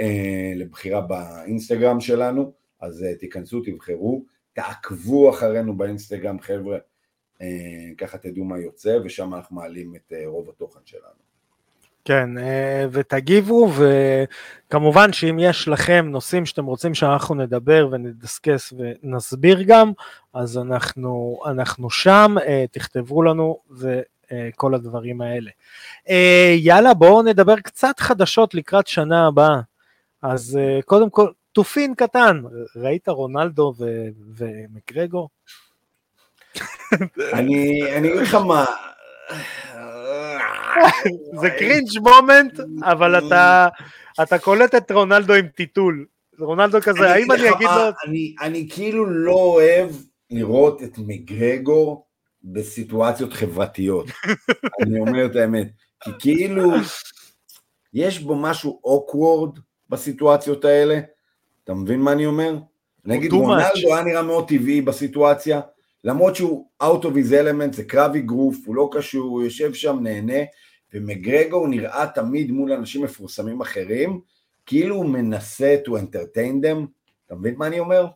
אה, 0.00 0.52
לבחירה 0.56 1.00
באינסטגרם 1.00 2.00
שלנו, 2.00 2.52
אז 2.80 3.02
אה, 3.02 3.14
תיכנסו, 3.14 3.60
תבחרו, 3.60 4.24
תעקבו 4.52 5.30
אחרינו 5.30 5.76
באינסטגרם 5.76 6.40
חבר'ה, 6.40 6.74
אה, 6.76 6.80
ככה 7.98 8.18
תדעו 8.18 8.44
מה 8.44 8.58
יוצא, 8.58 8.98
ושם 9.04 9.34
אנחנו 9.34 9.56
מעלים 9.56 9.94
את 9.96 10.12
אה, 10.12 10.22
רוב 10.26 10.48
התוכן 10.48 10.80
שלנו. 10.84 11.24
כן, 12.04 12.38
אה, 12.38 12.86
ותגיבו, 12.90 13.70
וכמובן 14.68 15.12
שאם 15.12 15.38
יש 15.38 15.68
לכם 15.68 16.06
נושאים 16.10 16.46
שאתם 16.46 16.64
רוצים 16.64 16.94
שאנחנו 16.94 17.34
נדבר 17.34 17.88
ונדסקס 17.90 18.72
ונסביר 18.78 19.62
גם, 19.62 19.92
אז 20.34 20.58
אנחנו, 20.58 21.40
אנחנו 21.46 21.90
שם, 21.90 22.34
אה, 22.46 22.64
תכתבו 22.70 23.22
לנו 23.22 23.58
וכל 23.70 24.74
הדברים 24.74 25.20
האלה. 25.20 25.50
אה, 26.08 26.54
יאללה, 26.58 26.94
בואו 26.94 27.22
נדבר 27.22 27.60
קצת 27.60 28.00
חדשות 28.00 28.54
לקראת 28.54 28.86
שנה 28.86 29.26
הבאה. 29.26 29.60
אז 30.22 30.58
קודם 30.84 31.10
כל, 31.10 31.28
טופיק 31.52 31.94
קטן, 31.94 32.42
ראית 32.76 33.08
רונלדו 33.08 33.74
ומקגרגור? 34.36 35.28
אני 37.32 37.82
אגיד 37.98 38.12
לך 38.14 38.34
מה, 38.34 38.64
זה 41.40 41.50
cringe 41.50 41.98
moment, 41.98 42.60
אבל 42.82 43.18
אתה, 43.26 43.68
אתה 44.22 44.38
קולט 44.38 44.74
את 44.74 44.90
רונלדו 44.90 45.34
עם 45.34 45.48
טיטול. 45.48 46.06
רונלדו 46.38 46.78
כזה, 46.82 47.10
האם 47.10 47.32
אני 47.32 47.50
אגיד 47.50 47.68
לו... 47.68 47.90
אני, 48.06 48.34
אני 48.40 48.68
כאילו 48.70 49.06
לא 49.06 49.32
אוהב 49.32 49.90
לראות 50.30 50.82
את 50.82 50.98
מקגרגור 50.98 52.06
בסיטואציות 52.44 53.32
חברתיות. 53.32 54.06
אני 54.82 55.00
אומר 55.00 55.26
את 55.26 55.36
האמת. 55.36 55.68
כי 56.00 56.10
כאילו, 56.18 56.72
יש 57.94 58.18
בו 58.18 58.34
משהו 58.34 58.80
אוקוורד 58.84 59.58
בסיטואציות 59.88 60.64
האלה. 60.64 61.00
אתה 61.64 61.74
מבין 61.74 62.00
מה 62.00 62.12
אני 62.12 62.26
אומר? 62.26 62.56
נגיד 63.04 63.32
רונלדו 63.32 63.94
היה 63.94 64.04
נראה 64.04 64.22
מאוד 64.22 64.48
טבעי 64.48 64.80
בסיטואציה, 64.80 65.60
למרות 66.04 66.36
שהוא 66.36 66.68
out 66.82 67.02
of 67.02 67.08
his 67.08 67.32
element, 67.32 67.72
זה 67.72 67.84
קרב 67.84 68.14
אגרוף, 68.14 68.56
הוא 68.66 68.74
לא 68.74 68.90
קשור, 68.92 69.30
הוא 69.30 69.42
יושב 69.42 69.74
שם, 69.74 69.98
נהנה, 70.02 70.42
ומגרגור 70.94 71.68
נראה 71.68 72.06
תמיד 72.14 72.50
מול 72.50 72.72
אנשים 72.72 73.04
מפורסמים 73.04 73.60
אחרים, 73.60 74.20
כאילו 74.66 74.96
הוא 74.96 75.06
מנסה 75.06 75.76
to 75.86 75.88
entertain 75.88 76.64
them, 76.64 76.86
אתה 77.26 77.34
מבין 77.34 77.54
מה 77.56 77.66
אני 77.66 77.78
אומר? 77.78 78.06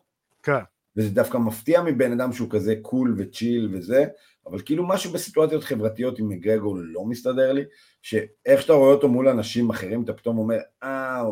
כן. 0.43 0.59
וזה 0.97 1.09
דווקא 1.09 1.37
מפתיע 1.37 1.81
מבן 1.81 2.11
אדם 2.11 2.33
שהוא 2.33 2.49
כזה 2.49 2.75
cool 2.81 3.15
ו 3.17 3.26
chill 3.26 3.69
וזה, 3.73 4.05
אבל 4.45 4.61
כאילו 4.65 4.87
משהו 4.87 5.11
בסיטואציות 5.11 5.63
חברתיות 5.63 6.19
עם 6.19 6.29
מקגרגור 6.29 6.77
לא 6.79 7.05
מסתדר 7.05 7.53
לי, 7.53 7.63
שאיך 8.01 8.61
שאתה 8.61 8.73
רואה 8.73 8.91
אותו 8.91 9.07
מול 9.07 9.27
אנשים 9.27 9.69
אחרים, 9.69 10.03
אתה 10.03 10.13
פתאום 10.13 10.37
אומר, 10.37 10.57
אה, 10.83 11.23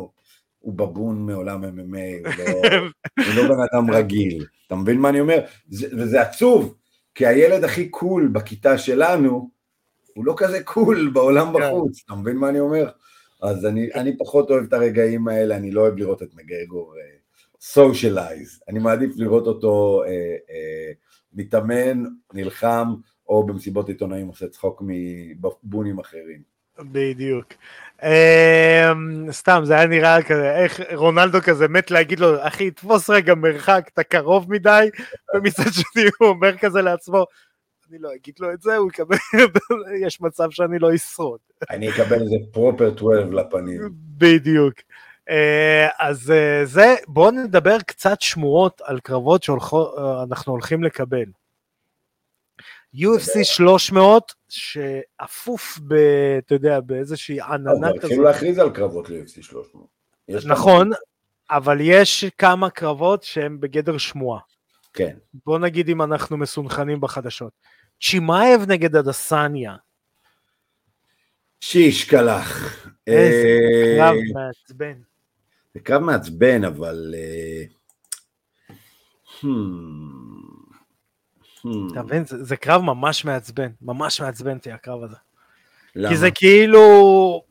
הוא 0.68 0.74
בבון 0.74 1.26
מעולם 1.26 1.64
MMA, 1.64 2.28
הוא 2.28 2.34
לא, 2.38 2.68
הוא 3.26 3.36
לא 3.36 3.44
בן 3.44 3.62
אדם 3.72 3.92
רגיל, 3.92 4.46
אתה 4.68 4.76
מבין 4.76 4.98
מה 5.00 5.10
אני 5.10 5.20
אומר? 5.20 5.40
זה, 5.70 5.88
וזה 5.98 6.22
עצוב, 6.22 6.76
כי 7.16 7.26
הילד 7.26 7.64
הכי 7.64 7.90
cool 7.90 8.28
בכיתה 8.28 8.78
שלנו, 8.78 9.50
הוא 10.14 10.26
לא 10.26 10.34
כזה 10.38 10.64
cool 10.64 11.10
בעולם 11.14 11.54
כן. 11.54 11.60
בחוץ, 11.60 12.02
אתה 12.06 12.16
מבין 12.16 12.38
מה 12.38 12.50
אני 12.50 12.60
אומר? 12.60 12.90
אז 13.42 13.66
אני, 13.66 13.94
אני 13.94 14.18
פחות 14.18 14.50
אוהב 14.50 14.64
את 14.64 14.74
הרגעים 14.74 15.28
האלה, 15.28 15.56
אני 15.56 15.72
לא 15.72 15.82
אוהב 15.82 15.98
לראות 15.98 16.24
את 16.24 16.30
מקגרגור 16.36 16.94
סושיאלייז, 17.62 18.60
uh, 18.62 18.72
אני 18.72 18.80
מעדיף 18.80 19.12
לראות 19.18 19.48
אותו 19.48 20.04
uh, 20.06 20.08
uh, 20.08 20.96
מתאמן, 21.34 22.04
נלחם, 22.34 22.96
או 23.30 23.46
במסיבות 23.46 23.90
עיתונאים 23.90 24.28
עושה 24.28 24.48
צחוק 24.48 24.84
מבונים 24.86 26.00
אחרים. 26.00 26.57
בדיוק. 26.80 27.54
Um, 28.00 29.32
סתם, 29.32 29.62
זה 29.64 29.76
היה 29.76 29.88
נראה 29.88 30.24
כזה, 30.24 30.56
איך 30.56 30.82
רונלדו 30.94 31.38
כזה 31.42 31.68
מת 31.68 31.92
להגיד 31.92 32.20
לו, 32.20 32.48
אחי, 32.48 32.72
תפוס 32.72 33.10
רגע 33.10 33.36
מרחק, 33.36 33.90
אתה 33.94 34.04
קרוב 34.04 34.52
מדי, 34.52 34.90
ומצד 35.36 35.72
שני 35.72 36.04
הוא 36.20 36.30
אומר 36.30 36.58
כזה 36.58 36.82
לעצמו, 36.82 37.26
אני 37.90 37.98
לא 38.00 38.10
אגיד 38.16 38.36
לו 38.40 38.54
את 38.54 38.62
זה, 38.62 38.76
הוא 38.76 38.90
יקבל, 38.90 39.18
יש 40.06 40.22
מצב 40.22 40.52
שאני 40.52 40.80
לא 40.80 40.96
אשרוד. 40.96 41.40
אני 41.70 41.90
אקבל 41.90 42.22
איזה 42.22 42.36
פרופר 42.52 42.98
12 42.98 43.42
לפנים. 43.44 43.82
בדיוק. 44.18 44.74
Uh, 45.30 45.94
אז 46.00 46.34
uh, 46.34 46.66
זה, 46.66 46.96
בואו 47.08 47.32
נדבר 47.32 47.78
קצת 47.88 48.22
שמועות 48.22 48.82
על 48.86 49.00
קרבות 49.00 49.44
שאנחנו 49.44 50.54
הולכים 50.54 50.84
לקבל. 50.84 51.26
UFC 52.96 53.44
300 53.44 54.34
שאפוף 54.50 55.80
ב... 55.88 55.94
אתה 56.38 56.56
יודע, 56.56 56.80
באיזושהי 56.80 57.42
עננה 57.42 57.70
כזאת. 57.70 57.84
אבל 57.84 57.96
התחילו 57.96 58.24
להכריז 58.24 58.60
על 58.60 58.70
קרבות 58.70 59.10
ל-UFC 59.10 59.42
300. 59.42 59.88
נכון, 60.46 60.90
אבל 61.50 61.78
יש 61.82 62.26
כמה 62.38 62.70
קרבות 62.70 63.24
שהם 63.24 63.60
בגדר 63.60 63.98
שמועה. 63.98 64.40
כן. 64.94 65.18
בוא 65.46 65.60
נגיד 65.60 65.90
אם 65.90 66.02
אנחנו 66.02 66.38
מסונכנים 66.38 67.02
בחדשות. 67.02 67.54
צ'ימאייב 68.02 68.62
נגד 68.68 68.96
הדסניה. 68.96 69.76
שיש 71.62 72.04
קלח. 72.10 72.86
איזה 73.08 73.48
אה, 73.48 73.98
קרב 73.98 74.16
מעצבן. 74.34 75.02
זה 75.74 75.80
קרב 75.80 76.02
מעצבן, 76.02 76.64
אבל... 76.64 77.16
אה, 77.18 77.64
hmm. 79.42 80.47
Hmm. 81.66 81.92
אתה 81.92 82.04
מבין? 82.04 82.26
זה, 82.26 82.44
זה 82.44 82.58
קרב 82.58 82.82
ממש 82.82 83.26
מעצבן, 83.26 83.70
ממש 83.82 84.22
מעצבן 84.22 84.58
אותי 84.58 84.72
הקרב 84.72 85.04
הזה. 85.04 85.16
למה? 85.96 86.10
כי 86.10 86.18
זה 86.18 86.32
כאילו... 86.32 87.44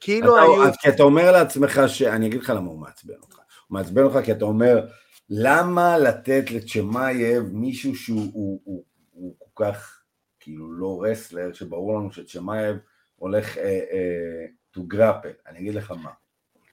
כאילו 0.00 0.36
אתה, 0.36 0.42
היו... 0.42 0.72
כי 0.80 0.88
אתה 0.88 1.02
אומר 1.02 1.32
לעצמך 1.32 1.80
ש... 1.86 2.02
אני 2.02 2.26
אגיד 2.26 2.42
לך 2.42 2.50
למה 2.50 2.68
הוא 2.70 2.78
מעצבן 2.78 3.14
אותך. 3.22 3.36
הוא 3.36 3.78
מעצבן 3.78 4.02
אותך 4.02 4.24
כי 4.24 4.32
אתה 4.32 4.44
אומר, 4.44 4.86
למה 5.30 5.98
לתת 5.98 6.50
לצ'מאייב 6.50 7.42
מישהו 7.52 7.94
שהוא 7.94 8.30
הוא, 8.32 8.60
הוא, 8.64 8.84
הוא 9.10 9.34
כל 9.38 9.64
כך 9.64 10.00
כאילו 10.40 10.72
לא 10.72 11.02
רסלר, 11.02 11.52
שברור 11.52 11.98
לנו 11.98 12.12
שצ'מאייב 12.12 12.76
הולך 13.16 13.58
אה, 13.58 13.80
אה, 13.92 14.46
to 14.76 14.80
grapple, 14.94 15.48
אני 15.48 15.58
אגיד 15.58 15.74
לך 15.74 15.90
מה. 15.90 16.10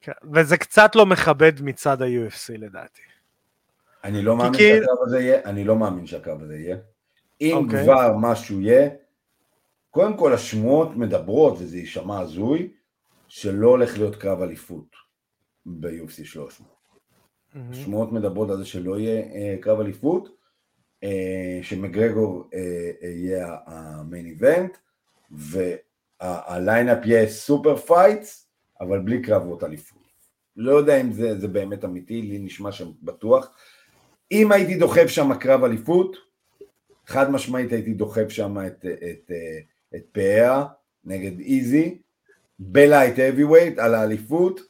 כן, 0.01 0.11
וזה 0.33 0.57
קצת 0.57 0.95
לא 0.95 1.05
מכבד 1.05 1.61
מצד 1.61 2.01
ה-UFC 2.01 2.57
לדעתי. 2.57 3.01
אני 4.07 4.21
לא 4.21 4.37
מאמין 4.37 4.53
כי... 4.53 4.69
שהקרב 4.69 4.97
הזה 5.05 5.19
יהיה, 5.19 5.43
אני 5.45 5.63
לא 5.63 5.75
מאמין 5.75 6.05
שהקרב 6.05 6.41
הזה 6.41 6.55
יהיה. 6.55 6.77
אם 7.41 7.51
okay. 7.53 7.63
אוקיי. 7.63 7.83
כבר 7.83 8.13
משהו 8.19 8.61
יהיה, 8.61 8.89
קודם 9.91 10.17
כל 10.17 10.33
השמועות 10.33 10.95
מדברות, 10.95 11.53
וזה 11.59 11.77
יישמע 11.77 12.19
הזוי, 12.19 12.73
שלא 13.27 13.67
הולך 13.67 13.97
להיות 13.97 14.15
קרב 14.15 14.41
אליפות 14.41 14.95
ב-UFC 15.65 16.25
300. 16.25 16.69
Mm-hmm. 17.53 17.57
שמועות 17.75 18.11
מדברות 18.11 18.49
על 18.49 18.57
זה 18.57 18.65
שלא 18.65 18.99
יהיה 18.99 19.21
אה, 19.21 19.55
קרב 19.61 19.79
אליפות, 19.79 20.29
אה, 21.03 21.59
שמקגרגור 21.61 22.49
אה, 22.53 22.91
אה, 23.03 23.07
יהיה 23.07 23.55
ה 23.65 23.77
main 23.77 24.25
event, 24.25 24.77
וה 25.31 25.75
lineup 25.75 27.05
יהיה 27.05 27.29
super 27.29 27.75
fights, 27.75 28.47
אבל 28.81 28.99
בלי 28.99 29.21
קרבות 29.21 29.63
אליפות. 29.63 29.97
לא 30.55 30.71
יודע 30.71 31.01
אם 31.01 31.11
זה, 31.11 31.39
זה 31.39 31.47
באמת 31.47 31.85
אמיתי, 31.85 32.21
לי 32.21 32.39
נשמע 32.39 32.71
שם 32.71 32.91
בטוח. 33.01 33.51
אם 34.31 34.51
הייתי 34.51 34.75
דוחף 34.75 35.07
שם 35.07 35.33
קרב 35.33 35.63
אליפות, 35.63 36.17
חד 37.07 37.31
משמעית 37.31 37.71
הייתי 37.71 37.93
דוחף 37.93 38.29
שם 38.29 38.57
את, 38.67 38.85
את, 38.85 39.03
את, 39.11 39.31
את 39.95 40.05
פריירה 40.11 40.65
נגד 41.05 41.39
איזי, 41.39 41.97
ב 42.59 43.19
light 43.19 43.43
heavyweight 43.43 43.79
על 43.79 43.95
האליפות. 43.95 44.61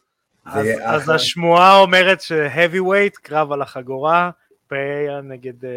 אז, 0.45 0.68
אז 0.82 1.10
השמועה 1.10 1.80
אומרת 1.80 2.22
ש 2.22 2.80
heavyweight, 2.80 3.18
קרב 3.18 3.51
על 3.51 3.62
החגורה, 3.62 4.32
פריירה 4.68 5.22
נגד 5.22 5.64
uh, 5.64 5.68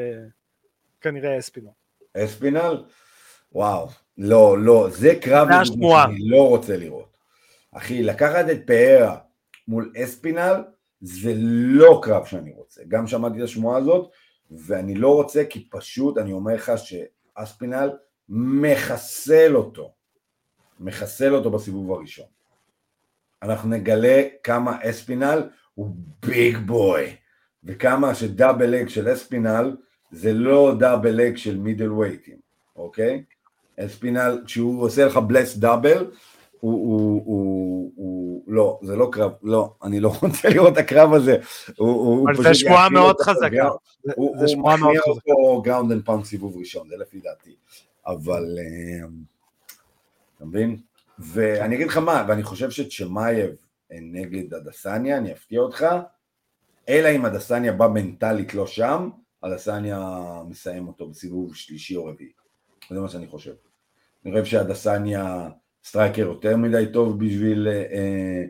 כנראה 1.01 1.39
אספינל. 1.39 1.68
אספינל? 2.16 2.85
וואו, 3.53 3.89
לא, 4.18 4.59
לא, 4.59 4.89
זה 4.91 5.14
קרב 5.20 5.49
שאני 5.64 6.18
לא 6.28 6.49
רוצה 6.49 6.76
לראות. 6.76 7.16
אחי, 7.72 8.03
לקחת 8.03 8.45
את 8.53 8.66
פריירה 8.66 9.16
מול 9.68 9.93
אספינל, 10.05 10.62
זה 11.01 11.32
לא 11.36 12.01
קרב 12.03 12.24
שאני 12.24 12.53
רוצה. 12.53 12.82
גם 12.88 13.07
שמעתי 13.07 13.38
את 13.38 13.42
השמועה 13.42 13.78
הזאת, 13.78 14.11
ואני 14.51 14.94
לא 14.94 15.14
רוצה 15.14 15.44
כי 15.51 15.68
פשוט, 15.70 16.18
אני 16.18 16.32
אומר 16.32 16.55
לך 16.55 16.72
שאספינל 16.76 17.90
מחסל 18.28 19.57
אותו. 19.57 19.92
מחסל 20.80 21.34
אותו 21.34 21.51
בסיבוב 21.51 21.92
הראשון. 21.92 22.26
אנחנו 23.42 23.68
נגלה 23.68 24.22
כמה 24.42 24.78
אספינל 24.82 25.48
הוא 25.74 25.96
ביג 26.26 26.57
בוי, 26.57 27.16
וכמה 27.64 28.14
שדאבל 28.14 28.74
אג 28.74 28.88
של 28.88 29.12
אספינל 29.12 29.76
זה 30.11 30.32
לא 30.32 30.74
דאבל 30.78 31.20
אג 31.20 31.36
של 31.36 31.59
מידל 31.59 31.92
וייטים, 31.92 32.38
אוקיי? 32.76 33.24
אספינל, 33.80 34.42
כשהוא 34.46 34.82
עושה 34.82 35.07
לך 35.07 35.16
בלס 35.16 35.57
דאבל, 35.57 36.11
הוא, 36.61 36.72
הוא, 36.72 37.22
הוא, 37.24 37.92
הוא, 37.96 38.42
לא, 38.46 38.78
זה 38.82 38.96
לא 38.96 39.08
קרב, 39.12 39.32
לא, 39.42 39.74
אני 39.82 40.00
לא 40.00 40.12
רוצה 40.22 40.48
לראות 40.48 40.72
את 40.72 40.78
הקרב 40.78 41.12
הזה. 41.12 41.36
אבל 42.26 42.42
זה 42.42 42.54
שמועה 42.54 42.88
מאוד 42.90 43.16
חזקה. 43.20 43.68
הוא 44.16 44.36
מכניע 44.58 45.00
אותו 45.06 45.61
ground 45.62 45.93
and 45.93 46.05
pound 46.05 46.24
סיבוב 46.24 46.56
ראשון, 46.58 46.88
זה 46.88 46.96
לפי 46.96 47.20
דעתי. 47.20 47.54
אבל, 48.06 48.58
אה, 48.58 49.08
אתה 50.36 50.44
מבין? 50.44 50.76
ואני 51.18 51.76
אגיד 51.76 51.86
לך 51.86 51.96
מה, 51.96 52.24
ואני 52.28 52.42
חושב 52.42 52.70
שצ'מאייב 52.70 53.50
נגד 53.90 54.54
אדסניה, 54.55 55.16
אני 55.18 55.32
אפתיע 55.32 55.61
אותך, 55.61 55.86
אלא 56.88 57.08
אם 57.16 57.24
אדסניה 57.24 57.72
בא 57.72 57.86
מנטלית 57.86 58.54
לא 58.54 58.66
שם, 58.66 59.11
אדסניה 59.43 60.20
מסיים 60.48 60.88
אותו 60.88 61.08
בסיבוב 61.08 61.54
שלישי 61.54 61.96
או 61.96 62.04
רביעי. 62.04 62.30
זה 62.90 63.00
מה 63.00 63.08
שאני 63.08 63.26
חושב. 63.26 63.54
אני 64.24 64.32
חושב 64.32 64.44
שאדסניה 64.45 65.49
striker 65.84 66.22
יותר 66.22 66.57
מדי 66.57 66.85
טוב 66.93 67.24
בשביל, 67.24 67.68
אה, 67.68 68.45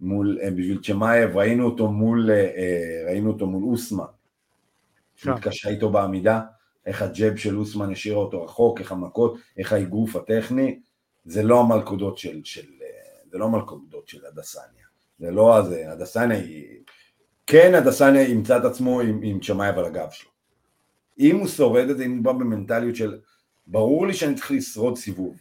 מול, 0.00 0.38
אה, 0.42 0.50
בשביל 0.50 0.80
צ'מאייב, 0.82 1.36
ראינו 1.36 1.64
אותו 1.64 1.88
מול, 1.88 2.30
אה, 2.30 3.02
ראינו 3.06 3.30
אותו 3.32 3.46
מול 3.46 3.64
אוסמן, 3.64 4.04
שהוא 5.14 5.32
כן. 5.32 5.38
התקשה 5.38 5.68
איתו 5.68 5.90
בעמידה, 5.90 6.40
איך 6.86 7.02
הג'ב 7.02 7.36
של 7.36 7.58
אוסמן 7.58 7.92
השאירה 7.92 8.18
אותו 8.18 8.44
רחוק, 8.44 8.80
איך 8.80 8.92
המכות, 8.92 9.38
איך 9.56 9.72
האגרוף 9.72 10.16
הטכני, 10.16 10.80
זה 11.24 11.42
לא 11.42 11.60
המלכודות 11.60 12.18
של, 12.18 12.40
של, 12.44 12.66
זה 13.30 13.38
לא 13.38 13.44
המלכודות 13.44 14.08
של 14.08 14.26
הדסניה, 14.26 14.84
זה 15.18 15.30
לא 15.30 15.56
הזה, 15.56 15.92
הדסניה 15.92 16.38
היא, 16.38 16.78
כן 17.46 17.74
הדסניה 17.74 18.28
ימצא 18.28 18.58
את 18.58 18.64
עצמו 18.64 19.00
עם, 19.00 19.20
עם 19.22 19.40
צ'מאייב 19.40 19.78
על 19.78 19.84
הגב 19.84 20.08
שלו. 20.10 20.30
אם 21.18 21.36
הוא 21.36 21.48
שורד 21.48 21.88
את 21.88 21.96
זה, 21.96 22.04
אם 22.04 22.16
הוא 22.16 22.24
בא 22.24 22.32
במנטליות 22.32 22.96
של, 22.96 23.18
ברור 23.66 24.06
לי 24.06 24.14
שאני 24.14 24.34
צריך 24.34 24.50
לשרוד 24.50 24.96
סיבוב, 24.96 25.36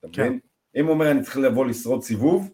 אתה 0.00 0.08
כן. 0.12 0.26
מבין? 0.26 0.38
אם 0.78 0.84
הוא 0.84 0.92
אומר 0.94 1.10
אני 1.10 1.22
צריך 1.22 1.36
לבוא 1.36 1.66
לשרוד 1.66 2.02
סיבוב, 2.02 2.50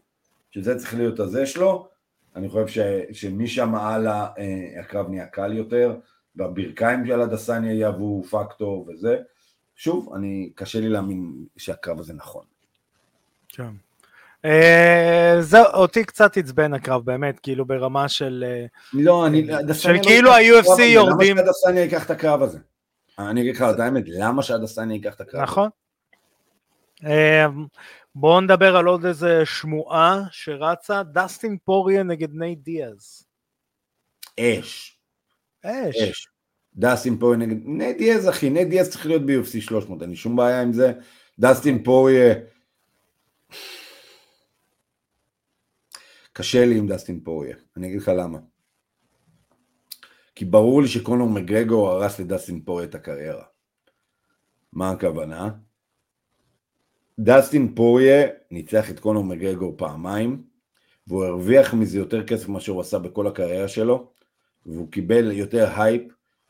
שזה 0.51 0.79
צריך 0.79 0.95
להיות 0.95 1.21
הזה 1.21 1.47
שלו, 1.47 1.89
אני 2.37 2.49
חושב 2.49 2.67
ש, 2.69 2.79
שמשם 3.13 3.75
הלאה 3.75 4.27
אה, 4.39 4.81
הקרב 4.81 5.09
נהיה 5.09 5.27
קל 5.27 5.53
יותר, 5.53 5.97
והברכיים 6.37 7.07
של 7.07 7.21
הדסניה 7.21 7.73
יהוו 7.73 8.25
פקטור 8.31 8.89
וזה. 8.89 9.17
שוב, 9.77 10.13
אני, 10.17 10.51
קשה 10.55 10.81
לי 10.81 10.89
להאמין 10.89 11.33
שהקרב 11.57 12.01
הזה 12.01 12.15
נכון. 12.15 12.45
כן. 13.49 13.71
Uh, 14.43 15.41
זהו, 15.41 15.65
אותי 15.65 16.05
קצת 16.05 16.37
עצבן 16.37 16.75
הקרב 16.75 17.05
באמת, 17.05 17.41
כאילו 17.41 17.65
ברמה 17.65 18.09
של... 18.09 18.45
אה, 18.47 18.67
לא, 18.93 19.27
אני... 19.27 19.47
של 19.73 19.93
לא 20.23 20.35
ה-UFC 20.35 20.83
יורדים... 20.83 21.37
למה 21.37 21.47
שהדסניה 21.47 21.83
ייקח 21.83 22.07
את 22.07 22.11
הקרב 22.11 22.43
הזה? 22.43 22.59
אני 23.19 23.41
אגיד 23.41 23.57
לך 23.57 23.65
את 23.75 23.81
האמת, 23.81 24.05
למה 24.07 24.43
שהדסניה 24.43 24.95
ייקח 24.95 25.15
את 25.15 25.21
הקרב 25.21 25.43
הזה? 25.43 25.43
נכון. 25.43 25.69
בואו 28.15 28.41
נדבר 28.41 28.77
על 28.77 28.87
עוד 28.87 29.05
איזה 29.05 29.47
שמועה 29.47 30.23
שרצה, 30.31 31.03
דסטין 31.03 31.59
פוריה 31.65 32.03
נגד 32.03 32.33
ניי 32.33 32.55
דיאז. 32.55 33.27
אש. 34.41 34.99
אש. 35.65 35.97
אש. 35.97 36.29
דסטין 36.77 37.19
פוריה 37.19 37.39
נגד... 37.39 37.57
ניי 37.65 37.95
דיאז 37.95 38.29
אחי, 38.29 38.51
ניי 38.51 38.65
דיאז 38.65 38.91
צריך 38.91 39.07
להיות 39.07 39.23
ב-UFC 39.27 39.61
300, 39.61 40.03
אין 40.03 40.11
לי 40.11 40.17
שום 40.17 40.37
בעיה 40.37 40.63
עם 40.63 40.73
זה. 40.73 40.93
דסטין 41.39 41.85
פוריה... 41.85 42.35
קשה 46.33 46.67
לי 46.67 46.79
עם 46.79 46.89
דסטין 46.89 47.21
פוריה, 47.21 47.57
אני 47.77 47.87
אגיד 47.87 48.01
לך 48.01 48.09
למה. 48.09 48.39
כי 50.35 50.45
ברור 50.45 50.83
לי 50.83 50.89
שקונור 50.89 51.29
מגרגו 51.29 51.91
הרס 51.91 52.21
לדסטין 52.21 52.65
פוריה 52.65 52.87
את 52.87 52.95
הקריירה. 52.95 53.45
מה 54.73 54.91
הכוונה? 54.91 55.51
דסטין 57.21 57.75
פוריה 57.75 58.27
ניצח 58.51 58.91
את 58.91 59.01
קונור 59.01 59.25
מקגרגור 59.25 59.75
פעמיים, 59.77 60.43
והוא 61.07 61.25
הרוויח 61.25 61.75
מזה 61.75 61.99
יותר 61.99 62.27
כסף 62.27 62.49
ממה 62.49 62.61
שהוא 62.61 62.81
עשה 62.81 62.99
בכל 62.99 63.27
הקריירה 63.27 63.69
שלו, 63.69 64.11
והוא 64.67 64.91
קיבל 64.91 65.33
יותר 65.33 65.81
הייפ, 65.81 66.03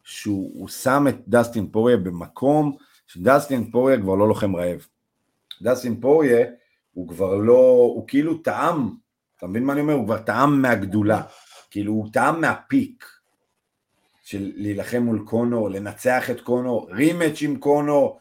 שהוא 0.04 0.68
שם 0.68 1.06
את 1.08 1.16
דסטין 1.28 1.66
פוריה 1.66 1.96
במקום 1.96 2.76
שדסטין 3.06 3.70
פוריה 3.70 4.00
כבר 4.00 4.14
לא 4.14 4.28
לוחם 4.28 4.56
רעב. 4.56 4.86
דסטין 5.62 6.00
פוריה 6.00 6.46
הוא 6.92 7.08
כבר 7.08 7.34
לא, 7.34 7.90
הוא 7.94 8.08
כאילו 8.08 8.38
טעם, 8.38 8.94
אתה 9.36 9.46
מבין 9.46 9.64
מה 9.64 9.72
אני 9.72 9.80
אומר? 9.80 9.94
הוא 9.94 10.04
כבר 10.04 10.22
טעם 10.22 10.62
מהגדולה, 10.62 11.22
כאילו 11.70 11.92
הוא 11.92 12.08
טעם 12.12 12.40
מה 12.40 12.61
peak 12.61 13.04
של 14.22 14.52
להילחם 14.56 15.02
מול 15.02 15.24
קונור, 15.26 15.70
לנצח 15.70 16.30
את 16.30 16.40
קונור, 16.40 16.88
rematch 16.90 17.42
עם 17.42 17.56
קונור, 17.56 18.20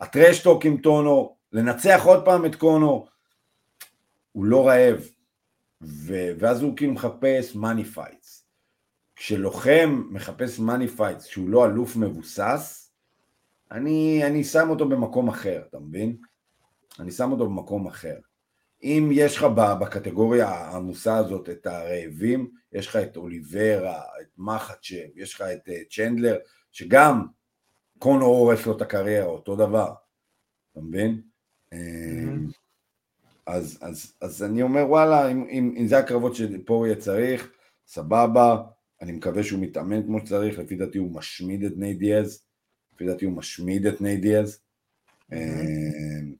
ה 0.00 0.06
trash 0.06 0.38
talk 0.38 0.64
עם 0.64 0.76
קונור, 0.76 1.35
לנצח 1.56 2.00
עוד 2.04 2.24
פעם 2.24 2.46
את 2.46 2.54
קונור, 2.54 3.06
הוא 4.32 4.44
לא 4.44 4.66
רעב, 4.68 5.08
ו... 5.82 6.14
ואז 6.38 6.62
הוא 6.62 6.76
כאילו 6.76 6.92
מחפש 6.92 7.54
money 7.54 7.84
fights. 7.84 8.46
כשלוחם 9.16 10.02
מחפש 10.10 10.58
money 10.58 10.88
fights 10.88 11.24
שהוא 11.24 11.48
לא 11.48 11.66
אלוף 11.66 11.96
מבוסס, 11.96 12.92
אני, 13.72 14.22
אני 14.26 14.44
שם 14.44 14.70
אותו 14.70 14.88
במקום 14.88 15.28
אחר, 15.28 15.62
אתה 15.68 15.78
מבין? 15.78 16.16
אני 17.00 17.10
שם 17.10 17.32
אותו 17.32 17.46
במקום 17.46 17.86
אחר. 17.86 18.16
אם 18.82 19.10
יש 19.12 19.36
לך 19.36 19.42
בקטגוריה 19.80 20.48
העמוסה 20.48 21.16
הזאת 21.16 21.48
את 21.48 21.66
הרעבים, 21.66 22.50
יש 22.72 22.86
לך 22.86 22.96
את 22.96 23.16
אוליביירה, 23.16 24.02
את 24.20 24.28
מחאצ'ב, 24.38 25.08
יש 25.14 25.34
לך 25.34 25.40
את 25.40 25.68
אה, 25.68 25.80
צ'נדלר, 25.90 26.36
שגם 26.72 27.26
קונו 27.98 28.24
הורס 28.24 28.66
לו 28.66 28.76
את 28.76 28.82
הקריירה, 28.82 29.26
אותו 29.26 29.56
דבר, 29.56 29.92
אתה 30.72 30.80
מבין? 30.80 31.35
אמ, 31.72 32.46
אז, 33.46 33.78
אז, 33.80 34.12
אז 34.20 34.42
אני 34.42 34.62
אומר 34.62 34.84
וואלה, 34.88 35.30
אם, 35.30 35.46
אם, 35.50 35.74
אם 35.76 35.86
זה 35.86 35.98
הקרבות 35.98 36.34
שפה 36.34 36.86
יהיה 36.86 36.96
צריך, 36.96 37.50
סבבה, 37.86 38.62
אני 39.02 39.12
מקווה 39.12 39.42
שהוא 39.42 39.60
מתאמן 39.60 40.02
כמו 40.02 40.20
שצריך, 40.20 40.58
לפי 40.58 40.76
דעתי 40.76 40.98
הוא 40.98 41.14
משמיד 41.14 41.64
את 41.64 41.72
ניי 41.76 41.94
דיאז, 41.94 42.44
לפי 42.94 43.06
דעתי 43.06 43.24
הוא 43.24 43.36
משמיד 43.36 43.86
את 43.86 44.00
ניי 44.00 44.16
דיאז, 44.16 44.58
אמ, 45.32 46.34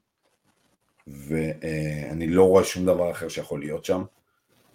ואני 1.06 2.26
לא 2.26 2.44
רואה 2.44 2.64
שום 2.64 2.86
דבר 2.86 3.10
אחר 3.10 3.28
שיכול 3.28 3.60
להיות 3.60 3.84
שם. 3.84 4.02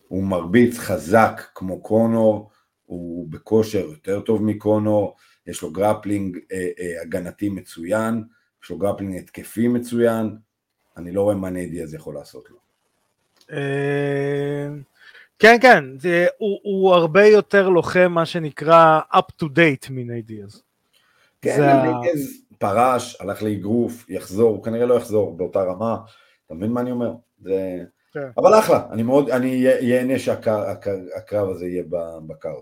הוא 0.07 0.23
מרביץ 0.23 0.77
חזק 0.77 1.41
כמו 1.55 1.81
קונור, 1.81 2.51
הוא 2.85 3.27
בכושר 3.29 3.79
יותר 3.79 4.21
טוב 4.21 4.43
מקונור, 4.43 5.15
יש 5.47 5.61
לו 5.61 5.71
grappling 5.71 6.38
אה, 6.51 6.69
אה, 6.79 7.01
הגנתי 7.01 7.49
מצוין, 7.49 8.23
יש 8.64 8.70
לו 8.70 8.78
grappling 8.77 9.17
התקפי 9.18 9.68
מצוין, 9.68 10.38
אני 10.97 11.12
לא 11.12 11.22
רואה 11.22 11.36
מה 11.36 11.49
נייט 11.49 11.84
דיאז 11.84 11.93
יכול 11.93 12.16
לעשות 12.16 12.49
לו. 12.49 12.57
אה, 13.51 14.68
כן, 15.39 15.57
כן, 15.62 15.84
זה, 15.97 16.28
הוא, 16.38 16.59
הוא 16.64 16.93
הרבה 16.93 17.26
יותר 17.26 17.70
לוחם, 17.70 18.12
מה 18.12 18.26
שנקרא 18.26 18.99
up 19.14 19.43
to 19.43 19.45
date 19.45 19.88
מנייט 19.89 20.43
דיאז. 20.43 20.63
כן, 21.41 21.62
נייט 21.61 22.11
דיאז 22.13 22.41
פרש, 22.57 23.22
הלך 23.22 23.43
לאגרוף, 23.43 24.09
יחזור, 24.09 24.49
הוא 24.49 24.64
כנראה 24.64 24.86
לא 24.86 24.93
יחזור 24.93 25.38
באותה 25.38 25.64
רמה, 25.64 25.97
אתה 26.45 26.53
מבין 26.53 26.72
מה 26.72 26.82
אני 26.82 26.91
אומר? 26.91 27.14
זה... 27.39 27.84
כן. 28.14 28.28
אבל 28.38 28.59
אחלה, 28.59 28.88
אני 28.91 29.03
מאוד, 29.03 29.30
אני 29.30 29.47
ייהנה 29.47 30.20
שהקרב 30.20 31.49
הזה 31.49 31.66
יהיה 31.66 31.84
ב 32.27 32.33
card. 32.33 32.61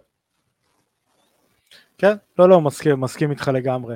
כן, 1.99 2.13
לא, 2.39 2.49
לא, 2.49 2.61
מסכים, 2.61 3.01
מסכים 3.01 3.31
איתך 3.31 3.51
לגמרי. 3.53 3.95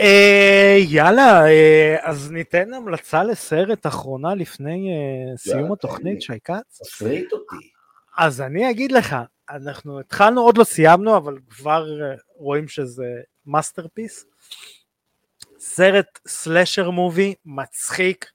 אה, 0.00 0.76
יאללה, 0.78 1.46
אה, 1.46 1.96
אז 2.00 2.30
ניתן 2.30 2.74
המלצה 2.74 3.24
לסרט 3.24 3.86
אחרונה 3.86 4.34
לפני 4.34 4.90
אה, 4.90 5.36
סיום 5.36 5.72
התוכנית, 5.72 6.22
שי 6.22 6.32
כץ. 6.44 6.82
תפתיע 6.82 7.32
אותי. 7.32 7.70
אז 8.18 8.40
אני 8.40 8.70
אגיד 8.70 8.92
לך, 8.92 9.16
אנחנו 9.50 10.00
התחלנו, 10.00 10.40
עוד 10.40 10.58
לא 10.58 10.64
סיימנו, 10.64 11.16
אבל 11.16 11.38
כבר 11.50 12.02
אה, 12.02 12.14
רואים 12.36 12.68
שזה 12.68 13.20
masterpiece. 13.46 14.24
סרט 15.58 16.18
slasher 16.26 16.90
movie, 16.90 17.34
מצחיק, 17.46 18.26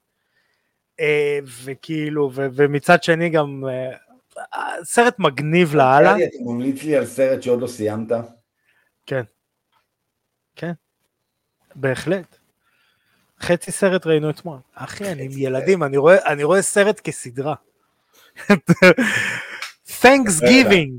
אה, 1.00 1.38
וכאילו, 1.64 2.30
ו- 2.34 2.46
ומצד 2.54 3.02
שני 3.02 3.28
גם 3.28 3.64
אה, 3.68 4.84
סרט 4.84 5.18
מגניב 5.18 5.74
לאללה. 5.74 6.16
אתה 6.16 6.36
ממליץ 6.44 6.82
לי 6.82 6.96
על 6.96 7.06
סרט 7.06 7.42
שעוד 7.42 7.60
לא 7.60 7.66
סיימת? 7.66 8.12
כן. 9.06 9.22
כן. 10.56 10.72
בהחלט. 11.74 12.36
חצי 13.40 13.72
סרט 13.72 14.06
ראינו 14.06 14.30
אתמול. 14.30 14.58
אחי, 14.74 15.12
אני 15.12 15.24
עם 15.24 15.30
ילדים, 15.34 15.82
אני 15.82 15.96
רואה, 15.96 16.32
אני 16.32 16.44
רואה 16.44 16.62
סרט 16.62 17.00
כסדרה. 17.04 17.54
Thanksgiving, 19.88 20.92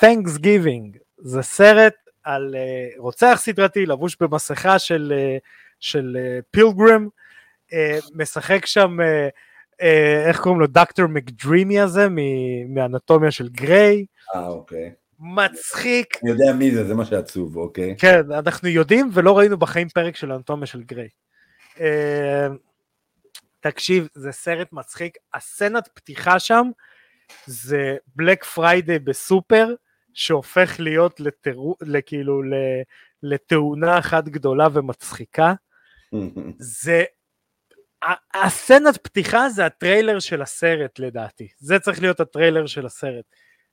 Thanksgiving, 0.00 0.98
זה 1.18 1.42
סרט 1.42 1.94
על 2.24 2.54
uh, 2.54 3.00
רוצח 3.00 3.34
סדרתי 3.36 3.86
לבוש 3.86 4.16
במסכה 4.20 4.78
של, 4.78 5.12
uh, 5.16 5.40
של 5.80 6.16
פילגרם, 6.50 7.08
uh, 7.70 7.74
משחק 8.14 8.66
שם, 8.66 8.96
uh, 9.00 9.30
uh, 9.80 9.84
איך 10.28 10.40
קוראים 10.40 10.60
לו, 10.60 10.66
דוקטור 10.66 11.06
מקדרימי 11.06 11.80
הזה, 11.80 12.06
מאנטומיה 12.68 13.30
של 13.30 13.48
גריי. 13.48 14.06
אה, 14.34 14.46
אוקיי. 14.46 14.92
מצחיק. 15.22 16.16
אני 16.22 16.30
יודע 16.30 16.52
מי 16.58 16.70
זה, 16.70 16.84
זה 16.84 16.94
מה 16.94 17.04
שעצוב, 17.04 17.56
אוקיי. 17.56 17.96
כן, 17.98 18.32
אנחנו 18.32 18.68
יודעים 18.68 19.10
ולא 19.12 19.38
ראינו 19.38 19.56
בחיים 19.56 19.88
פרק 19.88 20.16
של 20.16 20.32
אנטומיה 20.32 20.66
של 20.66 20.82
גריי. 20.82 21.08
Uh, 21.76 21.80
תקשיב, 23.60 24.08
זה 24.14 24.32
סרט 24.32 24.68
מצחיק, 24.72 25.16
הסצנת 25.34 25.88
פתיחה 25.94 26.38
שם 26.38 26.70
זה 27.46 27.96
Black 28.16 28.44
Friday 28.44 28.98
בסופר, 28.98 29.74
שהופך 30.14 30.76
להיות 30.78 31.20
לתירו, 31.20 31.76
לכאילו 31.80 32.42
לתאונה 33.22 33.98
אחת 33.98 34.24
גדולה 34.24 34.68
ומצחיקה. 34.72 35.54
זה, 36.58 37.04
הסצנת 38.34 38.96
פתיחה 38.96 39.48
זה 39.48 39.66
הטריילר 39.66 40.18
של 40.18 40.42
הסרט 40.42 40.98
לדעתי, 40.98 41.48
זה 41.58 41.78
צריך 41.78 42.02
להיות 42.02 42.20
הטריילר 42.20 42.66
של 42.66 42.86
הסרט. 42.86 43.24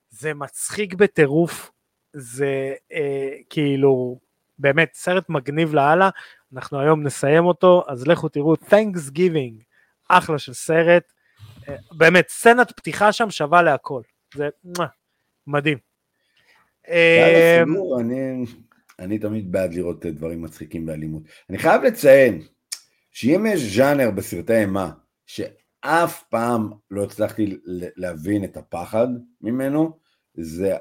זה 0.10 0.34
מצחיק 0.34 0.93
בטירוף, 0.93 1.72
זה 2.14 2.74
אה, 2.91 3.30
כאילו 3.49 4.20
באמת 4.60 4.89
סרט 4.93 5.30
מגניב 5.30 5.74
לאללה, 5.74 6.10
אנחנו 6.53 6.80
היום 6.80 7.03
נסיים 7.03 7.45
אותו, 7.45 7.84
אז 7.88 8.07
לכו 8.07 8.30
תראו 8.30 8.53
Thanksgiving, 8.53 9.64
אחלה 10.10 10.39
של 10.39 10.53
סרט, 10.53 11.03
אה, 11.70 11.76
באמת 11.91 12.30
סצנת 12.30 12.72
פתיחה 12.72 13.12
שם 13.12 13.32
שווה 13.32 13.62
להכל, 13.62 14.01
זה 14.36 14.49
מדהים. 15.47 15.78
אה, 16.89 17.64
אני, 17.99 18.45
אני 18.99 19.20
תמיד 19.20 19.51
בעד 19.51 19.74
לראות 19.74 20.05
דברים 20.05 20.41
מצחיקים 20.41 20.86
באלימות. 20.86 21.24
אני 21.49 21.57
חייב 21.57 21.84
לציין 21.84 22.41
שאם 23.12 23.45
יש 23.49 23.78
ז'אנר 23.78 24.12
בסרטי 24.12 24.53
אימה 24.53 24.91
שאף 25.84 26.24
פעם 26.24 26.70
לא 26.92 27.04
הצלחתי 27.04 27.58
להבין 27.96 28.44
את 28.44 28.58
הפחד 28.58 29.08
ממנו, 29.42 29.98
זה 30.34 30.76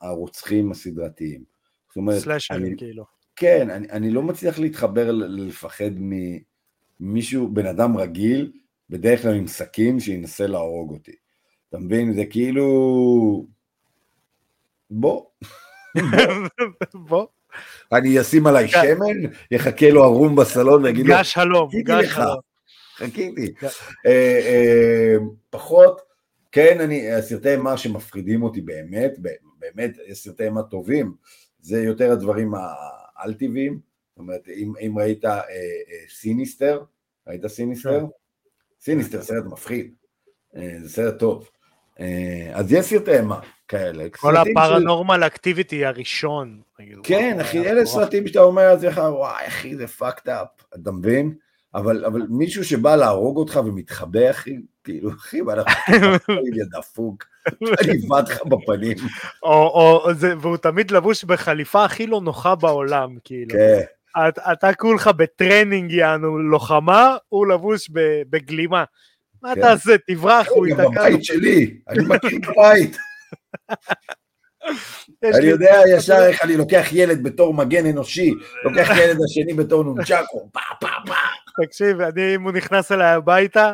הרוצחים 0.00 0.70
הסדרתיים. 0.70 1.44
זאת 1.88 1.96
אומרת, 1.96 2.18
סלאשרים 2.18 2.76
כאילו. 2.76 3.04
כן, 3.36 3.70
אני, 3.70 3.90
אני 3.90 4.10
לא 4.10 4.22
מצליח 4.22 4.58
להתחבר 4.58 5.10
לפחד 5.10 5.90
ממישהו, 7.00 7.48
בן 7.48 7.66
אדם 7.66 7.96
רגיל, 7.96 8.52
בדרך 8.90 9.22
כלל 9.22 9.34
עם 9.34 9.46
סכין 9.46 10.00
שינסה 10.00 10.46
להרוג 10.46 10.90
אותי. 10.90 11.14
אתה 11.68 11.78
מבין? 11.78 12.12
זה 12.12 12.24
כאילו... 12.30 13.46
בוא. 14.90 15.24
בוא. 17.08 17.26
אני 17.92 18.20
אשים 18.20 18.46
עליי. 18.46 18.68
שמן, 18.68 19.30
יחכה 19.50 19.90
לו 19.90 20.04
ערום 20.04 20.36
בסלון 20.36 20.84
ויגיד 20.84 21.06
לו, 21.06 21.14
גש 21.14 21.32
שלום, 21.32 21.68
גש 21.84 22.06
שלום. 22.14 22.51
חיכיתי. 23.04 23.54
אה, 24.06 24.40
אה, 24.46 25.16
פחות, 25.50 26.00
כן, 26.52 26.80
אני, 26.80 27.08
סרטי 27.20 27.52
אימה 27.52 27.76
שמפחידים 27.76 28.42
אותי 28.42 28.60
באמת, 28.60 29.12
באמת, 29.58 29.90
יש 30.06 30.18
סרטי 30.18 30.44
אימה 30.44 30.62
טובים, 30.62 31.14
זה 31.60 31.82
יותר 31.82 32.12
הדברים 32.12 32.54
העל-טבעיים, 32.54 33.80
זאת 34.10 34.18
אומרת, 34.18 34.48
אם 34.80 34.98
ראית 34.98 35.24
אה, 35.24 35.40
סיניסטר, 36.08 36.82
ראית 37.28 37.46
סיניסטר? 37.46 38.00
כן. 38.00 38.06
סיניסטר, 38.80 39.22
סרט 39.22 39.44
מפחיד, 39.44 39.94
זה 40.82 40.88
סרט 40.88 41.18
טוב. 41.18 41.50
אז 42.54 42.72
יש 42.72 42.86
סרטי 42.86 43.12
אימה. 43.12 43.40
כאלה. 43.72 44.04
כל 44.10 44.36
ה 44.36 44.44
Paranormal 44.44 45.26
Activity 45.26 45.84
הראשון. 45.84 46.60
כן, 47.02 47.40
אחי, 47.40 47.70
אלה 47.70 47.86
סרטים 47.86 48.26
שאתה 48.26 48.40
אומר 48.40 48.62
על 48.62 48.78
זה, 48.78 48.88
וואי, 48.88 49.46
אחי, 49.46 49.76
זה 49.76 49.84
fucked 49.98 50.26
up, 50.26 50.76
אתה 50.80 50.92
מבין? 50.92 51.34
אבל, 51.74 52.04
אבל 52.04 52.22
מישהו 52.28 52.64
שבא 52.64 52.96
להרוג 52.96 53.36
אותך 53.36 53.60
ומתחבא, 53.64 54.30
אחי, 54.30 54.56
כאילו, 54.84 55.10
אחי, 55.10 55.40
מה 55.40 55.52
אנחנו 55.52 55.94
דפוק, 56.70 57.24
אני 57.62 57.92
אבד 58.08 58.28
לך 58.28 58.42
בפנים. 58.46 58.96
או, 59.42 59.50
או, 59.52 60.14
זה, 60.14 60.34
והוא 60.40 60.56
תמיד 60.56 60.90
לבוש 60.90 61.24
בחליפה 61.24 61.84
הכי 61.84 62.06
לא 62.06 62.20
נוחה 62.20 62.54
בעולם, 62.54 63.16
כאילו. 63.24 63.50
כן. 63.50 63.80
אתה, 64.28 64.52
אתה 64.52 64.74
כולך 64.74 65.10
בטרנינג, 65.16 65.92
יענו, 65.92 66.38
לוחמה, 66.38 67.16
הוא 67.28 67.46
לבוש 67.46 67.90
בגלימה. 68.30 68.84
מה 69.42 69.54
כן. 69.54 69.60
תעשה, 69.60 69.92
תברח, 70.06 70.48
הוא 70.48 70.66
ייתקע. 70.66 70.88
בבית 70.88 71.24
שלי, 71.24 71.78
אני 71.88 72.04
מכיר 72.08 72.38
בית. 72.56 72.96
אני 75.24 75.46
יודע 75.46 75.80
ישר 75.96 76.26
איך 76.26 76.44
אני 76.44 76.56
לוקח 76.56 76.86
ילד 76.92 77.22
בתור 77.22 77.54
מגן 77.54 77.86
אנושי, 77.86 78.34
לוקח 78.64 78.88
ילד 78.96 79.18
השני 79.24 79.54
בתור 79.54 79.84
נונצ'קו, 79.84 80.48
פה 80.52 80.60
פה 80.80 80.86
פה. 81.06 81.14
תקשיב, 81.64 82.00
אני, 82.00 82.34
אם 82.34 82.42
הוא 82.42 82.52
נכנס 82.52 82.92
אליי 82.92 83.12
הביתה, 83.12 83.72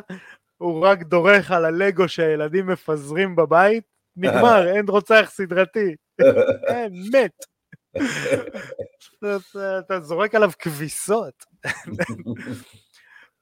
הוא 0.59 0.87
רק 0.87 1.03
דורך 1.03 1.51
על 1.51 1.65
הלגו 1.65 2.09
שהילדים 2.09 2.67
מפזרים 2.67 3.37
בבית, 3.37 3.85
נגמר, 4.17 4.69
אין 4.69 4.85
רוצח 4.89 5.31
סדרתי. 5.35 5.95
אין, 6.69 6.93
מת. 7.13 7.45
אתה 9.81 10.01
זורק 10.01 10.35
עליו 10.35 10.51
כביסות. 10.59 11.45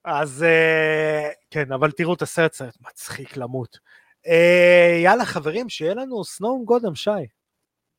אז 0.04 0.42
אה, 0.42 1.30
כן, 1.50 1.72
אבל 1.72 1.90
תראו 1.90 2.14
את 2.14 2.22
הסרט, 2.22 2.52
סרט 2.52 2.74
מצחיק 2.80 3.36
למות. 3.36 3.78
אה, 4.26 5.00
יאללה 5.02 5.24
חברים, 5.24 5.68
שיהיה 5.68 5.94
לנו 5.94 6.24
סנואום 6.24 6.64
גודם, 6.64 6.94
שי. 6.94 7.10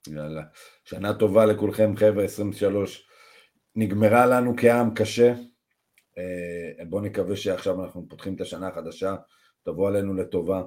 יאללה. 0.08 0.44
שנה 0.84 1.14
טובה 1.14 1.46
לכולכם 1.46 1.96
חבר'ה, 1.96 2.24
23. 2.24 3.08
נגמרה 3.76 4.26
לנו 4.26 4.54
כעם 4.58 4.94
קשה. 4.96 5.34
אה, 6.18 6.86
בואו 6.86 7.02
נקווה 7.02 7.36
שעכשיו 7.36 7.84
אנחנו 7.84 8.06
פותחים 8.10 8.36
את 8.36 8.42
השנה 8.42 8.68
החדשה, 8.68 9.16
תבוא 9.64 9.88
עלינו 9.88 10.14
לטובה, 10.14 10.64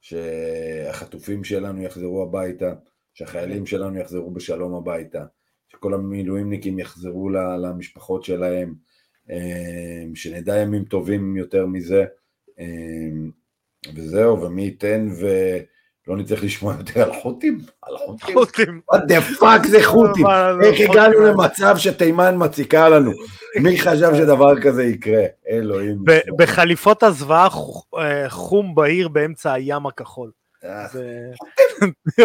שהחטופים 0.00 1.44
שלנו 1.44 1.82
יחזרו 1.82 2.22
הביתה, 2.22 2.74
שהחיילים 3.14 3.66
שלנו 3.66 3.98
יחזרו 3.98 4.30
בשלום 4.30 4.74
הביתה, 4.74 5.24
שכל 5.68 5.94
המילואימניקים 5.94 6.78
יחזרו 6.78 7.30
למשפחות 7.62 8.24
שלהם, 8.24 8.74
אה, 9.30 10.04
שנדע 10.14 10.56
ימים 10.56 10.84
טובים 10.84 11.36
יותר 11.36 11.66
מזה. 11.66 12.04
וזהו, 13.94 14.42
ומי 14.42 14.62
ייתן 14.62 15.08
ולא 15.18 16.16
נצטרך 16.16 16.44
לשמוע 16.44 16.74
יותר 16.78 17.02
על 17.02 17.20
חות'ים? 17.20 17.58
על 17.82 17.94
חות'ים? 18.32 18.80
what 18.92 18.98
the 18.98 19.20
fuck 19.20 19.66
זה 19.66 19.84
חות'ים? 19.84 20.26
איך 20.64 20.90
הגענו 20.90 21.20
למצב 21.20 21.74
שתימן 21.78 22.34
מציקה 22.38 22.88
לנו? 22.88 23.10
מי 23.62 23.80
חשב 23.80 24.10
שדבר 24.16 24.60
כזה 24.60 24.84
יקרה? 24.84 25.22
אלוהים. 25.48 26.04
בחליפות 26.36 27.02
הזוועה 27.02 27.48
אה, 27.98 28.30
חום 28.30 28.74
בהיר 28.74 29.08
באמצע 29.08 29.52
הים 29.52 29.86
הכחול. 29.86 30.30
אה, 30.64 30.86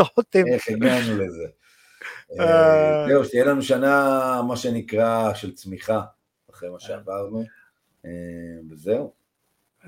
חות'ים. 0.03 0.47
איך 0.53 0.69
הגענו 0.69 1.17
לזה? 1.17 1.47
אה, 2.39 3.05
זהו, 3.07 3.25
שתהיה 3.25 3.45
לנו 3.45 3.61
שנה, 3.61 4.41
מה 4.47 4.57
שנקרא, 4.57 5.33
של 5.33 5.53
צמיחה, 5.55 6.01
אחרי 6.51 6.69
מה 6.69 6.79
שעברנו, 6.79 7.43
וזהו. 8.71 9.16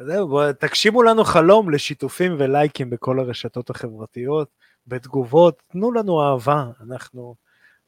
זהו, 0.05 0.27
בוא, 0.27 0.51
תגשימו 0.51 1.03
לנו 1.03 1.23
חלום 1.23 1.69
לשיתופים 1.69 2.35
ולייקים 2.39 2.89
בכל 2.89 3.19
הרשתות 3.19 3.69
החברתיות, 3.69 4.47
בתגובות, 4.87 5.61
תנו 5.71 5.91
לנו 5.91 6.21
אהבה, 6.23 6.65
אנחנו, 6.81 7.35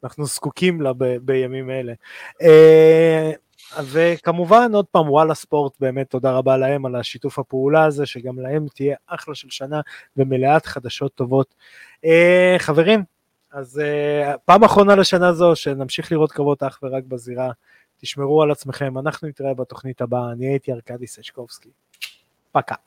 אנחנו 0.03 0.25
זקוקים 0.25 0.81
לה 0.81 0.93
ב, 0.93 1.17
בימים 1.17 1.69
אלה. 1.69 1.93
אה, 2.41 3.31
וכמובן, 3.83 4.71
עוד 4.73 4.85
פעם, 4.85 5.09
וואלה 5.09 5.33
ספורט, 5.33 5.73
באמת 5.79 6.09
תודה 6.09 6.31
רבה 6.31 6.57
להם 6.57 6.85
על 6.85 6.95
השיתוף 6.95 7.39
הפעולה 7.39 7.85
הזה, 7.85 8.05
שגם 8.05 8.39
להם 8.39 8.65
תהיה 8.75 8.95
אחלה 9.07 9.35
של 9.35 9.49
שנה 9.49 9.81
ומלאת 10.17 10.65
חדשות 10.65 11.15
טובות. 11.15 11.55
אה, 12.05 12.55
חברים, 12.59 13.03
אז 13.51 13.79
אה, 13.79 14.33
פעם 14.45 14.63
אחרונה 14.63 14.95
לשנה 14.95 15.33
זו, 15.33 15.55
שנמשיך 15.55 16.11
לראות 16.11 16.31
קרבות 16.31 16.63
אך 16.63 16.79
ורק 16.83 17.03
בזירה. 17.03 17.51
תשמרו 17.97 18.43
על 18.43 18.51
עצמכם, 18.51 18.97
אנחנו 18.97 19.27
נתראה 19.27 19.53
בתוכנית 19.53 20.01
הבאה, 20.01 20.31
אני 20.31 20.47
הייתי 20.47 20.71
ארכדי 20.71 21.07
סשקובסקי. 21.07 21.69
Пока. 22.51 22.79